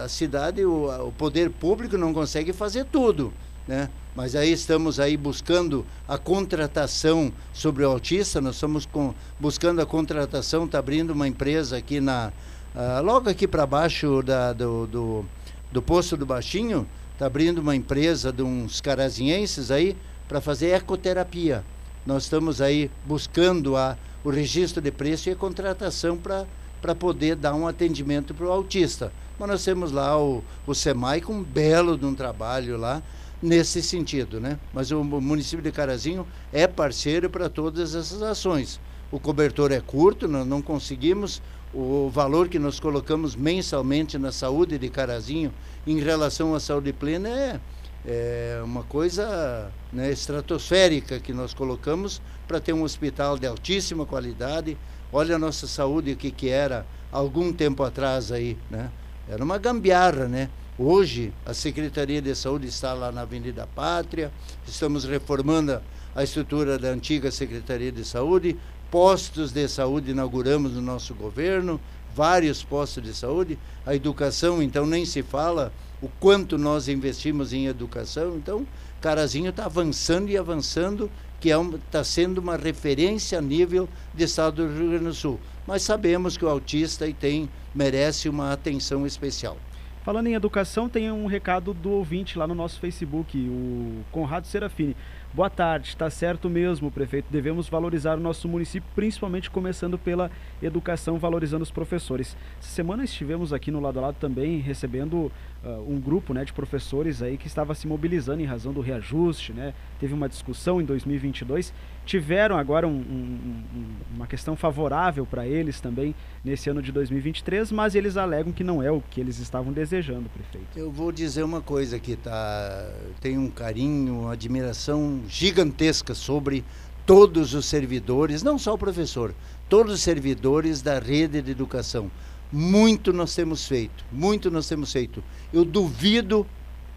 a 0.04 0.08
cidade, 0.08 0.64
o, 0.64 1.08
o 1.08 1.12
poder 1.12 1.50
público 1.50 1.98
não 1.98 2.14
consegue 2.14 2.52
fazer 2.52 2.86
tudo, 2.86 3.32
né? 3.68 3.90
Mas 4.14 4.34
aí 4.34 4.52
estamos 4.52 4.98
aí 4.98 5.16
buscando 5.16 5.86
a 6.08 6.16
contratação 6.16 7.32
sobre 7.52 7.84
o 7.84 7.90
autista, 7.90 8.40
nós 8.40 8.54
estamos 8.54 8.86
com, 8.86 9.14
buscando 9.38 9.80
a 9.80 9.86
contratação, 9.86 10.64
está 10.64 10.78
abrindo 10.78 11.10
uma 11.10 11.28
empresa 11.28 11.76
aqui 11.76 12.00
na, 12.00 12.32
uh, 12.74 13.02
logo 13.02 13.28
aqui 13.28 13.46
para 13.46 13.66
baixo 13.66 14.22
da, 14.22 14.52
do, 14.52 14.86
do, 14.86 15.24
do 15.70 15.82
Poço 15.82 16.16
do 16.16 16.26
Baixinho, 16.26 16.86
está 17.12 17.26
abrindo 17.26 17.58
uma 17.58 17.76
empresa 17.76 18.32
de 18.32 18.42
uns 18.42 18.80
carazinhenses 18.80 19.70
aí 19.70 19.96
para 20.26 20.40
fazer 20.40 20.70
ecoterapia. 20.70 21.64
Nós 22.04 22.24
estamos 22.24 22.60
aí 22.60 22.90
buscando 23.06 23.76
a, 23.76 23.96
o 24.24 24.30
registro 24.30 24.82
de 24.82 24.90
preço 24.90 25.28
e 25.28 25.32
a 25.32 25.36
contratação 25.36 26.16
para 26.16 26.46
poder 26.94 27.36
dar 27.36 27.54
um 27.54 27.66
atendimento 27.66 28.34
para 28.34 28.46
o 28.46 28.50
autista. 28.50 29.12
Mas 29.38 29.48
nós 29.48 29.64
temos 29.64 29.92
lá 29.92 30.20
o, 30.20 30.42
o 30.66 30.74
SEMAI 30.74 31.20
com 31.20 31.34
um 31.34 31.42
belo 31.42 31.96
de 31.96 32.04
um 32.04 32.14
trabalho 32.14 32.76
lá, 32.76 33.02
nesse 33.42 33.82
sentido, 33.82 34.40
né? 34.40 34.58
Mas 34.72 34.90
o 34.90 35.02
município 35.02 35.62
de 35.62 35.72
Carazinho 35.72 36.26
é 36.52 36.66
parceiro 36.66 37.28
para 37.28 37.48
todas 37.48 37.94
essas 37.94 38.22
ações. 38.22 38.80
O 39.10 39.18
cobertor 39.18 39.72
é 39.72 39.80
curto, 39.80 40.28
nós 40.28 40.46
não 40.46 40.62
conseguimos 40.62 41.42
o 41.74 42.10
valor 42.10 42.48
que 42.48 42.58
nós 42.58 42.78
colocamos 42.78 43.34
mensalmente 43.34 44.18
na 44.18 44.30
saúde 44.30 44.78
de 44.78 44.88
Carazinho 44.90 45.52
em 45.86 45.98
relação 46.00 46.54
à 46.54 46.60
saúde 46.60 46.92
plena 46.92 47.28
é, 47.28 47.60
é 48.04 48.60
uma 48.62 48.82
coisa 48.82 49.72
né, 49.90 50.10
estratosférica 50.10 51.18
que 51.18 51.32
nós 51.32 51.54
colocamos 51.54 52.20
para 52.46 52.60
ter 52.60 52.74
um 52.74 52.82
hospital 52.82 53.38
de 53.38 53.46
altíssima 53.46 54.04
qualidade. 54.04 54.76
Olha 55.12 55.36
a 55.36 55.38
nossa 55.38 55.66
saúde 55.66 56.12
o 56.12 56.16
que, 56.16 56.30
que 56.30 56.48
era 56.48 56.86
algum 57.12 57.52
tempo 57.52 57.82
atrás 57.82 58.32
aí, 58.32 58.56
né? 58.70 58.90
Era 59.28 59.44
uma 59.44 59.58
gambiarra, 59.58 60.26
né? 60.26 60.48
Hoje, 60.78 61.34
a 61.44 61.52
Secretaria 61.52 62.22
de 62.22 62.34
Saúde 62.34 62.66
está 62.66 62.94
lá 62.94 63.12
na 63.12 63.20
Avenida 63.20 63.68
Pátria, 63.74 64.32
estamos 64.66 65.04
reformando 65.04 65.82
a 66.14 66.24
estrutura 66.24 66.78
da 66.78 66.88
antiga 66.88 67.30
Secretaria 67.30 67.92
de 67.92 68.06
Saúde, 68.06 68.56
postos 68.90 69.52
de 69.52 69.68
saúde 69.68 70.12
inauguramos 70.12 70.72
no 70.72 70.80
nosso 70.80 71.14
governo, 71.14 71.78
vários 72.14 72.62
postos 72.62 73.02
de 73.02 73.14
saúde, 73.14 73.58
a 73.84 73.94
educação, 73.94 74.62
então, 74.62 74.86
nem 74.86 75.04
se 75.04 75.22
fala 75.22 75.72
o 76.00 76.08
quanto 76.08 76.56
nós 76.56 76.88
investimos 76.88 77.52
em 77.52 77.66
educação, 77.66 78.36
então, 78.36 78.66
Carazinho 79.00 79.50
está 79.50 79.66
avançando 79.66 80.30
e 80.30 80.38
avançando, 80.38 81.10
que 81.42 81.48
está 81.48 81.60
é 81.60 81.80
tá 81.90 82.04
sendo 82.04 82.38
uma 82.38 82.56
referência 82.56 83.36
a 83.36 83.42
nível 83.42 83.88
de 84.14 84.22
estado 84.22 84.64
do 84.64 84.72
Rio 84.72 84.90
Grande 84.90 85.06
do 85.06 85.12
Sul. 85.12 85.40
Mas 85.66 85.82
sabemos 85.82 86.36
que 86.36 86.44
o 86.44 86.48
autista 86.48 87.04
tem, 87.12 87.50
merece 87.74 88.28
uma 88.28 88.52
atenção 88.52 89.04
especial. 89.04 89.56
Falando 90.04 90.28
em 90.28 90.34
educação, 90.34 90.88
tem 90.88 91.10
um 91.10 91.26
recado 91.26 91.74
do 91.74 91.90
ouvinte 91.90 92.38
lá 92.38 92.46
no 92.46 92.54
nosso 92.54 92.78
Facebook, 92.80 93.36
o 93.38 94.04
Conrado 94.10 94.46
Serafini. 94.46 94.96
Boa 95.32 95.48
tarde, 95.48 95.88
está 95.88 96.10
certo 96.10 96.50
mesmo, 96.50 96.90
prefeito. 96.90 97.26
Devemos 97.30 97.68
valorizar 97.68 98.18
o 98.18 98.20
nosso 98.20 98.48
município, 98.48 98.88
principalmente 98.94 99.48
começando 99.48 99.96
pela 99.96 100.30
educação, 100.60 101.18
valorizando 101.18 101.62
os 101.62 101.70
professores. 101.70 102.36
Essa 102.60 102.70
semana 102.70 103.04
estivemos 103.04 103.52
aqui 103.52 103.70
no 103.70 103.80
lado 103.80 103.98
a 103.98 104.02
lado 104.02 104.16
também 104.18 104.58
recebendo 104.58 105.30
uh, 105.64 105.84
um 105.88 106.00
grupo 106.00 106.34
né, 106.34 106.44
de 106.44 106.52
professores 106.52 107.22
aí 107.22 107.36
que 107.36 107.46
estava 107.46 107.74
se 107.74 107.86
mobilizando 107.86 108.42
em 108.42 108.44
razão 108.44 108.72
do 108.72 108.80
reajuste, 108.80 109.52
né? 109.52 109.74
Teve 109.98 110.14
uma 110.14 110.28
discussão 110.28 110.80
em 110.80 110.84
2022. 110.84 111.72
Tiveram 112.04 112.56
agora 112.56 112.86
um, 112.86 112.90
um, 112.90 113.64
um, 113.74 113.86
uma 114.14 114.26
questão 114.26 114.56
favorável 114.56 115.24
para 115.24 115.46
eles 115.46 115.80
também 115.80 116.14
nesse 116.44 116.68
ano 116.68 116.82
de 116.82 116.90
2023, 116.90 117.70
mas 117.70 117.94
eles 117.94 118.16
alegam 118.16 118.52
que 118.52 118.64
não 118.64 118.82
é 118.82 118.90
o 118.90 119.00
que 119.00 119.20
eles 119.20 119.38
estavam 119.38 119.72
desejando, 119.72 120.28
prefeito. 120.28 120.76
Eu 120.76 120.90
vou 120.90 121.12
dizer 121.12 121.44
uma 121.44 121.60
coisa 121.60 121.98
que 121.98 122.16
tá, 122.16 122.90
tenho 123.20 123.40
um 123.40 123.50
carinho, 123.50 124.22
uma 124.22 124.32
admiração 124.32 125.20
gigantesca 125.28 126.14
sobre 126.14 126.64
todos 127.06 127.54
os 127.54 127.66
servidores, 127.66 128.42
não 128.42 128.58
só 128.58 128.74
o 128.74 128.78
professor, 128.78 129.34
todos 129.68 129.92
os 129.94 130.00
servidores 130.00 130.82
da 130.82 130.98
rede 130.98 131.40
de 131.40 131.50
educação. 131.50 132.10
Muito 132.52 133.12
nós 133.12 133.34
temos 133.34 133.66
feito, 133.66 134.04
muito 134.12 134.50
nós 134.50 134.68
temos 134.68 134.92
feito. 134.92 135.24
Eu 135.52 135.64
duvido 135.64 136.46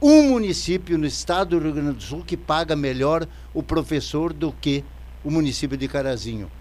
um 0.01 0.30
município 0.30 0.97
no 0.97 1.06
estado 1.06 1.58
do 1.58 1.64
Rio 1.64 1.74
Grande 1.74 1.93
do 1.93 2.03
Sul 2.03 2.24
que 2.26 2.36
paga 2.36 2.76
melhor 2.76 3.26
o 3.53 3.64
professor 3.64 4.34
do 4.34 4.51
que 4.51 4.84
o 5.24 5.32
município 5.32 5.78
de 5.78 5.88
Carazinho. 5.88 6.51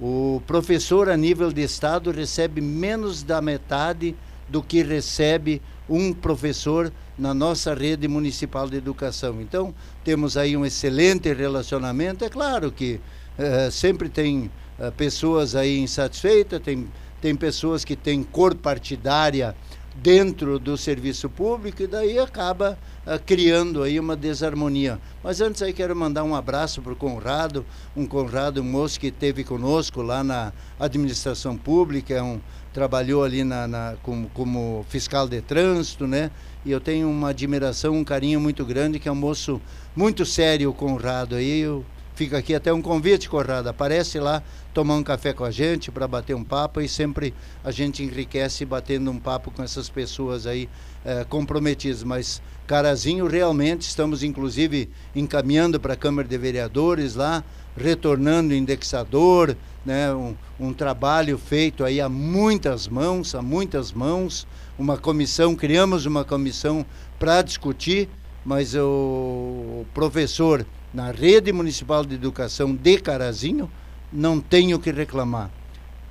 O 0.00 0.40
professor 0.46 1.08
a 1.08 1.16
nível 1.16 1.52
de 1.52 1.62
estado 1.62 2.10
recebe 2.10 2.60
menos 2.60 3.22
da 3.22 3.42
metade 3.42 4.14
do 4.48 4.62
que 4.62 4.82
recebe 4.82 5.60
um 5.88 6.12
professor 6.12 6.92
na 7.18 7.32
nossa 7.32 7.74
rede 7.74 8.06
municipal 8.06 8.68
de 8.68 8.76
educação. 8.76 9.40
Então, 9.40 9.74
temos 10.04 10.36
aí 10.36 10.56
um 10.56 10.64
excelente 10.64 11.32
relacionamento. 11.32 12.24
É 12.24 12.28
claro 12.28 12.70
que 12.70 13.00
uh, 13.38 13.70
sempre 13.70 14.08
tem 14.08 14.50
uh, 14.78 14.92
pessoas 14.92 15.54
aí 15.54 15.78
insatisfeitas, 15.78 16.60
tem, 16.60 16.88
tem 17.20 17.34
pessoas 17.34 17.84
que 17.84 17.96
têm 17.96 18.22
cor 18.22 18.54
partidária 18.54 19.54
dentro 20.02 20.58
do 20.58 20.76
serviço 20.76 21.28
público 21.28 21.82
e 21.82 21.86
daí 21.86 22.18
acaba 22.18 22.78
uh, 23.06 23.18
criando 23.24 23.82
aí 23.82 23.98
uma 23.98 24.14
desarmonia. 24.14 25.00
Mas 25.22 25.40
antes 25.40 25.62
aí 25.62 25.72
quero 25.72 25.96
mandar 25.96 26.22
um 26.24 26.34
abraço 26.34 26.82
para 26.82 26.92
o 26.92 26.96
Conrado, 26.96 27.64
um 27.96 28.06
Conrado, 28.06 28.60
um 28.60 28.64
moço 28.64 29.00
que 29.00 29.08
esteve 29.08 29.42
conosco 29.42 30.02
lá 30.02 30.22
na 30.22 30.52
administração 30.78 31.56
pública, 31.56 32.14
é 32.14 32.22
um, 32.22 32.40
trabalhou 32.72 33.24
ali 33.24 33.42
na, 33.42 33.66
na 33.66 33.94
como, 34.02 34.28
como, 34.34 34.84
fiscal 34.88 35.26
de 35.26 35.40
trânsito, 35.40 36.06
né? 36.06 36.30
E 36.64 36.70
eu 36.70 36.80
tenho 36.80 37.08
uma 37.08 37.30
admiração, 37.30 37.94
um 37.94 38.04
carinho 38.04 38.40
muito 38.40 38.64
grande, 38.64 38.98
que 38.98 39.08
é 39.08 39.12
um 39.12 39.16
moço 39.16 39.60
muito 39.94 40.26
sério, 40.26 40.68
o 40.70 40.74
Conrado 40.74 41.36
aí. 41.36 41.60
Eu, 41.60 41.84
fica 42.16 42.38
aqui 42.38 42.54
até 42.54 42.72
um 42.72 42.80
convite, 42.80 43.28
Conrado. 43.28 43.68
Aparece 43.68 44.18
lá 44.18 44.42
tomar 44.72 44.96
um 44.96 45.02
café 45.02 45.34
com 45.34 45.44
a 45.44 45.50
gente 45.50 45.90
para 45.90 46.08
bater 46.08 46.34
um 46.34 46.42
papo 46.42 46.80
e 46.80 46.88
sempre 46.88 47.32
a 47.62 47.70
gente 47.70 48.02
enriquece 48.02 48.64
batendo 48.64 49.10
um 49.10 49.18
papo 49.18 49.50
com 49.50 49.62
essas 49.62 49.90
pessoas 49.90 50.46
aí 50.46 50.66
é, 51.04 51.24
comprometidas. 51.24 52.02
Mas 52.02 52.40
Carazinho, 52.66 53.26
realmente 53.26 53.82
estamos 53.82 54.22
inclusive 54.22 54.88
encaminhando 55.14 55.78
para 55.78 55.92
a 55.92 55.96
Câmara 55.96 56.26
de 56.26 56.38
Vereadores 56.38 57.14
lá, 57.14 57.44
retornando 57.76 58.54
indexador, 58.54 59.54
né, 59.84 60.12
um, 60.12 60.34
um, 60.58 60.72
trabalho 60.72 61.36
feito 61.36 61.84
aí 61.84 62.00
a 62.00 62.08
muitas 62.08 62.88
mãos, 62.88 63.34
a 63.34 63.42
muitas 63.42 63.92
mãos, 63.92 64.48
uma 64.78 64.96
comissão, 64.96 65.54
criamos 65.54 66.06
uma 66.06 66.24
comissão 66.24 66.84
para 67.18 67.42
discutir, 67.42 68.08
mas 68.42 68.74
o 68.74 69.84
professor 69.92 70.64
na 70.96 71.12
rede 71.12 71.52
municipal 71.52 72.04
de 72.04 72.16
educação 72.16 72.74
de 72.74 72.98
Carazinho 72.98 73.70
não 74.12 74.40
tem 74.40 74.74
o 74.74 74.80
que 74.80 74.90
reclamar. 74.90 75.48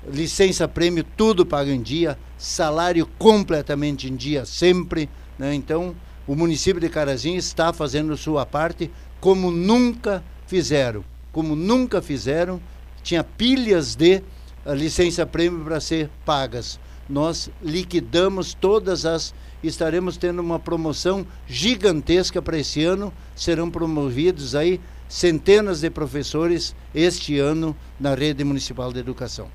Licença 0.07 0.65
prêmio 0.67 1.03
tudo 1.17 1.45
pago 1.45 1.69
em 1.69 1.81
dia, 1.81 2.17
salário 2.37 3.05
completamente 3.17 4.07
em 4.07 4.15
dia 4.15 4.45
sempre, 4.45 5.09
né? 5.37 5.53
Então, 5.53 5.93
o 6.25 6.35
município 6.35 6.79
de 6.79 6.87
Carazinho 6.87 7.37
está 7.37 7.73
fazendo 7.73 8.15
sua 8.15 8.45
parte 8.45 8.89
como 9.19 9.51
nunca 9.51 10.23
fizeram 10.47 11.03
como 11.35 11.53
nunca 11.53 12.01
fizeram, 12.01 12.61
tinha 13.03 13.21
pilhas 13.21 13.93
de 13.93 14.23
uh, 14.65 14.73
licença 14.73 15.25
prêmio 15.25 15.65
para 15.65 15.81
ser 15.81 16.09
pagas. 16.25 16.79
Nós 17.07 17.49
liquidamos 17.61 18.53
todas 18.53 19.05
as. 19.05 19.33
Estaremos 19.63 20.17
tendo 20.17 20.39
uma 20.41 20.59
promoção 20.59 21.25
gigantesca 21.47 22.41
para 22.41 22.57
esse 22.57 22.83
ano. 22.83 23.13
Serão 23.35 23.69
promovidos 23.69 24.55
aí 24.55 24.79
centenas 25.07 25.81
de 25.81 25.89
professores 25.89 26.75
este 26.93 27.39
ano 27.39 27.75
na 27.99 28.15
rede 28.15 28.43
municipal 28.43 28.91
de 28.91 28.99
educação. 28.99 29.49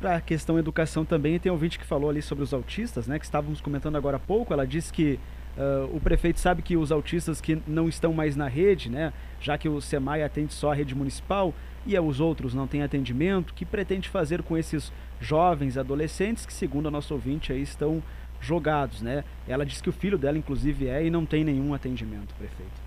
Para 0.00 0.16
a 0.16 0.20
questão 0.20 0.58
educação 0.58 1.06
também, 1.06 1.38
tem 1.38 1.50
um 1.50 1.54
ouvinte 1.54 1.78
que 1.78 1.86
falou 1.86 2.10
ali 2.10 2.20
sobre 2.20 2.44
os 2.44 2.52
autistas, 2.52 3.06
né? 3.06 3.18
Que 3.18 3.24
estávamos 3.24 3.62
comentando 3.62 3.96
agora 3.96 4.18
há 4.18 4.20
pouco. 4.20 4.52
Ela 4.52 4.66
disse 4.66 4.92
que 4.92 5.18
Uh, 5.56 5.96
o 5.96 6.00
prefeito 6.00 6.38
sabe 6.38 6.60
que 6.60 6.76
os 6.76 6.92
autistas 6.92 7.40
que 7.40 7.58
não 7.66 7.88
estão 7.88 8.12
mais 8.12 8.36
na 8.36 8.46
rede, 8.46 8.90
né, 8.90 9.12
já 9.40 9.56
que 9.56 9.68
o 9.68 9.80
SEMAI 9.80 10.22
atende 10.22 10.52
só 10.52 10.70
a 10.70 10.74
rede 10.74 10.94
municipal 10.94 11.54
e 11.86 11.98
os 11.98 12.20
outros 12.20 12.52
não 12.52 12.66
têm 12.66 12.82
atendimento, 12.82 13.54
que 13.54 13.64
pretende 13.64 14.08
fazer 14.08 14.42
com 14.42 14.58
esses 14.58 14.92
jovens 15.18 15.78
adolescentes 15.78 16.44
que, 16.44 16.52
segundo 16.52 16.88
a 16.88 16.90
nossa 16.90 17.14
ouvinte, 17.14 17.52
aí 17.52 17.62
estão 17.62 18.02
jogados, 18.40 19.00
né? 19.00 19.24
Ela 19.48 19.64
diz 19.64 19.80
que 19.80 19.88
o 19.88 19.92
filho 19.92 20.18
dela, 20.18 20.36
inclusive, 20.36 20.88
é 20.88 21.04
e 21.04 21.10
não 21.10 21.24
tem 21.24 21.42
nenhum 21.42 21.72
atendimento, 21.72 22.34
prefeito. 22.34 22.86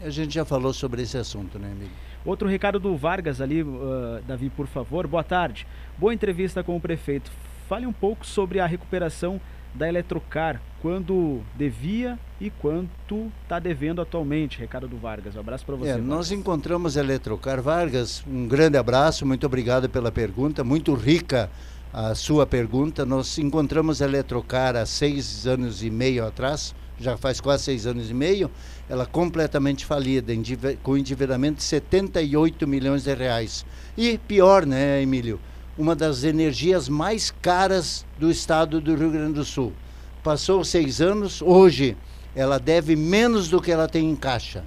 A 0.00 0.10
gente 0.10 0.34
já 0.34 0.44
falou 0.44 0.72
sobre 0.72 1.02
esse 1.02 1.16
assunto, 1.16 1.58
né, 1.58 1.72
amigo? 1.72 1.90
Outro 2.24 2.48
recado 2.48 2.78
do 2.78 2.96
Vargas 2.96 3.40
ali, 3.40 3.62
uh, 3.62 4.22
Davi, 4.26 4.50
por 4.50 4.66
favor. 4.66 5.06
Boa 5.06 5.24
tarde. 5.24 5.66
Boa 5.96 6.12
entrevista 6.12 6.62
com 6.62 6.76
o 6.76 6.80
prefeito. 6.80 7.32
Fale 7.68 7.86
um 7.86 7.92
pouco 7.92 8.26
sobre 8.26 8.60
a 8.60 8.66
recuperação 8.66 9.40
da 9.76 9.88
Eletrocar, 9.88 10.60
quando 10.80 11.42
devia 11.54 12.18
e 12.40 12.50
quanto 12.50 13.30
está 13.42 13.58
devendo 13.58 14.00
atualmente. 14.00 14.58
Recado 14.58 14.88
do 14.88 14.96
Vargas. 14.96 15.36
Um 15.36 15.40
abraço 15.40 15.64
para 15.64 15.76
você. 15.76 15.90
É, 15.90 15.96
nós 15.96 16.32
encontramos 16.32 16.96
a 16.96 17.00
Eletrocar. 17.00 17.60
Vargas, 17.60 18.22
um 18.26 18.46
grande 18.46 18.78
abraço, 18.78 19.26
muito 19.26 19.46
obrigado 19.46 19.88
pela 19.88 20.10
pergunta, 20.10 20.64
muito 20.64 20.94
rica 20.94 21.50
a 21.92 22.14
sua 22.14 22.46
pergunta. 22.46 23.04
Nós 23.04 23.38
encontramos 23.38 24.02
a 24.02 24.04
Eletrocar 24.04 24.76
há 24.76 24.86
seis 24.86 25.46
anos 25.46 25.82
e 25.82 25.90
meio 25.90 26.26
atrás, 26.26 26.74
já 26.98 27.16
faz 27.16 27.40
quase 27.40 27.64
seis 27.64 27.86
anos 27.86 28.10
e 28.10 28.14
meio, 28.14 28.50
ela 28.88 29.06
completamente 29.06 29.84
falida, 29.84 30.32
com 30.82 30.96
endividamento 30.96 31.58
de 31.58 31.64
78 31.64 32.66
milhões 32.66 33.04
de 33.04 33.14
reais. 33.14 33.64
E 33.96 34.18
pior, 34.18 34.64
né, 34.64 35.02
Emílio? 35.02 35.40
Uma 35.78 35.94
das 35.94 36.24
energias 36.24 36.88
mais 36.88 37.30
caras 37.42 38.06
do 38.18 38.30
estado 38.30 38.80
do 38.80 38.94
Rio 38.94 39.10
Grande 39.10 39.34
do 39.34 39.44
Sul. 39.44 39.72
Passou 40.22 40.64
seis 40.64 41.00
anos, 41.00 41.42
hoje 41.42 41.96
ela 42.34 42.58
deve 42.58 42.96
menos 42.96 43.48
do 43.48 43.60
que 43.60 43.70
ela 43.70 43.86
tem 43.86 44.10
em 44.10 44.16
caixa. 44.16 44.64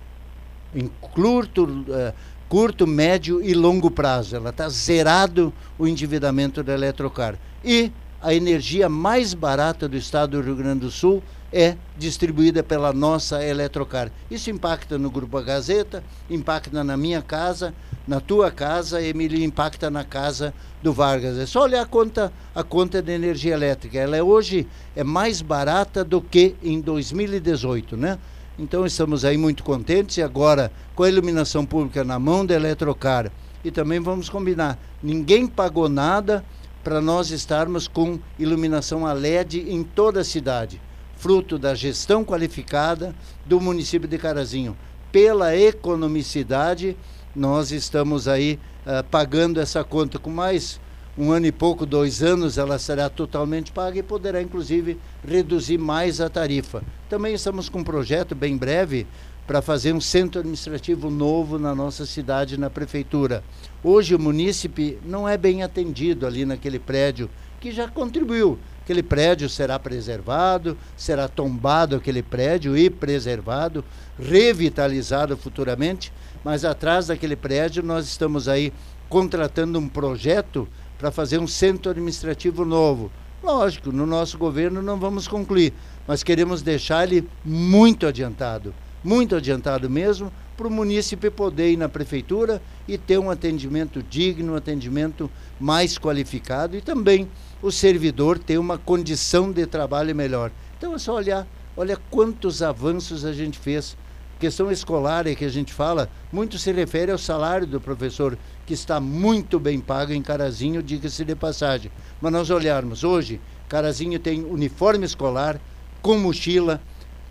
Em 0.73 0.87
curto, 1.01 1.65
uh, 1.65 2.13
curto, 2.47 2.85
médio 2.85 3.41
e 3.43 3.53
longo 3.53 3.89
prazo. 3.89 4.35
Ela 4.35 4.51
está 4.51 4.69
zerado 4.69 5.53
o 5.77 5.87
endividamento 5.87 6.63
da 6.63 6.73
Eletrocar. 6.73 7.37
E 7.63 7.91
a 8.21 8.33
energia 8.33 8.89
mais 8.89 9.33
barata 9.33 9.87
do 9.87 9.95
estado 9.95 10.37
do 10.37 10.45
Rio 10.45 10.55
Grande 10.55 10.81
do 10.81 10.91
Sul 10.91 11.23
é 11.51 11.75
distribuída 11.97 12.61
pela 12.61 12.93
nossa 12.93 13.43
Eletrocar. 13.43 14.11
Isso 14.29 14.51
impacta 14.51 14.97
no 14.97 15.09
Grupo 15.09 15.37
A 15.37 15.41
Gazeta, 15.41 16.03
impacta 16.29 16.83
na 16.83 16.95
minha 16.95 17.21
casa, 17.21 17.73
na 18.07 18.19
tua 18.19 18.51
casa, 18.51 19.01
Emílio, 19.01 19.43
impacta 19.43 19.89
na 19.89 20.03
casa 20.03 20.53
do 20.83 20.93
Vargas. 20.93 21.37
É 21.37 21.45
só 21.45 21.63
olhar 21.63 21.81
a 21.81 21.85
conta, 21.85 22.31
a 22.53 22.63
conta 22.63 23.01
de 23.01 23.11
energia 23.11 23.53
elétrica. 23.53 23.97
Ela 23.97 24.17
é 24.17 24.23
hoje 24.23 24.67
é 24.95 25.03
mais 25.03 25.41
barata 25.41 26.03
do 26.03 26.21
que 26.21 26.55
em 26.61 26.79
2018, 26.81 27.97
né? 27.97 28.19
Então 28.57 28.85
estamos 28.85 29.23
aí 29.23 29.37
muito 29.37 29.63
contentes 29.63 30.17
e 30.17 30.21
agora 30.21 30.71
com 30.93 31.03
a 31.03 31.09
iluminação 31.09 31.65
pública 31.65 32.03
na 32.03 32.19
mão 32.19 32.45
da 32.45 32.53
Eletrocar 32.53 33.31
e 33.63 33.71
também 33.71 33.99
vamos 33.99 34.29
combinar, 34.29 34.77
ninguém 35.03 35.47
pagou 35.47 35.89
nada 35.89 36.43
para 36.83 37.01
nós 37.01 37.31
estarmos 37.31 37.87
com 37.87 38.19
iluminação 38.37 39.05
a 39.05 39.13
LED 39.13 39.69
em 39.69 39.83
toda 39.83 40.21
a 40.21 40.23
cidade, 40.23 40.81
fruto 41.15 41.59
da 41.59 41.75
gestão 41.75 42.23
qualificada 42.23 43.13
do 43.45 43.59
município 43.59 44.07
de 44.07 44.17
Carazinho. 44.17 44.77
Pela 45.11 45.55
economicidade, 45.55 46.95
nós 47.35 47.71
estamos 47.71 48.27
aí 48.27 48.59
uh, 48.85 49.03
pagando 49.05 49.59
essa 49.59 49.83
conta 49.83 50.17
com 50.19 50.29
mais 50.29 50.79
um 51.17 51.33
ano 51.33 51.47
e 51.47 51.51
pouco, 51.51 51.85
dois 51.85 52.23
anos, 52.23 52.57
ela 52.57 52.79
será 52.79 53.09
totalmente 53.09 53.73
paga 53.73 53.99
e 53.99 54.03
poderá, 54.03 54.41
inclusive, 54.41 54.97
reduzir 55.27 55.77
mais 55.77 56.21
a 56.21 56.29
tarifa. 56.29 56.81
Também 57.09 57.33
estamos 57.33 57.67
com 57.67 57.79
um 57.79 57.83
projeto 57.83 58.33
bem 58.33 58.55
breve 58.55 59.05
para 59.49 59.63
fazer 59.63 59.93
um 59.93 59.99
centro 59.99 60.41
administrativo 60.41 61.09
novo 61.09 61.57
na 61.57 61.73
nossa 61.73 62.05
cidade, 62.05 62.55
na 62.55 62.69
prefeitura. 62.69 63.43
Hoje 63.83 64.13
o 64.13 64.19
munícipe 64.19 64.99
não 65.03 65.27
é 65.27 65.39
bem 65.39 65.63
atendido 65.63 66.27
ali 66.27 66.45
naquele 66.45 66.77
prédio 66.77 67.27
que 67.59 67.71
já 67.71 67.87
contribuiu. 67.87 68.59
Aquele 68.83 69.01
prédio 69.01 69.49
será 69.49 69.79
preservado, 69.79 70.77
será 70.95 71.27
tombado 71.27 71.95
aquele 71.95 72.21
prédio 72.21 72.77
e 72.77 72.91
preservado, 72.91 73.83
revitalizado 74.19 75.35
futuramente, 75.35 76.13
mas 76.43 76.63
atrás 76.63 77.07
daquele 77.07 77.35
prédio 77.35 77.81
nós 77.81 78.05
estamos 78.05 78.47
aí 78.47 78.71
contratando 79.09 79.79
um 79.79 79.89
projeto 79.89 80.67
para 80.95 81.09
fazer 81.09 81.39
um 81.39 81.47
centro 81.47 81.89
administrativo 81.89 82.63
novo. 82.63 83.11
Lógico, 83.41 83.91
no 83.91 84.05
nosso 84.05 84.37
governo 84.37 84.79
não 84.79 84.99
vamos 84.99 85.27
concluir, 85.27 85.73
mas 86.05 86.21
queremos 86.21 86.61
deixar 86.61 87.11
ele 87.11 87.27
muito 87.43 88.05
adiantado, 88.05 88.75
muito 89.03 89.35
adiantado 89.35 89.89
mesmo, 89.89 90.31
para 90.57 90.67
o 90.67 90.71
munícipe 90.71 91.29
poder 91.29 91.71
ir 91.71 91.77
na 91.77 91.87
prefeitura 91.87 92.61
e 92.87 92.97
ter 92.97 93.17
um 93.17 93.29
atendimento 93.29 94.03
digno, 94.03 94.53
um 94.53 94.55
atendimento 94.55 95.29
mais 95.59 95.97
qualificado 95.97 96.75
e 96.75 96.81
também 96.81 97.29
o 97.61 97.71
servidor 97.71 98.37
ter 98.37 98.57
uma 98.57 98.77
condição 98.77 99.51
de 99.51 99.65
trabalho 99.65 100.15
melhor. 100.15 100.51
Então 100.77 100.93
é 100.93 100.97
só 100.97 101.15
olhar, 101.15 101.47
olha 101.77 101.97
quantos 102.09 102.61
avanços 102.61 103.23
a 103.23 103.31
gente 103.31 103.57
fez 103.57 103.95
questão 104.39 104.71
escolar 104.71 105.27
é 105.27 105.35
que 105.35 105.43
a 105.43 105.49
gente 105.49 105.73
fala, 105.73 106.09
muito 106.31 106.57
se 106.57 106.71
refere 106.71 107.11
ao 107.11 107.17
salário 107.17 107.67
do 107.67 107.81
professor, 107.81 108.37
que 108.65 108.73
está 108.73 108.99
muito 108.99 109.59
bem 109.59 109.81
pago 109.81 110.13
em 110.13 110.21
Carazinho, 110.21 110.81
diga-se 110.81 111.25
de 111.25 111.35
passagem. 111.35 111.91
Mas 112.21 112.31
nós 112.31 112.49
olharmos 112.49 113.03
hoje, 113.03 113.41
Carazinho 113.67 114.17
tem 114.17 114.45
uniforme 114.45 115.05
escolar, 115.05 115.59
com 116.01 116.17
mochila, 116.17 116.81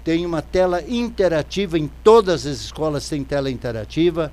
tem 0.09 0.25
uma 0.25 0.41
tela 0.41 0.83
interativa, 0.89 1.79
em 1.79 1.87
todas 2.03 2.47
as 2.47 2.61
escolas 2.63 3.07
tem 3.11 3.23
tela 3.23 3.51
interativa, 3.51 4.33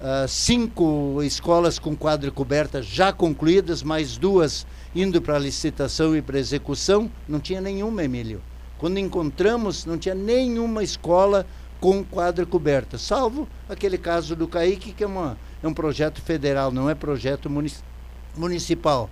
uh, 0.00 0.26
cinco 0.26 1.22
escolas 1.22 1.78
com 1.78 1.94
quadra 1.94 2.30
coberta 2.30 2.82
já 2.82 3.12
concluídas, 3.12 3.82
mais 3.82 4.16
duas 4.16 4.66
indo 4.94 5.20
para 5.20 5.38
licitação 5.38 6.16
e 6.16 6.22
para 6.22 6.38
execução, 6.38 7.10
não 7.28 7.38
tinha 7.38 7.60
nenhuma, 7.60 8.02
Emílio. 8.02 8.40
Quando 8.78 8.96
encontramos, 8.96 9.84
não 9.84 9.98
tinha 9.98 10.14
nenhuma 10.14 10.82
escola 10.82 11.44
com 11.78 12.02
quadra 12.02 12.46
coberta, 12.46 12.96
salvo 12.96 13.46
aquele 13.68 13.98
caso 13.98 14.34
do 14.34 14.48
CAIC, 14.48 14.92
que 14.92 15.04
é, 15.04 15.06
uma, 15.06 15.36
é 15.62 15.68
um 15.68 15.74
projeto 15.74 16.22
federal, 16.22 16.72
não 16.72 16.88
é 16.88 16.94
projeto 16.94 17.50
municipal. 18.34 19.10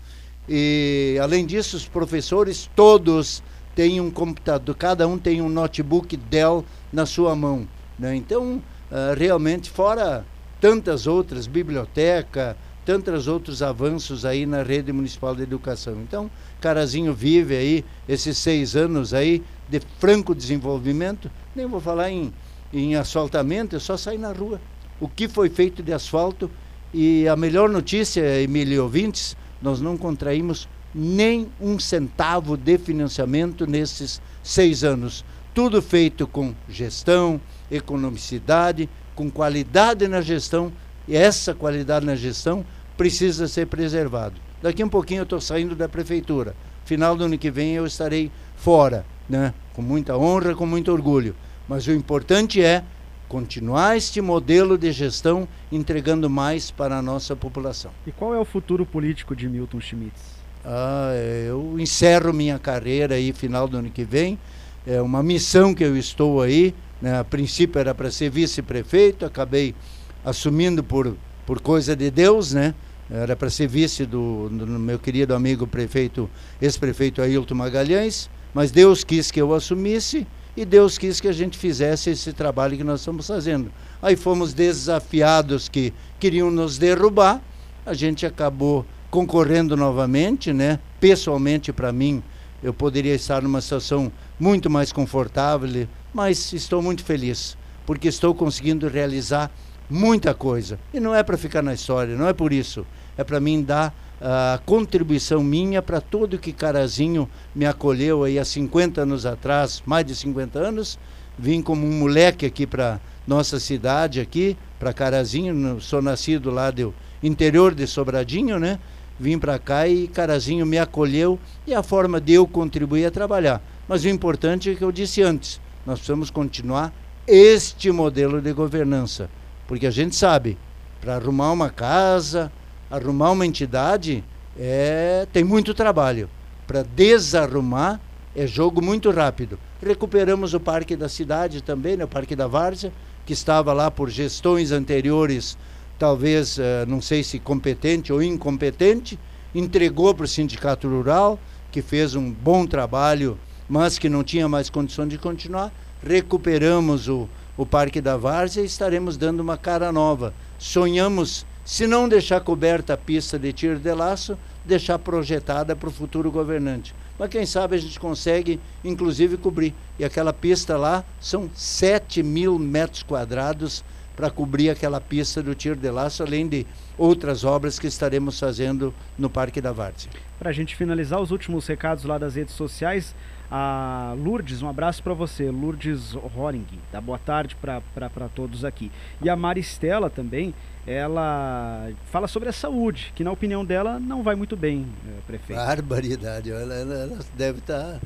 E, 0.49 1.19
além 1.23 1.45
disso, 1.45 1.77
os 1.77 1.87
professores 1.87 2.71
todos 2.75 3.43
têm 3.79 4.01
um 4.01 4.11
computador, 4.11 4.75
cada 4.75 5.07
um 5.07 5.17
tem 5.17 5.41
um 5.41 5.49
notebook 5.49 6.17
Dell 6.17 6.65
na 6.93 7.07
sua 7.07 7.37
mão. 7.37 7.65
Né? 7.97 8.17
Então, 8.17 8.61
uh, 8.91 9.17
realmente, 9.17 9.71
fora 9.71 10.27
tantas 10.61 11.07
outras, 11.07 11.47
biblioteca, 11.47 12.57
tantos 12.85 13.29
outros 13.29 13.63
avanços 13.63 14.25
aí 14.25 14.47
na 14.47 14.65
rede 14.65 14.93
municipal 14.93 15.33
de 15.33 15.45
educação. 15.45 15.95
Então, 16.03 16.29
Carazinho 16.61 17.15
vive 17.15 17.55
aí 17.57 17.85
esses 18.09 18.37
seis 18.39 18.75
anos 18.75 19.15
aí 19.15 19.45
de 19.69 19.81
franco 20.01 20.35
desenvolvimento, 20.35 21.31
nem 21.55 21.65
vou 21.65 21.81
falar 21.81 22.11
em 22.11 22.33
em 22.73 22.97
asfaltamento, 22.97 23.77
é 23.77 23.79
só 23.79 23.97
sair 23.97 24.19
na 24.19 24.33
rua. 24.33 24.61
O 25.01 25.09
que 25.09 25.29
foi 25.29 25.49
feito 25.49 25.83
de 25.83 25.93
asfalto 25.93 26.51
e 26.93 27.29
a 27.29 27.37
melhor 27.37 27.69
notícia, 27.69 28.43
Emílio 28.43 28.83
ouvintes, 28.83 29.37
nós 29.63 29.81
não 29.81 29.97
contraímos 29.97 30.69
nem 30.95 31.49
um 31.61 31.79
centavo 31.79 32.57
de 32.57 32.79
financiamento 32.79 33.67
nesses 33.67 34.21
seis 34.43 34.85
anos. 34.85 35.25
Tudo 35.55 35.83
feito 35.83 36.27
com 36.27 36.55
gestão, 36.69 37.41
economicidade, 37.71 38.89
com 39.15 39.31
qualidade 39.31 40.07
na 40.07 40.21
gestão, 40.21 40.73
e 41.07 41.17
essa 41.17 41.55
qualidade 41.55 42.07
na 42.07 42.15
gestão 42.15 42.65
precisa 42.97 43.49
ser 43.49 43.67
preservado. 43.67 44.41
Daqui 44.63 44.83
um 44.83 44.89
pouquinho 44.89 45.21
eu 45.21 45.25
estou 45.25 45.41
saindo 45.41 45.75
da 45.75 45.89
prefeitura. 45.89 46.55
Final 46.85 47.17
do 47.17 47.25
ano 47.25 47.39
que 47.39 47.51
vem 47.51 47.75
eu 47.75 47.87
estarei 47.87 48.31
fora, 48.57 49.05
né? 49.29 49.55
com 49.73 49.83
muita 49.83 50.17
honra, 50.17 50.55
com 50.55 50.67
muito 50.67 50.91
orgulho. 50.91 51.35
Mas 51.69 51.87
o 51.87 51.93
importante 51.93 52.63
é 52.63 52.83
continuar 53.29 53.97
este 53.97 54.21
modelo 54.21 54.77
de 54.77 54.91
gestão 54.91 55.47
entregando 55.71 56.29
mais 56.29 56.71
para 56.71 56.97
a 56.97 57.03
nossa 57.03 57.37
população. 57.37 57.93
E 58.07 58.11
qual 58.11 58.35
é 58.35 58.39
o 58.39 58.45
futuro 58.45 58.87
político 58.87 59.37
de 59.37 59.49
Milton 59.49 59.81
Schmitz? 59.81 60.38
Ah, 60.71 61.15
eu 61.47 61.77
encerro 61.81 62.31
minha 62.31 62.59
carreira 62.59 63.15
aí 63.15 63.33
final 63.33 63.67
do 63.67 63.79
ano 63.79 63.89
que 63.89 64.05
vem. 64.05 64.39
É 64.87 65.01
uma 65.01 65.23
missão 65.23 65.73
que 65.73 65.83
eu 65.83 65.97
estou 65.97 66.43
aí. 66.43 66.75
Né? 67.01 67.19
A 67.19 67.25
princípio 67.25 67.79
era 67.79 67.95
para 67.95 68.11
ser 68.11 68.29
vice-prefeito, 68.29 69.25
acabei 69.25 69.75
assumindo 70.23 70.85
por, 70.85 71.17
por 71.47 71.59
coisa 71.59 71.97
de 71.97 72.11
Deus, 72.11 72.53
né? 72.53 72.75
Era 73.11 73.35
para 73.35 73.49
ser 73.49 73.67
vice 73.67 74.05
do, 74.05 74.51
do 74.51 74.67
meu 74.67 74.99
querido 74.99 75.35
amigo 75.35 75.67
prefeito, 75.67 76.29
ex-prefeito 76.61 77.23
Ailton 77.23 77.55
Magalhães, 77.55 78.29
mas 78.53 78.71
Deus 78.71 79.03
quis 79.03 79.31
que 79.31 79.41
eu 79.41 79.55
assumisse 79.55 80.27
e 80.55 80.67
Deus 80.67 80.99
quis 80.99 81.19
que 81.19 81.29
a 81.29 81.33
gente 81.33 81.57
fizesse 81.57 82.11
esse 82.11 82.35
trabalho 82.35 82.77
que 82.77 82.85
nós 82.85 83.01
estamos 83.01 83.27
fazendo. 83.27 83.73
Aí 84.03 84.17
fomos 84.17 84.53
desafiados 84.53 85.67
que 85.67 85.95
queriam 86.21 86.51
nos 86.51 86.77
derrubar, 86.77 87.41
a 87.87 87.95
gente 87.95 88.27
acabou 88.27 88.85
concorrendo 89.11 89.77
novamente, 89.77 90.53
né? 90.53 90.79
Pessoalmente 91.01 91.73
para 91.73 91.93
mim, 91.93 92.23
eu 92.63 92.75
poderia 92.75 93.15
estar 93.15 93.43
numa 93.43 93.61
situação 93.61 94.13
muito 94.39 94.69
mais 94.69 94.93
confortável, 94.93 95.87
mas 96.13 96.53
estou 96.53 96.83
muito 96.83 97.05
feliz, 97.05 97.57
porque 97.87 98.09
estou 98.09 98.35
conseguindo 98.35 98.89
realizar 98.89 99.51
muita 99.89 100.35
coisa. 100.35 100.79
E 100.93 101.01
não 101.01 101.15
é 101.15 101.23
para 101.23 101.39
ficar 101.39 101.63
na 101.63 101.73
história, 101.75 102.17
não 102.17 102.29
é 102.29 102.33
por 102.33 102.53
isso. 102.53 102.87
É 103.17 103.25
para 103.25 103.41
mim 103.41 103.63
dar 103.63 103.95
a 104.21 104.61
contribuição 104.67 105.43
minha 105.43 105.81
para 105.81 106.01
tudo 106.01 106.39
que 106.39 106.53
Carazinho 106.53 107.29
me 107.55 107.65
acolheu 107.65 108.25
aí 108.25 108.39
há 108.39 108.45
50 108.45 109.03
anos 109.03 109.25
atrás, 109.25 109.83
mais 109.87 110.05
de 110.05 110.15
50 110.15 110.59
anos. 110.59 110.99
Vim 111.39 111.63
como 111.63 111.87
um 111.87 112.01
moleque 112.01 112.45
aqui 112.45 112.67
para 112.67 113.01
nossa 113.27 113.61
cidade 113.61 114.21
aqui, 114.21 114.57
para 114.79 114.93
Carazinho, 114.93 115.81
sou 115.81 116.03
nascido 116.03 116.51
lá 116.51 116.71
do 116.71 116.93
interior 117.23 117.75
de 117.75 117.87
Sobradinho, 117.87 118.59
né? 118.59 118.79
Vim 119.19 119.39
para 119.39 119.59
cá 119.59 119.89
e 119.89 120.07
Carazinho 120.07 120.65
me 120.65 120.79
acolheu 120.79 121.39
e 121.67 121.75
a 121.75 121.83
forma 121.83 122.21
de 122.21 122.35
eu 122.35 122.47
contribuir 122.47 123.07
a 123.07 123.11
trabalhar. 123.11 123.61
Mas 123.89 124.05
o 124.05 124.09
importante 124.09 124.71
é 124.71 124.75
que 124.75 124.85
eu 124.85 124.93
disse 124.93 125.23
antes, 125.23 125.61
nós 125.85 125.99
precisamos 125.99 126.31
continuar 126.31 126.93
este 127.27 127.91
modelo 127.91 128.41
de 128.41 128.53
governança, 128.53 129.29
porque 129.67 129.87
a 129.87 129.91
gente 129.91 130.15
sabe, 130.15 130.57
para 131.01 131.17
arrumar 131.17 131.53
uma 131.53 131.69
casa, 131.69 132.51
arrumar 132.91 133.33
uma 133.33 133.45
entidade, 133.45 134.25
é, 134.59 135.27
tem 135.33 135.45
muito 135.45 135.75
trabalho. 135.75 136.29
Para 136.67 136.83
desarrumar, 136.83 138.01
é 138.35 138.47
jogo 138.47 138.81
muito 138.81 139.11
rápido. 139.11 139.59
Recuperamos 139.83 140.55
o 140.55 140.61
Parque 140.61 140.97
da 140.97 141.09
Cidade 141.09 141.63
também, 141.63 141.97
né, 141.97 142.05
o 142.05 142.09
Parque 142.09 142.37
da 142.37 142.47
Várzea, 142.47 142.93
que 143.27 143.33
estava 143.33 143.73
lá 143.73 143.91
por 143.91 144.09
gestões 144.09 144.73
anteriores, 144.73 145.59
talvez, 145.99 146.59
uh, 146.59 146.87
não 146.87 147.03
sei 147.03 147.23
se 147.23 147.39
competente 147.39 148.13
ou 148.13 148.23
incompetente, 148.23 149.19
entregou 149.55 150.15
para 150.15 150.25
o 150.25 150.29
Sindicato 150.29 150.89
Rural, 150.89 151.39
que 151.71 151.83
fez 151.83 152.15
um 152.15 152.31
bom 152.31 152.67
trabalho, 152.67 153.39
mas 153.69 153.99
que 153.99 154.09
não 154.09 154.23
tinha 154.23 154.49
mais 154.49 154.71
condição 154.71 155.07
de 155.07 155.19
continuar. 155.19 155.73
Recuperamos 156.03 157.09
o, 157.09 157.29
o 157.57 157.67
Parque 157.67 158.01
da 158.01 158.17
Várzea 158.17 158.63
e 158.63 158.67
estaremos 158.67 159.17
dando 159.17 159.41
uma 159.41 159.57
cara 159.57 159.91
nova. 159.91 160.33
Sonhamos, 160.59 161.45
se 161.65 161.87
não 161.87 162.09
deixar 162.09 162.41
coberta 162.41 162.95
a 162.95 162.97
pista 162.97 163.39
de 163.39 163.53
tiro 163.53 163.79
de 163.79 163.93
laço, 163.93 164.39
deixar 164.65 164.99
projetada 164.99 165.75
para 165.75 165.89
o 165.89 165.93
futuro 165.93 166.31
governante. 166.31 166.95
Mas 167.19 167.31
quem 167.31 167.45
sabe 167.45 167.75
a 167.75 167.79
gente 167.79 167.99
consegue, 167.99 168.61
inclusive, 168.85 169.37
cobrir. 169.37 169.75
E 169.99 170.05
aquela 170.05 170.33
pista 170.33 170.77
lá 170.77 171.05
são 171.21 171.51
7 171.53 172.23
mil 172.23 172.59
metros 172.59 173.03
quadrados 173.03 173.85
para 174.19 174.31
cobrir 174.31 174.69
aquela 174.69 175.01
pista 175.01 175.41
do 175.41 175.55
tiro 175.55 175.77
de 175.77 175.89
laço, 175.89 176.25
além 176.25 176.49
de 176.49 176.67
outras 176.99 177.45
obras 177.45 177.79
que 177.79 177.87
estaremos 177.87 178.37
fazendo 178.37 178.93
no 179.17 179.31
Parque 179.31 179.61
da 179.61 179.71
Várzea. 179.71 180.11
Para 180.41 180.51
a 180.51 180.53
gente 180.53 180.75
finalizar, 180.75 181.21
os 181.21 181.31
últimos 181.31 181.65
recados 181.69 182.03
lá 182.03 182.19
das 182.19 182.35
redes 182.35 182.53
sociais. 182.55 183.15
A 183.49 184.17
Lourdes, 184.19 184.61
um 184.61 184.69
abraço 184.69 185.05
para 185.05 185.15
você, 185.15 185.49
Lourdes 185.53 186.17
Horing, 186.37 186.67
dá 186.93 187.01
boa 187.01 187.19
tarde 187.19 187.57
para 187.57 188.29
todos 188.35 188.65
aqui. 188.65 188.91
E 189.23 189.31
a 189.31 189.37
Maristela 189.37 190.11
também, 190.11 190.53
ela 190.85 191.89
fala 192.11 192.27
sobre 192.27 192.49
a 192.49 192.53
saúde, 192.53 193.13
que 193.15 193.23
na 193.23 193.31
opinião 193.31 193.65
dela 193.65 194.01
não 194.01 194.25
vai 194.25 194.35
muito 194.35 194.57
bem, 194.57 194.85
eh, 195.07 195.21
prefeito. 195.29 195.61
Barbaridade, 195.61 196.51
ela, 196.51 196.75
ela, 196.75 196.95
ela 196.95 197.19
deve 197.37 197.61
estar. 197.61 197.93
Tá... 197.95 198.01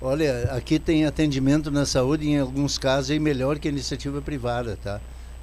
Olha, 0.00 0.44
aqui 0.52 0.78
tem 0.78 1.04
atendimento 1.04 1.72
na 1.72 1.84
saúde, 1.84 2.28
em 2.28 2.38
alguns 2.38 2.78
casos 2.78 3.10
é 3.10 3.18
melhor 3.18 3.58
que 3.58 3.66
a 3.66 3.70
iniciativa 3.70 4.22
privada, 4.22 4.78
tá? 4.82 5.00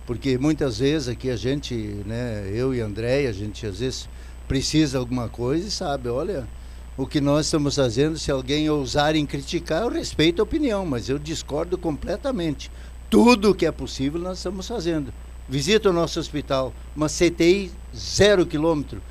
Porque 0.07 0.37
muitas 0.37 0.79
vezes 0.79 1.09
aqui 1.09 1.29
a 1.29 1.35
gente, 1.35 1.75
né, 2.05 2.49
eu 2.53 2.73
e 2.73 2.79
André, 2.79 3.27
a 3.27 3.33
gente 3.33 3.67
às 3.67 3.79
vezes 3.79 4.09
precisa 4.47 4.97
alguma 4.97 5.27
coisa 5.27 5.67
e 5.67 5.69
sabe, 5.69 6.07
olha, 6.07 6.47
o 6.95 7.05
que 7.05 7.19
nós 7.19 7.45
estamos 7.45 7.75
fazendo, 7.75 8.17
se 8.17 8.31
alguém 8.31 8.69
ousar 8.69 9.17
em 9.17 9.25
criticar, 9.25 9.81
eu 9.81 9.89
respeito 9.89 10.39
a 10.39 10.43
opinião, 10.43 10.85
mas 10.85 11.09
eu 11.09 11.19
discordo 11.19 11.77
completamente. 11.77 12.71
Tudo 13.09 13.51
o 13.51 13.53
que 13.53 13.65
é 13.65 13.71
possível 13.71 14.17
nós 14.19 14.37
estamos 14.37 14.65
fazendo. 14.65 15.13
Visita 15.49 15.89
o 15.89 15.93
nosso 15.93 16.21
hospital, 16.21 16.73
uma 16.95 17.07
CTI 17.09 17.69
zero 17.93 18.45
quilômetro, 18.45 19.01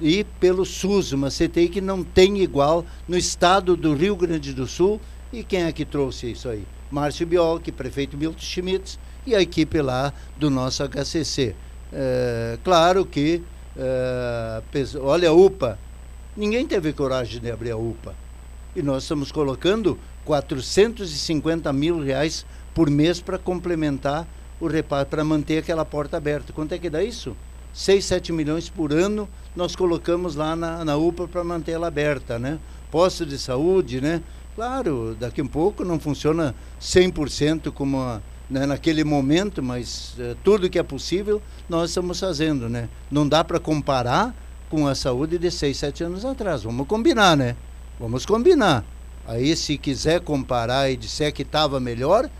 e 0.00 0.22
pelo 0.38 0.64
SUS, 0.64 1.10
uma 1.10 1.28
CTI 1.28 1.68
que 1.68 1.80
não 1.80 2.04
tem 2.04 2.38
igual 2.38 2.86
no 3.08 3.18
estado 3.18 3.76
do 3.76 3.94
Rio 3.94 4.14
Grande 4.14 4.52
do 4.52 4.66
Sul. 4.66 5.00
E 5.32 5.42
quem 5.42 5.64
é 5.64 5.72
que 5.72 5.84
trouxe 5.84 6.30
isso 6.30 6.48
aí? 6.48 6.64
Márcio 6.88 7.26
Biolchi, 7.26 7.72
prefeito 7.72 8.16
Milton 8.16 8.40
Schmitz 8.40 8.96
e 9.26 9.34
a 9.34 9.40
equipe 9.40 9.80
lá 9.82 10.12
do 10.36 10.48
nosso 10.48 10.82
HCC. 10.84 11.54
É, 11.92 12.58
claro 12.62 13.04
que, 13.04 13.42
é, 13.76 14.62
olha 15.00 15.30
a 15.30 15.32
UPA, 15.32 15.78
Ninguém 16.36 16.66
teve 16.66 16.92
coragem 16.92 17.40
de 17.40 17.50
abrir 17.50 17.70
a 17.70 17.78
UPA. 17.78 18.14
E 18.74 18.82
nós 18.82 19.04
estamos 19.04 19.32
colocando 19.32 19.98
450 20.26 21.72
mil 21.72 21.98
reais 21.98 22.44
por 22.74 22.90
mês 22.90 23.22
para 23.22 23.38
complementar 23.38 24.28
o 24.60 24.66
reparo, 24.66 25.06
para 25.06 25.24
manter 25.24 25.58
aquela 25.58 25.82
porta 25.82 26.18
aberta. 26.18 26.52
Quanto 26.52 26.72
é 26.72 26.78
que 26.78 26.90
dá 26.90 27.02
isso? 27.02 27.34
6, 27.72 28.04
7 28.04 28.32
milhões 28.34 28.68
por 28.68 28.92
ano 28.92 29.26
nós 29.54 29.74
colocamos 29.74 30.34
lá 30.34 30.54
na, 30.54 30.84
na 30.84 30.94
UPA 30.94 31.26
para 31.26 31.42
manter 31.42 31.72
ela 31.72 31.88
aberta, 31.88 32.38
né? 32.38 32.58
Posto 32.90 33.24
de 33.24 33.38
saúde, 33.38 34.02
né? 34.02 34.22
Claro, 34.54 35.16
daqui 35.18 35.40
a 35.40 35.44
um 35.44 35.48
pouco 35.48 35.86
não 35.86 35.98
funciona 35.98 36.54
100% 36.78 37.72
como 37.72 37.98
a, 37.98 38.20
né, 38.48 38.66
naquele 38.66 39.04
momento, 39.04 39.62
mas 39.62 40.14
uh, 40.18 40.36
tudo 40.42 40.70
que 40.70 40.78
é 40.78 40.82
possível 40.82 41.42
nós 41.68 41.90
estamos 41.90 42.20
fazendo, 42.20 42.68
né? 42.68 42.88
Não 43.10 43.28
dá 43.28 43.42
para 43.42 43.58
comparar 43.58 44.34
com 44.70 44.86
a 44.86 44.94
saúde 44.94 45.38
de 45.38 45.50
6, 45.50 45.76
7 45.76 46.04
anos 46.04 46.24
atrás. 46.24 46.62
Vamos 46.62 46.86
combinar, 46.86 47.36
né? 47.36 47.56
Vamos 47.98 48.24
combinar. 48.24 48.84
Aí, 49.26 49.56
se 49.56 49.76
quiser 49.76 50.20
comparar 50.20 50.90
e 50.90 50.96
disser 50.96 51.32
que 51.32 51.42
estava 51.42 51.80
melhor, 51.80 52.30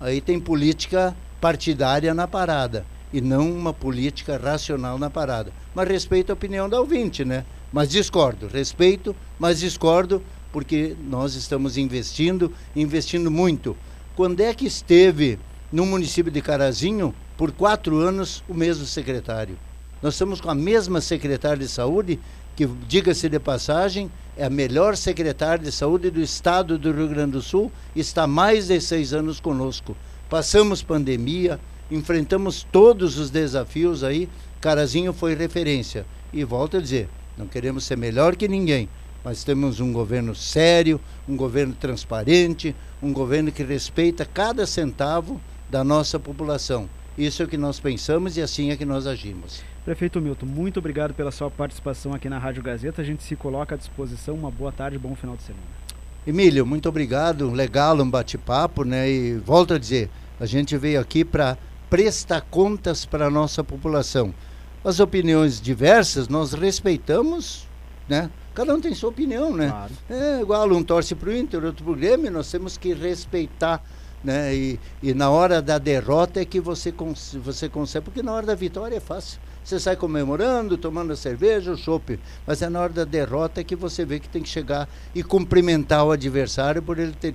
aí 0.00 0.20
tem 0.20 0.40
política 0.40 1.14
partidária 1.40 2.14
na 2.14 2.26
parada 2.26 2.86
e 3.12 3.20
não 3.20 3.50
uma 3.50 3.72
política 3.72 4.38
racional 4.38 4.98
na 4.98 5.10
parada. 5.10 5.52
Mas 5.74 5.88
respeito 5.88 6.30
a 6.30 6.34
opinião 6.34 6.68
da 6.68 6.80
ouvinte, 6.80 7.24
né? 7.24 7.44
Mas 7.72 7.90
discordo, 7.90 8.48
respeito, 8.48 9.14
mas 9.38 9.60
discordo 9.60 10.22
porque 10.52 10.96
nós 11.04 11.34
estamos 11.34 11.76
investindo, 11.76 12.52
investindo 12.74 13.30
muito. 13.30 13.76
Quando 14.16 14.40
é 14.40 14.52
que 14.52 14.66
esteve 14.66 15.38
no 15.72 15.86
município 15.86 16.32
de 16.32 16.40
Carazinho, 16.40 17.14
por 17.36 17.52
quatro 17.52 17.98
anos, 17.98 18.42
o 18.48 18.54
mesmo 18.54 18.84
secretário? 18.84 19.56
Nós 20.02 20.14
estamos 20.14 20.40
com 20.40 20.50
a 20.50 20.54
mesma 20.54 21.00
secretária 21.00 21.58
de 21.58 21.68
saúde, 21.68 22.18
que, 22.56 22.66
diga-se 22.66 23.28
de 23.28 23.38
passagem, 23.38 24.10
é 24.36 24.44
a 24.44 24.50
melhor 24.50 24.96
secretária 24.96 25.64
de 25.64 25.70
saúde 25.70 26.10
do 26.10 26.20
estado 26.20 26.78
do 26.78 26.92
Rio 26.92 27.08
Grande 27.08 27.32
do 27.32 27.42
Sul, 27.42 27.70
está 27.94 28.26
mais 28.26 28.68
de 28.68 28.80
seis 28.80 29.12
anos 29.12 29.38
conosco. 29.38 29.96
Passamos 30.28 30.82
pandemia, 30.82 31.60
enfrentamos 31.90 32.66
todos 32.70 33.18
os 33.18 33.30
desafios 33.30 34.02
aí, 34.02 34.28
Carazinho 34.60 35.12
foi 35.12 35.34
referência. 35.34 36.06
E 36.32 36.44
volto 36.44 36.76
a 36.76 36.80
dizer, 36.80 37.08
não 37.36 37.46
queremos 37.46 37.84
ser 37.84 37.96
melhor 37.96 38.36
que 38.36 38.48
ninguém, 38.48 38.88
mas 39.24 39.44
temos 39.44 39.80
um 39.80 39.92
governo 39.92 40.34
sério, 40.34 41.00
um 41.28 41.36
governo 41.36 41.74
transparente, 41.74 42.74
um 43.02 43.12
governo 43.12 43.52
que 43.52 43.62
respeita 43.62 44.24
cada 44.24 44.66
centavo 44.66 45.40
da 45.70 45.84
nossa 45.84 46.18
população. 46.18 46.88
Isso 47.16 47.42
é 47.42 47.44
o 47.44 47.48
que 47.48 47.56
nós 47.56 47.78
pensamos 47.78 48.36
e 48.36 48.42
assim 48.42 48.70
é 48.70 48.76
que 48.76 48.84
nós 48.84 49.06
agimos. 49.06 49.62
Prefeito 49.84 50.20
Milton, 50.20 50.46
muito 50.46 50.78
obrigado 50.78 51.14
pela 51.14 51.30
sua 51.30 51.50
participação 51.50 52.12
aqui 52.12 52.28
na 52.28 52.38
Rádio 52.38 52.62
Gazeta. 52.62 53.02
A 53.02 53.04
gente 53.04 53.22
se 53.22 53.36
coloca 53.36 53.74
à 53.74 53.78
disposição. 53.78 54.34
Uma 54.34 54.50
boa 54.50 54.72
tarde, 54.72 54.98
bom 54.98 55.14
final 55.14 55.36
de 55.36 55.42
semana. 55.42 55.64
Emílio, 56.26 56.66
muito 56.66 56.88
obrigado. 56.88 57.50
Legal 57.50 57.96
um 57.98 58.10
bate-papo, 58.10 58.84
né? 58.84 59.10
E 59.10 59.36
volto 59.38 59.74
a 59.74 59.78
dizer, 59.78 60.10
a 60.38 60.46
gente 60.46 60.76
veio 60.76 61.00
aqui 61.00 61.24
para 61.24 61.56
prestar 61.88 62.40
contas 62.42 63.04
para 63.04 63.26
a 63.26 63.30
nossa 63.30 63.64
população. 63.64 64.34
As 64.84 65.00
opiniões 65.00 65.60
diversas 65.60 66.28
nós 66.28 66.52
respeitamos, 66.52 67.66
né? 68.08 68.30
Cada 68.54 68.74
um 68.74 68.80
tem 68.80 68.94
sua 68.94 69.10
opinião, 69.10 69.54
né? 69.54 69.68
Claro. 69.68 69.92
É 70.08 70.40
igual 70.40 70.70
um 70.72 70.82
torce 70.82 71.14
para 71.14 71.30
o 71.30 71.36
Inter, 71.36 71.64
outro 71.64 71.84
para 71.84 71.92
o 71.92 71.96
Grêmio, 71.96 72.30
nós 72.30 72.50
temos 72.50 72.76
que 72.76 72.92
respeitar 72.92 73.82
né? 74.22 74.54
E, 74.54 74.80
e 75.02 75.14
na 75.14 75.30
hora 75.30 75.62
da 75.62 75.78
derrota 75.78 76.40
é 76.40 76.44
que 76.44 76.60
você, 76.60 76.92
cons 76.92 77.36
você 77.42 77.68
consegue, 77.68 78.04
porque 78.04 78.22
na 78.22 78.32
hora 78.32 78.46
da 78.46 78.54
vitória 78.54 78.96
é 78.96 79.00
fácil. 79.00 79.40
Você 79.62 79.78
sai 79.78 79.96
comemorando, 79.96 80.76
tomando 80.78 81.12
a 81.12 81.16
cerveja, 81.16 81.72
o 81.72 81.76
chopp, 81.76 82.18
mas 82.46 82.62
é 82.62 82.68
na 82.68 82.80
hora 82.80 82.92
da 82.92 83.04
derrota 83.04 83.62
que 83.62 83.76
você 83.76 84.04
vê 84.04 84.18
que 84.18 84.28
tem 84.28 84.42
que 84.42 84.48
chegar 84.48 84.88
e 85.14 85.22
cumprimentar 85.22 86.04
o 86.04 86.10
adversário 86.10 86.82
por 86.82 86.98
ele 86.98 87.12
ter 87.12 87.34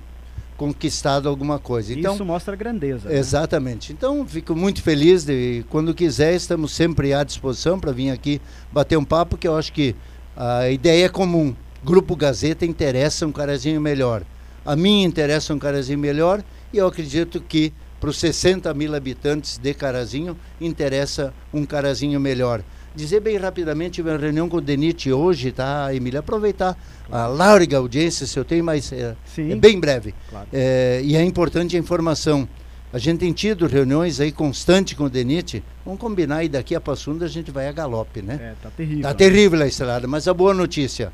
conquistado 0.56 1.28
alguma 1.28 1.58
coisa. 1.58 1.92
Então, 1.92 2.14
Isso 2.14 2.24
mostra 2.24 2.54
a 2.54 2.56
grandeza. 2.56 3.08
Né? 3.08 3.18
Exatamente. 3.18 3.92
Né? 3.92 3.96
Então, 3.96 4.26
fico 4.26 4.56
muito 4.56 4.82
feliz 4.82 5.24
de 5.24 5.64
quando 5.68 5.94
quiser, 5.94 6.34
estamos 6.34 6.72
sempre 6.72 7.12
à 7.12 7.22
disposição 7.22 7.78
para 7.78 7.92
vir 7.92 8.10
aqui 8.10 8.40
bater 8.72 8.96
um 8.96 9.04
papo, 9.04 9.36
que 9.36 9.46
eu 9.46 9.56
acho 9.56 9.72
que 9.72 9.94
a 10.36 10.68
ideia 10.68 11.06
é 11.06 11.08
comum. 11.08 11.54
Grupo 11.84 12.16
Gazeta 12.16 12.66
interessa 12.66 13.26
um 13.26 13.32
carazinho 13.32 13.80
melhor. 13.80 14.22
A 14.64 14.74
mim 14.74 15.04
interessa 15.04 15.54
um 15.54 15.58
carazinho 15.58 15.98
melhor 15.98 16.42
e 16.76 16.78
eu 16.78 16.86
acredito 16.86 17.40
que 17.40 17.72
para 17.98 18.10
os 18.10 18.18
60 18.18 18.72
mil 18.74 18.94
habitantes 18.94 19.56
de 19.56 19.72
Carazinho 19.72 20.36
interessa 20.60 21.32
um 21.52 21.64
Carazinho 21.64 22.20
melhor. 22.20 22.62
Dizer 22.94 23.20
bem 23.20 23.36
rapidamente, 23.38 24.02
uma 24.02 24.16
reunião 24.16 24.48
com 24.48 24.58
o 24.58 24.60
Denite 24.60 25.10
hoje, 25.10 25.52
tá, 25.52 25.94
Emília? 25.94 26.20
Aproveitar 26.20 26.76
a 27.10 27.26
larga 27.26 27.78
audiência, 27.78 28.26
se 28.26 28.38
eu 28.38 28.44
tenho, 28.44 28.62
mas 28.62 28.92
é, 28.92 29.16
é 29.38 29.54
bem 29.54 29.80
breve. 29.80 30.14
Claro. 30.28 30.46
É, 30.52 31.00
e 31.02 31.16
é 31.16 31.22
importante 31.22 31.76
a 31.76 31.78
informação. 31.78 32.46
A 32.92 32.98
gente 32.98 33.20
tem 33.20 33.32
tido 33.32 33.66
reuniões 33.66 34.20
aí 34.20 34.30
constantes 34.30 34.94
com 34.94 35.04
o 35.04 35.10
Denite. 35.10 35.64
Vamos 35.84 36.00
combinar 36.00 36.44
e 36.44 36.48
daqui 36.48 36.74
a 36.74 36.80
Passunda 36.80 37.24
a 37.24 37.28
gente 37.28 37.50
vai 37.50 37.68
a 37.68 37.72
galope, 37.72 38.20
né? 38.22 38.38
É, 38.40 38.54
tá 38.62 38.70
terrível. 38.70 39.02
Tá 39.02 39.14
terrível 39.14 39.62
a 39.62 39.66
estrada, 39.66 40.06
mas 40.06 40.28
a 40.28 40.34
boa 40.34 40.54
notícia 40.54 41.10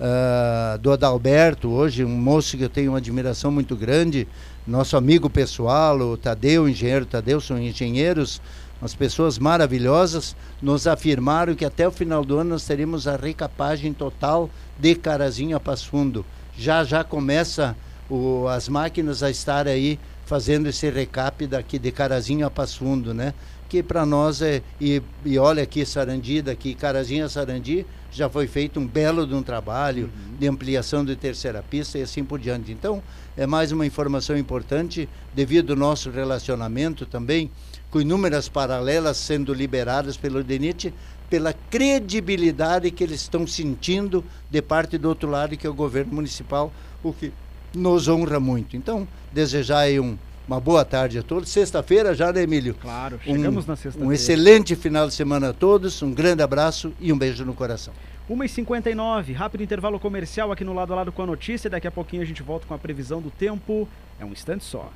uh, 0.00 0.78
do 0.78 0.92
Adalberto, 0.92 1.68
hoje 1.68 2.04
um 2.04 2.08
moço 2.08 2.56
que 2.56 2.64
eu 2.64 2.68
tenho 2.68 2.92
uma 2.92 2.98
admiração 2.98 3.50
muito 3.50 3.74
grande, 3.76 4.26
nosso 4.66 4.96
amigo 4.96 5.30
pessoal, 5.30 5.98
o 6.00 6.16
Tadeu, 6.16 6.64
o 6.64 6.68
engenheiro 6.68 7.06
Tadeu, 7.06 7.40
são 7.40 7.56
engenheiros, 7.56 8.40
umas 8.80 8.94
pessoas 8.94 9.38
maravilhosas, 9.38 10.34
nos 10.60 10.86
afirmaram 10.86 11.54
que 11.54 11.64
até 11.64 11.86
o 11.86 11.92
final 11.92 12.24
do 12.24 12.38
ano 12.38 12.50
nós 12.50 12.66
teremos 12.66 13.06
a 13.06 13.16
recapagem 13.16 13.92
total 13.92 14.50
de 14.78 14.94
Carazinho 14.96 15.56
a 15.56 15.60
Passo 15.60 15.88
Fundo. 15.88 16.26
Já 16.58 16.82
já 16.82 17.04
começa 17.04 17.76
o, 18.10 18.48
as 18.48 18.68
máquinas 18.68 19.22
a 19.22 19.30
estar 19.30 19.68
aí 19.68 20.00
fazendo 20.24 20.68
esse 20.68 20.90
recap 20.90 21.46
daqui 21.46 21.78
de 21.78 21.92
Carazinho 21.92 22.44
a 22.44 22.50
Passo 22.50 22.78
Fundo, 22.78 23.14
né? 23.14 23.34
Que 23.68 23.82
para 23.82 24.04
nós 24.04 24.42
é 24.42 24.62
e, 24.80 25.00
e 25.24 25.38
olha 25.38 25.62
aqui 25.62 25.84
Sarandi 25.84 26.42
daqui 26.42 26.74
Carazinho 26.74 27.24
a 27.24 27.28
Sarandi 27.28 27.86
já 28.10 28.28
foi 28.28 28.46
feito 28.46 28.80
um 28.80 28.86
belo 28.86 29.26
de 29.26 29.34
um 29.34 29.42
trabalho 29.42 30.04
uhum. 30.04 30.36
de 30.38 30.48
ampliação 30.48 31.04
de 31.04 31.14
terceira 31.14 31.62
pista 31.62 31.98
e 31.98 32.02
assim 32.02 32.24
por 32.24 32.38
diante. 32.38 32.72
Então, 32.72 33.02
é 33.36 33.46
mais 33.46 33.70
uma 33.70 33.84
informação 33.84 34.36
importante 34.36 35.08
devido 35.34 35.72
ao 35.72 35.78
nosso 35.78 36.10
relacionamento 36.10 37.04
também 37.04 37.50
com 37.90 38.00
inúmeras 38.00 38.48
paralelas 38.48 39.16
sendo 39.16 39.52
liberadas 39.52 40.16
pelo 40.16 40.42
DENIT, 40.42 40.92
pela 41.28 41.52
credibilidade 41.52 42.90
que 42.90 43.04
eles 43.04 43.20
estão 43.20 43.46
sentindo 43.46 44.24
de 44.50 44.62
parte 44.62 44.96
do 44.98 45.08
outro 45.08 45.28
lado, 45.28 45.56
que 45.56 45.66
é 45.66 45.70
o 45.70 45.74
governo 45.74 46.14
municipal, 46.14 46.72
o 47.02 47.12
que 47.12 47.32
nos 47.74 48.08
honra 48.08 48.40
muito. 48.40 48.76
Então, 48.76 49.06
desejar 49.32 49.80
aí 49.80 50.00
um, 50.00 50.16
uma 50.46 50.60
boa 50.60 50.84
tarde 50.84 51.18
a 51.18 51.22
todos. 51.22 51.48
Sexta-feira 51.48 52.14
já, 52.14 52.32
né, 52.32 52.42
Emílio? 52.42 52.74
Claro, 52.74 53.20
chegamos 53.22 53.64
um, 53.64 53.68
na 53.68 53.76
sexta-feira. 53.76 54.08
Um 54.08 54.12
excelente 54.12 54.76
final 54.76 55.08
de 55.08 55.14
semana 55.14 55.50
a 55.50 55.52
todos, 55.52 56.00
um 56.02 56.12
grande 56.12 56.42
abraço 56.42 56.92
e 57.00 57.12
um 57.12 57.18
beijo 57.18 57.44
no 57.44 57.54
coração. 57.54 57.92
1h59, 58.30 59.34
rápido 59.34 59.62
intervalo 59.62 60.00
comercial 60.00 60.50
aqui 60.50 60.64
no 60.64 60.72
lado 60.72 60.92
a 60.92 60.96
lado 60.96 61.12
com 61.12 61.22
a 61.22 61.26
notícia. 61.26 61.70
Daqui 61.70 61.86
a 61.86 61.92
pouquinho 61.92 62.22
a 62.22 62.26
gente 62.26 62.42
volta 62.42 62.66
com 62.66 62.74
a 62.74 62.78
previsão 62.78 63.20
do 63.20 63.30
tempo. 63.30 63.88
É 64.18 64.24
um 64.24 64.32
instante 64.32 64.64
só. 64.64 64.90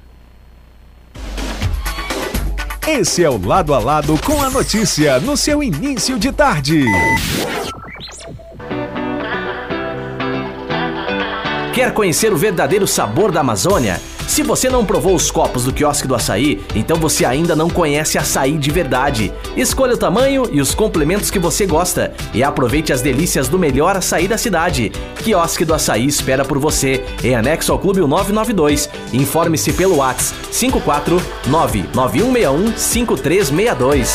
Esse 2.88 3.22
é 3.22 3.30
o 3.30 3.38
Lado 3.46 3.72
a 3.72 3.78
Lado 3.78 4.18
com 4.24 4.42
a 4.42 4.50
notícia 4.50 5.20
no 5.20 5.36
seu 5.36 5.62
início 5.62 6.18
de 6.18 6.32
tarde. 6.32 6.84
Quer 11.72 11.94
conhecer 11.94 12.32
o 12.32 12.36
verdadeiro 12.36 12.86
sabor 12.86 13.30
da 13.30 13.40
Amazônia? 13.40 14.00
Se 14.30 14.44
você 14.44 14.70
não 14.70 14.86
provou 14.86 15.16
os 15.16 15.28
copos 15.28 15.64
do 15.64 15.72
quiosque 15.72 16.06
do 16.06 16.14
açaí, 16.14 16.62
então 16.72 16.96
você 16.96 17.24
ainda 17.24 17.56
não 17.56 17.68
conhece 17.68 18.16
açaí 18.16 18.56
de 18.56 18.70
verdade. 18.70 19.32
Escolha 19.56 19.94
o 19.94 19.98
tamanho 19.98 20.48
e 20.52 20.60
os 20.60 20.72
complementos 20.72 21.32
que 21.32 21.38
você 21.40 21.66
gosta 21.66 22.14
e 22.32 22.40
aproveite 22.40 22.92
as 22.92 23.02
delícias 23.02 23.48
do 23.48 23.58
melhor 23.58 23.96
açaí 23.96 24.28
da 24.28 24.38
cidade. 24.38 24.92
Quiosque 25.16 25.64
do 25.64 25.74
Açaí 25.74 26.06
espera 26.06 26.44
por 26.44 26.60
você, 26.60 27.04
em 27.24 27.34
anexo 27.34 27.72
ao 27.72 27.78
Clube 27.80 27.98
992. 28.02 28.88
Informe-se 29.12 29.72
pelo 29.72 29.96
WhatsApp 29.96 30.40
549 30.52 31.86
9161 31.92 32.78
5362. 32.78 34.14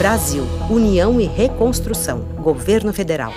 Brasil, 0.00 0.44
União 0.70 1.20
e 1.20 1.26
Reconstrução, 1.26 2.20
Governo 2.42 2.90
Federal. 2.90 3.34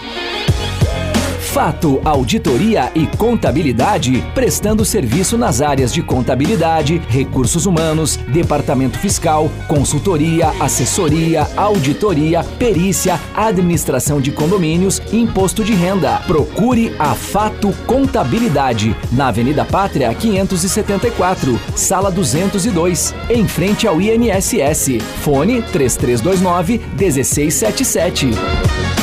Fato 1.54 2.02
Auditoria 2.04 2.92
e 2.96 3.06
Contabilidade, 3.06 4.24
prestando 4.34 4.84
serviço 4.84 5.38
nas 5.38 5.62
áreas 5.62 5.94
de 5.94 6.02
contabilidade, 6.02 7.00
recursos 7.08 7.68
humanos, 7.68 8.18
departamento 8.18 8.98
fiscal, 8.98 9.52
consultoria, 9.68 10.48
assessoria, 10.60 11.48
auditoria, 11.56 12.44
perícia, 12.58 13.22
administração 13.36 14.20
de 14.20 14.32
condomínios, 14.32 15.00
imposto 15.14 15.64
de 15.64 15.74
renda. 15.74 16.18
Procure 16.26 16.96
a 16.98 17.14
Fato 17.14 17.72
Contabilidade, 17.86 18.96
na 19.12 19.28
Avenida 19.28 19.64
Pátria 19.64 20.12
574, 20.12 21.60
sala 21.76 22.10
202, 22.10 23.14
em 23.30 23.48
frente 23.48 23.88
ao 23.88 24.02
INSS. 24.02 24.98
Fone 25.22 25.62
3329 25.62 26.82
1677. 26.98 29.03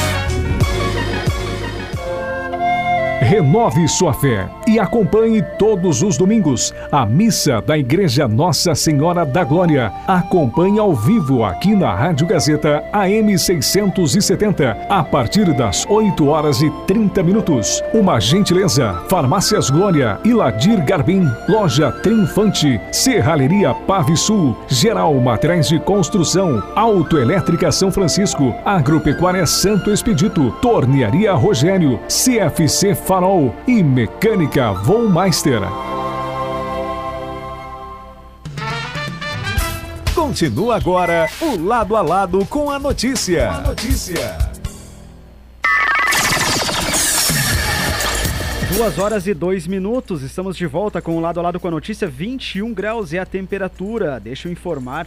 Renove 3.31 3.87
sua 3.87 4.13
fé 4.13 4.49
e 4.67 4.77
acompanhe 4.77 5.41
todos 5.57 6.03
os 6.03 6.17
domingos 6.17 6.75
a 6.91 7.07
missa 7.07 7.61
da 7.61 7.79
Igreja 7.79 8.27
Nossa 8.27 8.75
Senhora 8.75 9.25
da 9.25 9.45
Glória. 9.45 9.93
Acompanhe 10.05 10.81
ao 10.81 10.93
vivo 10.97 11.45
aqui 11.45 11.77
na 11.77 11.95
Rádio 11.95 12.27
Gazeta 12.27 12.83
AM 12.93 13.39
670 13.39 14.77
a 14.89 15.05
partir 15.05 15.55
das 15.55 15.87
8 15.89 16.27
horas 16.27 16.61
e 16.61 16.69
30 16.89 17.23
minutos. 17.23 17.81
Uma 17.95 18.19
gentileza: 18.19 19.01
Farmácias 19.09 19.71
Glória, 19.71 20.19
Iladir 20.25 20.85
Garbim, 20.85 21.25
Loja 21.49 21.93
Triunfante, 21.93 22.81
Serralheria 22.91 23.73
Pave 23.73 24.17
Sul, 24.17 24.57
Geral 24.67 25.15
Materiais 25.21 25.69
de 25.69 25.79
Construção, 25.79 26.61
Autoelétrica 26.75 27.71
São 27.71 27.93
Francisco, 27.93 28.53
Agropecuária 28.65 29.47
Santo 29.47 29.93
Expedito, 29.93 30.51
Tornearia 30.61 31.33
Rogério, 31.33 32.01
CFC 32.09 32.97
Farmácia 32.97 33.20
Farol 33.21 33.55
e 33.67 33.83
Mecânica 33.83 34.73
Vollmeister. 34.73 35.61
Continua 40.15 40.77
agora 40.77 41.29
o 41.43 41.63
lado 41.63 41.97
a 41.97 42.01
lado 42.01 42.47
com 42.47 42.71
a 42.71 42.79
notícia. 42.79 43.51
A 43.51 43.61
notícia. 43.61 44.39
Duas 48.75 48.99
horas 48.99 49.27
e 49.27 49.35
dois 49.35 49.67
minutos, 49.67 50.23
estamos 50.23 50.57
de 50.57 50.65
volta 50.65 51.03
com 51.03 51.19
o 51.19 51.21
lado 51.21 51.41
a 51.41 51.43
lado 51.43 51.61
com 51.61 51.69
a 51.69 51.73
notícia. 51.73 52.09
21 52.09 52.73
graus 52.73 53.13
é 53.13 53.19
a 53.19 53.27
temperatura. 53.27 54.19
Deixa 54.19 54.49
eu 54.49 54.53
informar 54.53 55.07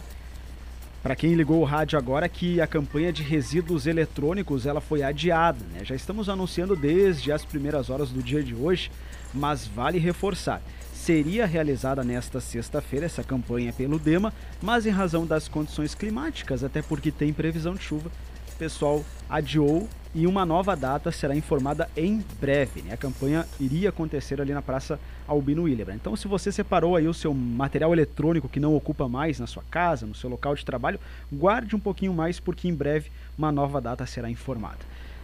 para 1.04 1.14
quem 1.14 1.34
ligou 1.34 1.60
o 1.60 1.64
rádio 1.64 1.98
agora 1.98 2.26
que 2.30 2.62
a 2.62 2.66
campanha 2.66 3.12
de 3.12 3.22
resíduos 3.22 3.86
eletrônicos 3.86 4.64
ela 4.64 4.80
foi 4.80 5.02
adiada, 5.02 5.62
né? 5.70 5.84
Já 5.84 5.94
estamos 5.94 6.30
anunciando 6.30 6.74
desde 6.74 7.30
as 7.30 7.44
primeiras 7.44 7.90
horas 7.90 8.08
do 8.08 8.22
dia 8.22 8.42
de 8.42 8.54
hoje, 8.54 8.90
mas 9.34 9.66
vale 9.66 9.98
reforçar. 9.98 10.62
Seria 10.94 11.44
realizada 11.44 12.02
nesta 12.02 12.40
sexta-feira 12.40 13.04
essa 13.04 13.22
campanha 13.22 13.70
pelo 13.70 13.98
DEMA, 13.98 14.32
mas 14.62 14.86
em 14.86 14.90
razão 14.90 15.26
das 15.26 15.46
condições 15.46 15.94
climáticas, 15.94 16.64
até 16.64 16.80
porque 16.80 17.10
tem 17.12 17.34
previsão 17.34 17.74
de 17.74 17.82
chuva, 17.82 18.10
o 18.54 18.56
pessoal 18.56 19.04
adiou 19.28 19.86
e 20.14 20.26
uma 20.26 20.46
nova 20.46 20.76
data 20.76 21.10
será 21.10 21.34
informada 21.34 21.88
em 21.96 22.24
breve. 22.40 22.82
Né? 22.82 22.94
A 22.94 22.96
campanha 22.96 23.46
iria 23.58 23.88
acontecer 23.88 24.40
ali 24.40 24.52
na 24.52 24.62
Praça 24.62 24.98
Albino 25.26 25.64
Willebrand. 25.64 25.96
Então, 25.96 26.14
se 26.14 26.28
você 26.28 26.52
separou 26.52 26.94
aí 26.94 27.08
o 27.08 27.14
seu 27.14 27.34
material 27.34 27.92
eletrônico 27.92 28.48
que 28.48 28.60
não 28.60 28.76
ocupa 28.76 29.08
mais 29.08 29.40
na 29.40 29.46
sua 29.46 29.64
casa, 29.70 30.06
no 30.06 30.14
seu 30.14 30.30
local 30.30 30.54
de 30.54 30.64
trabalho, 30.64 31.00
guarde 31.32 31.74
um 31.74 31.80
pouquinho 31.80 32.14
mais 32.14 32.38
porque 32.38 32.68
em 32.68 32.74
breve 32.74 33.10
uma 33.36 33.50
nova 33.50 33.80
data 33.80 34.06
será 34.06 34.30
informada. 34.30 34.78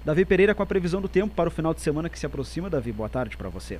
Davi 0.04 0.24
Pereira 0.24 0.54
com 0.54 0.62
a 0.62 0.66
previsão 0.66 1.00
do 1.00 1.08
tempo 1.08 1.34
para 1.34 1.48
o 1.48 1.52
final 1.52 1.72
de 1.72 1.80
semana 1.80 2.08
que 2.08 2.18
se 2.18 2.26
aproxima. 2.26 2.70
Davi, 2.70 2.90
boa 2.90 3.08
tarde 3.08 3.36
para 3.36 3.48
você. 3.48 3.78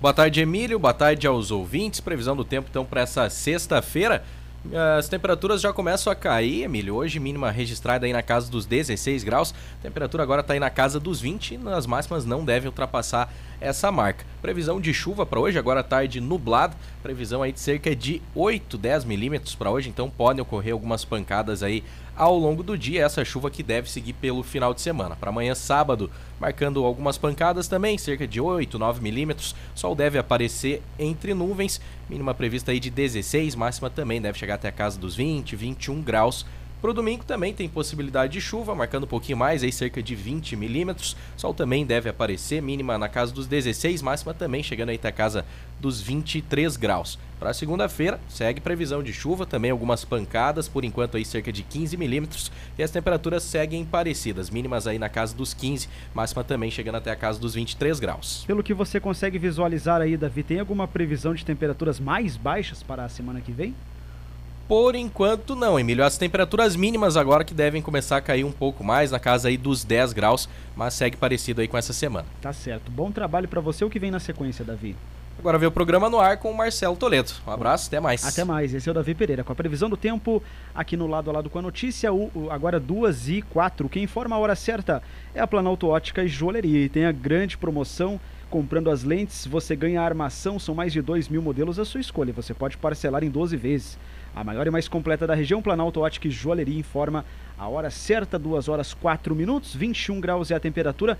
Boa 0.00 0.12
tarde, 0.12 0.40
Emílio. 0.40 0.78
Boa 0.78 0.92
tarde 0.92 1.26
aos 1.26 1.50
ouvintes. 1.50 2.00
Previsão 2.00 2.36
do 2.36 2.44
tempo 2.44 2.68
então 2.68 2.84
para 2.84 3.00
essa 3.00 3.30
sexta-feira. 3.30 4.24
As 4.72 5.08
temperaturas 5.08 5.60
já 5.60 5.74
começam 5.74 6.10
a 6.10 6.16
cair, 6.16 6.62
Emílio. 6.62 6.94
Hoje, 6.94 7.20
mínima 7.20 7.50
registrada 7.50 8.06
aí 8.06 8.14
na 8.14 8.22
casa 8.22 8.50
dos 8.50 8.64
16 8.64 9.22
graus. 9.22 9.54
A 9.78 9.82
temperatura 9.82 10.22
agora 10.22 10.40
está 10.40 10.54
aí 10.54 10.60
na 10.60 10.70
casa 10.70 10.98
dos 10.98 11.20
20 11.20 11.54
e 11.54 11.58
nas 11.58 11.86
máximas 11.86 12.24
não 12.24 12.42
deve 12.42 12.66
ultrapassar 12.66 13.30
essa 13.60 13.92
marca. 13.92 14.24
Previsão 14.40 14.80
de 14.80 14.94
chuva 14.94 15.26
para 15.26 15.38
hoje, 15.38 15.58
agora 15.58 15.82
tarde 15.82 16.18
nublado. 16.18 16.76
Previsão 17.02 17.42
aí 17.42 17.52
de 17.52 17.60
cerca 17.60 17.94
de 17.94 18.22
8, 18.34 18.78
10 18.78 19.04
milímetros 19.04 19.54
para 19.54 19.70
hoje, 19.70 19.90
então 19.90 20.08
podem 20.08 20.40
ocorrer 20.40 20.72
algumas 20.72 21.04
pancadas 21.04 21.62
aí 21.62 21.84
ao 22.16 22.38
longo 22.38 22.62
do 22.62 22.76
dia. 22.76 23.04
Essa 23.04 23.24
chuva 23.24 23.50
que 23.50 23.62
deve 23.62 23.90
seguir 23.90 24.12
pelo 24.14 24.42
final 24.42 24.72
de 24.74 24.80
semana. 24.80 25.16
Para 25.16 25.30
amanhã, 25.30 25.54
sábado, 25.54 26.10
marcando 26.40 26.84
algumas 26.84 27.18
pancadas 27.18 27.68
também, 27.68 27.98
cerca 27.98 28.26
de 28.26 28.40
8, 28.40 28.78
9 28.78 29.00
milímetros. 29.00 29.54
Sol 29.74 29.94
deve 29.94 30.18
aparecer 30.18 30.82
entre 30.98 31.34
nuvens, 31.34 31.80
mínima 32.08 32.34
prevista 32.34 32.72
aí 32.72 32.80
de 32.80 32.90
16, 32.90 33.54
máxima 33.54 33.90
também 33.90 34.20
deve 34.20 34.38
chegar 34.38 34.54
até 34.54 34.68
a 34.68 34.72
casa 34.72 34.98
dos 34.98 35.16
20, 35.16 35.56
21 35.56 36.02
graus 36.02 36.46
Para 36.84 36.90
o 36.90 36.94
domingo 36.94 37.24
também 37.24 37.54
tem 37.54 37.66
possibilidade 37.66 38.34
de 38.34 38.42
chuva, 38.42 38.74
marcando 38.74 39.04
um 39.04 39.06
pouquinho 39.06 39.38
mais, 39.38 39.62
aí 39.62 39.72
cerca 39.72 40.02
de 40.02 40.14
20 40.14 40.54
milímetros. 40.54 41.16
Sol 41.34 41.54
também 41.54 41.86
deve 41.86 42.10
aparecer, 42.10 42.60
mínima 42.60 42.98
na 42.98 43.08
casa 43.08 43.32
dos 43.32 43.46
16, 43.46 44.02
máxima 44.02 44.34
também 44.34 44.62
chegando 44.62 44.90
aí 44.90 44.96
até 44.96 45.08
a 45.08 45.12
casa 45.12 45.46
dos 45.80 46.02
23 46.02 46.76
graus. 46.76 47.18
Para 47.40 47.54
segunda-feira, 47.54 48.20
segue 48.28 48.60
previsão 48.60 49.02
de 49.02 49.14
chuva, 49.14 49.46
também 49.46 49.70
algumas 49.70 50.04
pancadas, 50.04 50.68
por 50.68 50.84
enquanto 50.84 51.16
aí 51.16 51.24
cerca 51.24 51.50
de 51.50 51.62
15 51.62 51.96
milímetros. 51.96 52.52
E 52.76 52.82
as 52.82 52.90
temperaturas 52.90 53.42
seguem 53.44 53.82
parecidas, 53.82 54.50
mínimas 54.50 54.86
aí 54.86 54.98
na 54.98 55.08
casa 55.08 55.34
dos 55.34 55.54
15, 55.54 55.88
máxima 56.12 56.44
também 56.44 56.70
chegando 56.70 56.96
até 56.96 57.10
a 57.10 57.16
casa 57.16 57.40
dos 57.40 57.54
23 57.54 57.98
graus. 57.98 58.44
Pelo 58.46 58.62
que 58.62 58.74
você 58.74 59.00
consegue 59.00 59.38
visualizar 59.38 60.02
aí, 60.02 60.18
Davi, 60.18 60.42
tem 60.42 60.60
alguma 60.60 60.86
previsão 60.86 61.32
de 61.32 61.46
temperaturas 61.46 61.98
mais 61.98 62.36
baixas 62.36 62.82
para 62.82 63.06
a 63.06 63.08
semana 63.08 63.40
que 63.40 63.52
vem? 63.52 63.74
Por 64.66 64.94
enquanto 64.94 65.54
não, 65.54 65.78
Emílio. 65.78 66.04
As 66.04 66.16
temperaturas 66.16 66.74
mínimas 66.74 67.16
agora 67.16 67.44
que 67.44 67.52
devem 67.52 67.82
começar 67.82 68.16
a 68.16 68.20
cair 68.20 68.44
um 68.44 68.52
pouco 68.52 68.82
mais, 68.82 69.10
na 69.10 69.18
casa 69.18 69.48
aí 69.48 69.58
dos 69.58 69.84
10 69.84 70.14
graus, 70.14 70.48
mas 70.74 70.94
segue 70.94 71.16
parecido 71.16 71.60
aí 71.60 71.68
com 71.68 71.76
essa 71.76 71.92
semana. 71.92 72.26
Tá 72.40 72.52
certo. 72.52 72.90
Bom 72.90 73.10
trabalho 73.12 73.46
para 73.46 73.60
você. 73.60 73.84
O 73.84 73.90
que 73.90 73.98
vem 73.98 74.10
na 74.10 74.18
sequência, 74.18 74.64
Davi? 74.64 74.96
Agora 75.38 75.58
vê 75.58 75.66
o 75.66 75.70
programa 75.70 76.08
no 76.08 76.18
ar 76.18 76.38
com 76.38 76.50
o 76.50 76.56
Marcelo 76.56 76.96
Toledo. 76.96 77.30
Um 77.46 77.50
abraço, 77.50 77.88
até 77.88 78.00
mais. 78.00 78.24
Até 78.24 78.44
mais. 78.44 78.72
Esse 78.72 78.88
é 78.88 78.92
o 78.92 78.94
Davi 78.94 79.14
Pereira 79.14 79.44
com 79.44 79.52
a 79.52 79.54
previsão 79.54 79.90
do 79.90 79.96
tempo 79.96 80.42
aqui 80.74 80.96
no 80.96 81.06
lado 81.06 81.28
a 81.28 81.32
lado 81.34 81.50
com 81.50 81.58
a 81.58 81.62
notícia. 81.62 82.10
O, 82.10 82.30
o, 82.34 82.50
agora 82.50 82.80
2 82.80 83.28
e 83.28 83.42
4. 83.42 83.88
Quem 83.90 84.04
informa 84.04 84.36
a 84.36 84.38
hora 84.38 84.54
certa 84.54 85.02
é 85.34 85.40
a 85.40 85.46
Planalto 85.46 85.88
Ótica 85.88 86.24
e 86.24 86.28
Joalheria. 86.28 86.84
E 86.84 86.88
tem 86.88 87.04
a 87.04 87.12
grande 87.12 87.58
promoção 87.58 88.18
comprando 88.48 88.88
as 88.88 89.02
lentes, 89.02 89.46
você 89.46 89.74
ganha 89.74 90.00
a 90.00 90.04
armação, 90.04 90.60
são 90.60 90.76
mais 90.76 90.92
de 90.92 91.02
2 91.02 91.28
mil 91.28 91.42
modelos 91.42 91.78
à 91.78 91.84
sua 91.84 92.00
escolha. 92.00 92.32
Você 92.32 92.54
pode 92.54 92.76
parcelar 92.76 93.24
em 93.24 93.28
12 93.28 93.56
vezes. 93.56 93.98
A 94.34 94.42
maior 94.42 94.66
e 94.66 94.70
mais 94.70 94.88
completa 94.88 95.26
da 95.26 95.34
região, 95.34 95.62
Planalto 95.62 96.00
Ótica 96.00 96.26
e 96.26 96.30
Joalheria 96.30 96.78
informa 96.78 97.24
a 97.56 97.68
hora 97.68 97.88
certa, 97.88 98.38
2 98.38 98.68
horas 98.68 98.92
4 98.92 99.34
minutos, 99.34 99.74
21 99.74 100.20
graus 100.20 100.50
é 100.50 100.56
a 100.56 100.60
temperatura. 100.60 101.16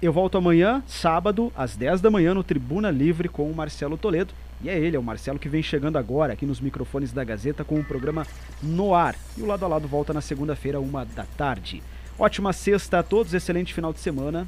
Eu 0.00 0.12
volto 0.12 0.38
amanhã, 0.38 0.82
sábado, 0.86 1.52
às 1.56 1.76
10 1.76 2.00
da 2.00 2.10
manhã, 2.10 2.32
no 2.32 2.44
Tribuna 2.44 2.90
Livre 2.90 3.28
com 3.28 3.50
o 3.50 3.54
Marcelo 3.54 3.96
Toledo. 3.96 4.32
E 4.62 4.68
é 4.68 4.78
ele, 4.78 4.96
é 4.96 4.98
o 4.98 5.02
Marcelo 5.02 5.38
que 5.38 5.48
vem 5.48 5.62
chegando 5.62 5.98
agora 5.98 6.32
aqui 6.32 6.46
nos 6.46 6.60
microfones 6.60 7.12
da 7.12 7.24
Gazeta 7.24 7.64
com 7.64 7.78
o 7.78 7.84
programa 7.84 8.26
No 8.62 8.94
Ar. 8.94 9.16
E 9.36 9.42
o 9.42 9.46
lado 9.46 9.64
a 9.64 9.68
lado 9.68 9.88
volta 9.88 10.12
na 10.12 10.20
segunda-feira, 10.20 10.78
uma 10.78 11.04
da 11.04 11.24
tarde. 11.36 11.82
Ótima 12.18 12.52
sexta 12.52 13.00
a 13.00 13.02
todos, 13.02 13.34
excelente 13.34 13.74
final 13.74 13.92
de 13.92 13.98
semana 13.98 14.46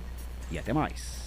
e 0.51 0.59
até 0.59 0.73
mais. 0.73 1.27